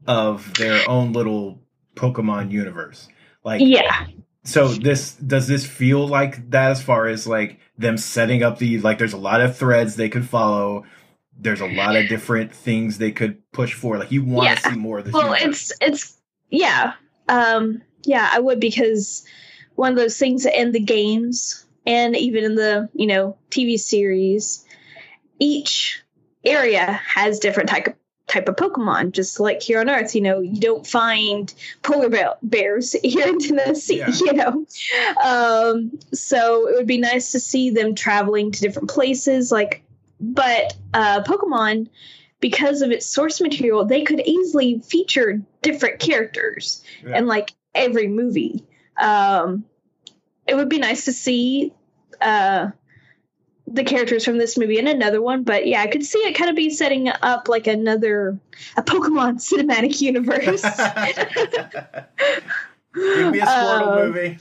of 0.08 0.54
their 0.54 0.90
own 0.90 1.12
little 1.12 1.60
Pokemon 1.94 2.50
universe. 2.50 3.06
Like, 3.44 3.60
yeah. 3.60 4.08
So 4.42 4.66
this 4.66 5.12
does 5.14 5.46
this 5.46 5.64
feel 5.64 6.06
like 6.06 6.50
that 6.50 6.72
as 6.72 6.82
far 6.82 7.06
as 7.06 7.28
like 7.28 7.60
them 7.78 7.96
setting 7.96 8.42
up 8.42 8.58
the 8.58 8.78
like 8.78 8.98
there's 8.98 9.12
a 9.12 9.18
lot 9.18 9.40
of 9.40 9.56
threads 9.56 9.94
they 9.94 10.08
could 10.08 10.28
follow 10.28 10.84
there's 11.38 11.60
a 11.60 11.66
lot 11.66 11.96
of 11.96 12.08
different 12.08 12.52
things 12.54 12.98
they 12.98 13.12
could 13.12 13.38
push 13.52 13.74
for. 13.74 13.98
Like 13.98 14.12
you 14.12 14.24
want 14.24 14.48
yeah. 14.48 14.54
to 14.56 14.70
see 14.70 14.76
more 14.76 14.98
of 14.98 15.04
this. 15.04 15.14
Well, 15.14 15.36
universe. 15.36 15.72
it's 15.80 15.80
it's 15.80 16.16
yeah, 16.50 16.94
um, 17.28 17.82
yeah, 18.04 18.28
I 18.32 18.40
would 18.40 18.60
because 18.60 19.24
one 19.74 19.92
of 19.92 19.98
those 19.98 20.18
things 20.18 20.46
in 20.46 20.72
the 20.72 20.80
games 20.80 21.64
and 21.86 22.16
even 22.16 22.44
in 22.44 22.54
the 22.54 22.88
you 22.94 23.06
know 23.06 23.36
TV 23.50 23.78
series, 23.78 24.64
each 25.38 26.02
area 26.44 26.92
has 26.92 27.38
different 27.38 27.68
type 27.68 27.86
of 27.88 27.94
type 28.26 28.48
of 28.48 28.56
Pokemon. 28.56 29.12
Just 29.12 29.38
like 29.38 29.62
here 29.62 29.80
on 29.80 29.88
Earth, 29.88 30.14
you 30.14 30.20
know, 30.20 30.40
you 30.40 30.60
don't 30.60 30.86
find 30.86 31.52
polar 31.82 32.34
bears 32.42 32.92
here 33.02 33.28
in 33.28 33.38
Tennessee, 33.38 33.98
yeah. 33.98 34.10
you 34.10 34.32
know. 34.32 34.66
Um, 35.22 35.98
so 36.12 36.68
it 36.68 36.74
would 36.76 36.86
be 36.86 36.98
nice 36.98 37.32
to 37.32 37.40
see 37.40 37.70
them 37.70 37.94
traveling 37.94 38.50
to 38.52 38.60
different 38.60 38.90
places. 38.90 39.52
Like 39.52 39.82
but 40.20 40.74
uh, 40.94 41.22
Pokemon, 41.22 41.88
because 42.40 42.82
of 42.82 42.90
its 42.90 43.06
source 43.06 43.40
material, 43.40 43.84
they 43.84 44.02
could 44.02 44.20
easily 44.20 44.80
feature 44.80 45.42
different 45.62 45.98
characters 45.98 46.82
yeah. 47.06 47.18
in 47.18 47.26
like 47.26 47.52
every 47.74 48.08
movie. 48.08 48.64
Um, 48.96 49.64
it 50.46 50.54
would 50.54 50.68
be 50.68 50.78
nice 50.78 51.06
to 51.06 51.12
see 51.12 51.72
uh, 52.20 52.70
the 53.66 53.84
characters 53.84 54.24
from 54.24 54.38
this 54.38 54.56
movie 54.56 54.78
in 54.78 54.86
another 54.86 55.20
one, 55.20 55.42
but 55.42 55.66
yeah, 55.66 55.82
I 55.82 55.88
could 55.88 56.04
see 56.04 56.20
it 56.20 56.34
kind 56.34 56.50
of 56.50 56.56
be 56.56 56.70
setting 56.70 57.08
up 57.08 57.48
like 57.48 57.66
another 57.66 58.38
a 58.76 58.82
Pokemon 58.82 59.36
cinematic 59.40 60.00
universe. 60.00 60.62
Give 62.94 63.32
me 63.32 63.40
a 63.40 63.46
Squirtle 63.46 63.88
um, 63.88 64.12
movie. 64.12 64.38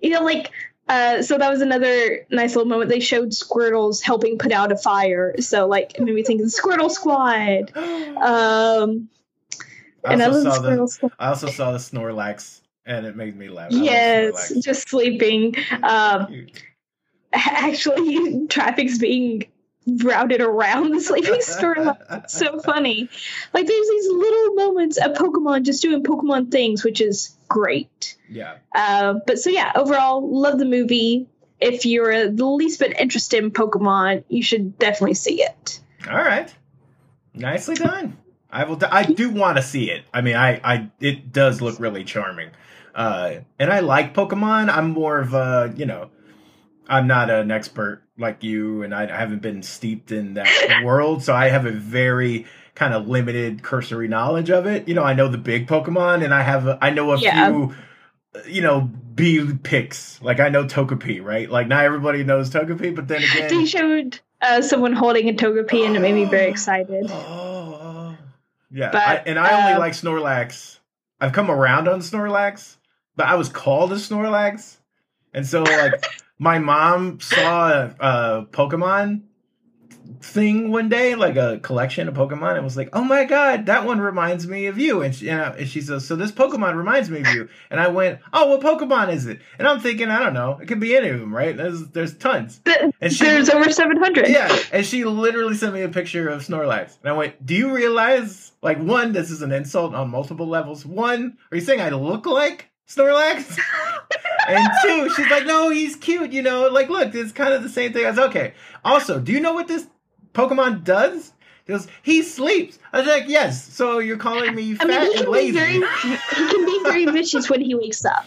You 0.00 0.10
know, 0.10 0.22
like 0.22 0.50
uh, 0.88 1.22
so 1.22 1.38
that 1.38 1.50
was 1.50 1.60
another 1.60 2.26
nice 2.30 2.54
little 2.56 2.68
moment. 2.68 2.90
They 2.90 3.00
showed 3.00 3.30
Squirtles 3.30 4.02
helping 4.02 4.38
put 4.38 4.52
out 4.52 4.72
a 4.72 4.76
fire. 4.76 5.34
So 5.40 5.66
like 5.66 5.94
it 5.94 6.00
made 6.02 6.14
me 6.14 6.22
think 6.22 6.40
of 6.40 6.50
the 6.50 6.56
Squirtle 6.56 6.90
Squad. 6.90 7.72
Um, 8.22 9.08
I 10.04 10.14
also, 10.14 10.42
saw 10.42 10.58
the, 10.60 10.86
Squad. 10.88 11.12
I 11.18 11.28
also 11.28 11.48
saw 11.48 11.72
the 11.72 11.78
Snorlax, 11.78 12.60
and 12.84 13.06
it 13.06 13.16
made 13.16 13.36
me 13.36 13.48
laugh. 13.48 13.70
yes, 13.72 14.52
just 14.60 14.88
sleeping. 14.88 15.54
Um, 15.82 16.46
actually, 17.32 18.46
traffic's 18.50 18.98
being 18.98 19.44
routed 19.86 20.40
around 20.40 20.92
the 20.92 21.00
sleeping 21.00 21.34
Snorlax. 21.40 22.30
so 22.30 22.60
funny. 22.60 23.08
Like 23.52 23.66
there's 23.66 23.88
these 23.88 24.08
little 24.08 24.54
moments 24.54 24.96
of 24.98 25.12
Pokemon 25.12 25.64
just 25.64 25.82
doing 25.82 26.02
Pokemon 26.02 26.50
things, 26.50 26.84
which 26.84 27.00
is 27.00 27.36
great. 27.52 28.16
Yeah. 28.30 28.56
Uh, 28.74 29.14
but 29.26 29.38
so 29.38 29.50
yeah, 29.50 29.72
overall, 29.74 30.26
love 30.26 30.58
the 30.58 30.64
movie. 30.64 31.28
If 31.60 31.84
you're 31.86 32.28
the 32.28 32.46
least 32.46 32.80
bit 32.80 32.98
interested 32.98 33.44
in 33.44 33.50
Pokemon, 33.50 34.24
you 34.28 34.42
should 34.42 34.78
definitely 34.78 35.14
see 35.14 35.42
it. 35.42 35.80
All 36.10 36.16
right, 36.16 36.52
nicely 37.34 37.76
done. 37.76 38.16
I 38.50 38.64
will. 38.64 38.78
I 38.90 39.04
do 39.04 39.30
want 39.30 39.58
to 39.58 39.62
see 39.62 39.90
it. 39.90 40.04
I 40.12 40.22
mean, 40.22 40.34
I, 40.34 40.60
I, 40.64 40.90
it 41.00 41.32
does 41.32 41.60
look 41.60 41.78
really 41.78 42.04
charming, 42.04 42.50
uh, 42.94 43.36
and 43.58 43.72
I 43.72 43.80
like 43.80 44.14
Pokemon. 44.14 44.68
I'm 44.68 44.90
more 44.90 45.18
of 45.18 45.34
a, 45.34 45.72
you 45.76 45.86
know, 45.86 46.10
I'm 46.88 47.06
not 47.06 47.30
an 47.30 47.50
expert 47.50 48.02
like 48.18 48.42
you, 48.42 48.82
and 48.82 48.94
I, 48.94 49.04
I 49.04 49.16
haven't 49.16 49.42
been 49.42 49.62
steeped 49.62 50.10
in 50.10 50.34
that 50.34 50.82
world, 50.84 51.22
so 51.22 51.34
I 51.34 51.48
have 51.48 51.66
a 51.66 51.70
very 51.70 52.46
kind 52.74 52.94
of 52.94 53.08
limited 53.08 53.62
cursory 53.62 54.08
knowledge 54.08 54.50
of 54.50 54.66
it. 54.66 54.88
You 54.88 54.94
know, 54.94 55.02
I 55.02 55.14
know 55.14 55.28
the 55.28 55.38
big 55.38 55.66
Pokemon, 55.66 56.24
and 56.24 56.32
I 56.32 56.42
have 56.42 56.78
I 56.80 56.90
know 56.90 57.12
a 57.12 57.18
yeah. 57.18 57.48
few 57.48 57.74
you 58.46 58.62
know, 58.62 58.80
B 59.14 59.52
picks. 59.62 60.20
Like 60.22 60.40
I 60.40 60.48
know 60.48 60.64
Togepi, 60.64 61.22
right? 61.22 61.50
Like 61.50 61.68
not 61.68 61.84
everybody 61.84 62.24
knows 62.24 62.50
Togepi, 62.50 62.94
but 62.94 63.08
then 63.08 63.22
again, 63.22 63.48
they 63.48 63.66
showed 63.66 64.20
uh, 64.40 64.62
someone 64.62 64.92
holding 64.92 65.28
a 65.28 65.32
Togepi, 65.32 65.86
and 65.86 65.96
it 65.96 66.00
made 66.00 66.14
me 66.14 66.24
very 66.24 66.50
excited. 66.50 67.06
Oh, 67.10 68.16
yeah, 68.70 68.90
but, 68.90 69.02
I, 69.02 69.14
and 69.26 69.38
I 69.38 69.60
only 69.60 69.72
uh, 69.72 69.78
like 69.78 69.92
Snorlax. 69.92 70.78
I've 71.20 71.32
come 71.32 71.50
around 71.50 71.88
on 71.88 72.00
Snorlax, 72.00 72.76
but 73.16 73.26
I 73.26 73.34
was 73.34 73.48
called 73.48 73.92
a 73.92 73.96
Snorlax, 73.96 74.78
and 75.34 75.46
so 75.46 75.62
like 75.62 76.04
my 76.38 76.58
mom 76.58 77.20
saw 77.20 77.68
a, 77.70 77.94
a 78.00 78.46
Pokemon 78.46 79.22
thing 80.20 80.70
one 80.70 80.88
day, 80.88 81.14
like 81.14 81.36
a 81.36 81.58
collection 81.60 82.08
of 82.08 82.14
Pokemon, 82.14 82.54
and 82.54 82.64
was 82.64 82.76
like, 82.76 82.90
"Oh 82.92 83.04
my 83.04 83.24
god, 83.24 83.66
that 83.66 83.84
one 83.84 84.00
reminds 84.00 84.46
me 84.46 84.66
of 84.66 84.78
you." 84.78 85.02
And 85.02 85.14
she, 85.14 85.28
and, 85.28 85.40
I, 85.40 85.48
and 85.50 85.68
she 85.68 85.80
says, 85.80 86.06
"So 86.06 86.16
this 86.16 86.32
Pokemon 86.32 86.76
reminds 86.76 87.10
me 87.10 87.20
of 87.20 87.28
you." 87.28 87.48
And 87.70 87.80
I 87.80 87.88
went, 87.88 88.20
"Oh, 88.32 88.56
what 88.56 88.60
Pokemon 88.60 89.12
is 89.12 89.26
it?" 89.26 89.40
And 89.58 89.68
I'm 89.68 89.80
thinking, 89.80 90.08
I 90.08 90.18
don't 90.18 90.34
know, 90.34 90.58
it 90.60 90.66
could 90.66 90.80
be 90.80 90.96
any 90.96 91.08
of 91.08 91.20
them, 91.20 91.34
right? 91.34 91.56
There's 91.56 91.86
there's 91.88 92.16
tons. 92.16 92.60
And 93.00 93.12
she, 93.12 93.24
there's 93.24 93.50
over 93.50 93.70
seven 93.70 93.96
hundred. 93.96 94.28
Yeah, 94.28 94.56
and 94.72 94.84
she 94.84 95.04
literally 95.04 95.54
sent 95.54 95.74
me 95.74 95.82
a 95.82 95.88
picture 95.88 96.28
of 96.28 96.42
Snorlax, 96.42 96.98
and 97.02 97.10
I 97.10 97.12
went, 97.12 97.44
"Do 97.44 97.54
you 97.54 97.74
realize, 97.74 98.52
like, 98.62 98.78
one, 98.78 99.12
this 99.12 99.30
is 99.30 99.42
an 99.42 99.52
insult 99.52 99.94
on 99.94 100.10
multiple 100.10 100.46
levels. 100.46 100.86
One, 100.86 101.36
are 101.50 101.56
you 101.56 101.62
saying 101.62 101.80
I 101.80 101.90
look 101.90 102.26
like?" 102.26 102.71
Snorlax. 102.94 103.58
and 104.48 104.68
two, 104.82 105.10
she's 105.14 105.30
like, 105.30 105.46
no, 105.46 105.70
he's 105.70 105.96
cute, 105.96 106.32
you 106.32 106.42
know. 106.42 106.68
Like, 106.68 106.88
look, 106.88 107.14
it's 107.14 107.32
kind 107.32 107.54
of 107.54 107.62
the 107.62 107.68
same 107.68 107.92
thing. 107.92 108.04
I 108.04 108.10
was 108.10 108.18
okay. 108.18 108.54
Also, 108.84 109.18
do 109.18 109.32
you 109.32 109.40
know 109.40 109.54
what 109.54 109.68
this 109.68 109.86
Pokemon 110.34 110.84
does? 110.84 111.32
He 111.64 111.72
goes, 111.72 111.86
he 112.02 112.22
sleeps. 112.22 112.78
I 112.92 112.98
was 112.98 113.06
like, 113.06 113.24
yes. 113.28 113.72
So 113.72 113.98
you're 113.98 114.16
calling 114.16 114.54
me 114.54 114.74
fat 114.74 114.90
I 114.90 115.04
mean, 115.04 115.18
and 115.18 115.28
lazy? 115.28 115.52
Very, 115.52 115.74
he 115.74 116.16
can 116.48 116.66
be 116.66 116.80
very 116.82 117.06
vicious 117.12 117.48
when 117.48 117.60
he 117.60 117.74
wakes 117.74 118.04
up. 118.04 118.26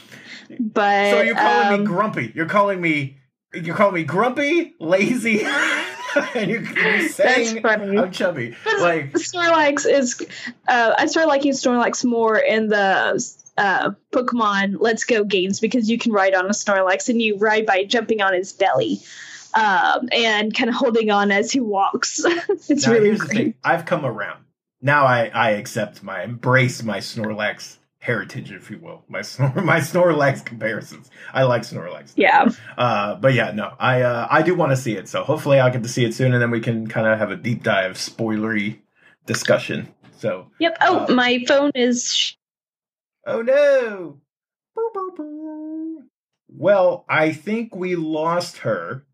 But 0.60 1.12
so 1.12 1.22
you're 1.22 1.36
calling 1.36 1.74
um, 1.74 1.80
me 1.82 1.86
grumpy. 1.86 2.32
You're 2.34 2.46
calling 2.48 2.80
me. 2.80 3.18
You're 3.54 3.76
calling 3.76 3.96
me 3.96 4.04
grumpy, 4.04 4.76
lazy. 4.80 5.44
and 6.36 6.50
you're, 6.50 6.62
you're 6.62 7.10
saying 7.10 7.66
I'm 7.66 8.12
chubby. 8.12 8.56
Like 8.80 9.14
Snorlax 9.14 9.90
is, 9.90 10.22
uh, 10.68 10.94
I 10.98 11.06
started 11.08 11.30
liking 11.30 11.54
Snorlax 11.54 12.04
more 12.04 12.38
in 12.38 12.68
the 12.68 13.14
uh, 13.58 13.92
Pokemon 14.12 14.78
Let's 14.80 15.04
Go 15.04 15.24
games 15.24 15.60
because 15.60 15.90
you 15.90 15.98
can 15.98 16.12
ride 16.12 16.34
on 16.34 16.46
a 16.46 16.50
Snorlax 16.50 17.10
and 17.10 17.22
you 17.22 17.38
ride 17.38 17.66
by 17.66 17.84
jumping 17.84 18.22
on 18.22 18.34
his 18.34 18.54
belly. 18.54 19.00
Um, 19.54 20.10
and 20.12 20.54
kind 20.54 20.70
of 20.70 20.76
holding 20.76 21.12
on 21.12 21.32
as 21.32 21.50
he 21.50 21.62
walks. 21.62 22.22
it's 22.26 22.86
now, 22.86 22.92
really 22.92 23.16
great. 23.16 23.56
I've 23.64 23.86
come 23.86 24.06
around. 24.06 24.44
Now 24.82 25.06
I, 25.06 25.32
I 25.34 25.52
accept 25.52 26.04
my 26.04 26.24
embrace 26.24 26.84
my 26.84 26.98
Snorlax 26.98 27.78
heritage, 28.06 28.52
if 28.52 28.70
you 28.70 28.80
will. 28.80 29.04
My 29.08 29.20
snor 29.22 29.64
my 29.64 29.80
Snorlax 29.80 30.46
comparisons. 30.46 31.10
I 31.34 31.44
like 31.44 31.62
Snorlax. 31.64 32.14
Yeah. 32.18 32.50
Uh, 32.78 33.16
but 33.16 33.34
yeah, 33.34 33.52
no, 33.52 33.74
I 33.80 34.02
uh, 34.02 34.28
I 34.30 34.42
do 34.42 34.56
want 34.56 34.72
to 34.72 34.76
see 34.76 34.96
it. 34.96 35.08
So 35.08 35.24
hopefully 35.24 35.60
I'll 35.60 35.72
get 35.72 35.84
to 35.84 35.90
see 35.90 36.04
it 36.04 36.14
soon, 36.14 36.34
and 36.34 36.42
then 36.42 36.52
we 36.52 36.60
can 36.60 36.88
kind 36.88 37.08
of 37.08 37.18
have 37.18 37.32
a 37.32 37.36
deep 37.36 37.64
dive, 37.64 37.94
spoilery 37.94 38.80
discussion. 39.26 39.94
So. 40.18 40.52
Yep. 40.60 40.78
Oh, 40.82 41.06
uh, 41.06 41.14
my 41.14 41.44
phone 41.48 41.72
is 41.76 42.36
Oh 43.26 43.42
no! 43.42 44.22
Well, 46.48 47.06
I 47.10 47.32
think 47.34 47.76
we 47.76 47.96
lost 47.96 48.58
her. 48.60 49.06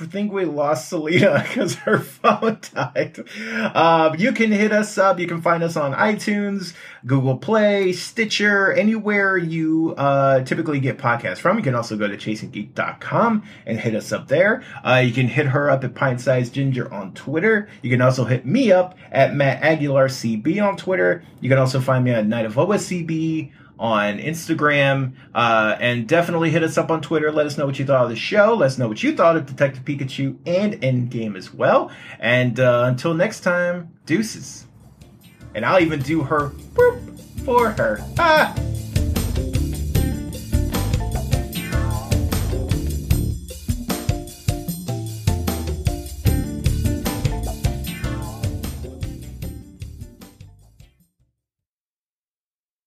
I 0.00 0.06
think 0.06 0.32
we 0.32 0.44
lost 0.44 0.88
Selina 0.88 1.44
because 1.48 1.76
her 1.76 1.98
phone 1.98 2.58
died. 2.74 3.24
Uh, 3.38 4.14
you 4.18 4.32
can 4.32 4.50
hit 4.50 4.72
us 4.72 4.98
up. 4.98 5.18
You 5.18 5.26
can 5.26 5.40
find 5.40 5.62
us 5.62 5.76
on 5.76 5.92
iTunes, 5.92 6.74
Google 7.06 7.36
Play, 7.36 7.92
Stitcher, 7.92 8.72
anywhere 8.72 9.36
you 9.36 9.94
uh, 9.96 10.42
typically 10.44 10.80
get 10.80 10.98
podcasts 10.98 11.38
from. 11.38 11.56
You 11.56 11.62
can 11.62 11.74
also 11.74 11.96
go 11.96 12.08
to 12.08 12.16
chasinggeek.com 12.16 13.42
and 13.66 13.80
hit 13.80 13.94
us 13.94 14.12
up 14.12 14.28
there. 14.28 14.64
Uh, 14.84 15.02
you 15.04 15.12
can 15.12 15.28
hit 15.28 15.46
her 15.46 15.70
up 15.70 15.84
at 15.84 15.94
Pint 15.94 16.20
Sized 16.20 16.54
Ginger 16.54 16.92
on 16.92 17.14
Twitter. 17.14 17.68
You 17.82 17.90
can 17.90 18.00
also 18.00 18.24
hit 18.24 18.44
me 18.44 18.72
up 18.72 18.96
at 19.10 19.34
Matt 19.34 19.62
Aguilar 19.62 20.08
CB 20.08 20.62
on 20.62 20.76
Twitter. 20.76 21.24
You 21.40 21.48
can 21.48 21.58
also 21.58 21.80
find 21.80 22.04
me 22.04 22.10
at 22.12 22.26
Knight 22.26 22.46
of 22.46 22.54
OSCB 22.54 23.52
on 23.82 24.20
Instagram, 24.20 25.12
uh, 25.34 25.76
and 25.80 26.06
definitely 26.06 26.50
hit 26.50 26.62
us 26.62 26.78
up 26.78 26.88
on 26.88 27.02
Twitter. 27.02 27.32
Let 27.32 27.46
us 27.46 27.58
know 27.58 27.66
what 27.66 27.80
you 27.80 27.84
thought 27.84 28.04
of 28.04 28.10
the 28.10 28.16
show. 28.16 28.54
Let 28.54 28.66
us 28.66 28.78
know 28.78 28.86
what 28.86 29.02
you 29.02 29.16
thought 29.16 29.36
of 29.36 29.44
Detective 29.44 29.84
Pikachu 29.84 30.38
and 30.46 30.74
Endgame 30.74 31.36
as 31.36 31.52
well. 31.52 31.90
And 32.20 32.60
uh, 32.60 32.84
until 32.86 33.12
next 33.12 33.40
time, 33.40 33.92
deuces. 34.06 34.66
And 35.52 35.66
I'll 35.66 35.82
even 35.82 36.00
do 36.00 36.22
her 36.22 36.50
for 37.44 37.70
her. 37.70 37.98
Ah! 38.18 38.54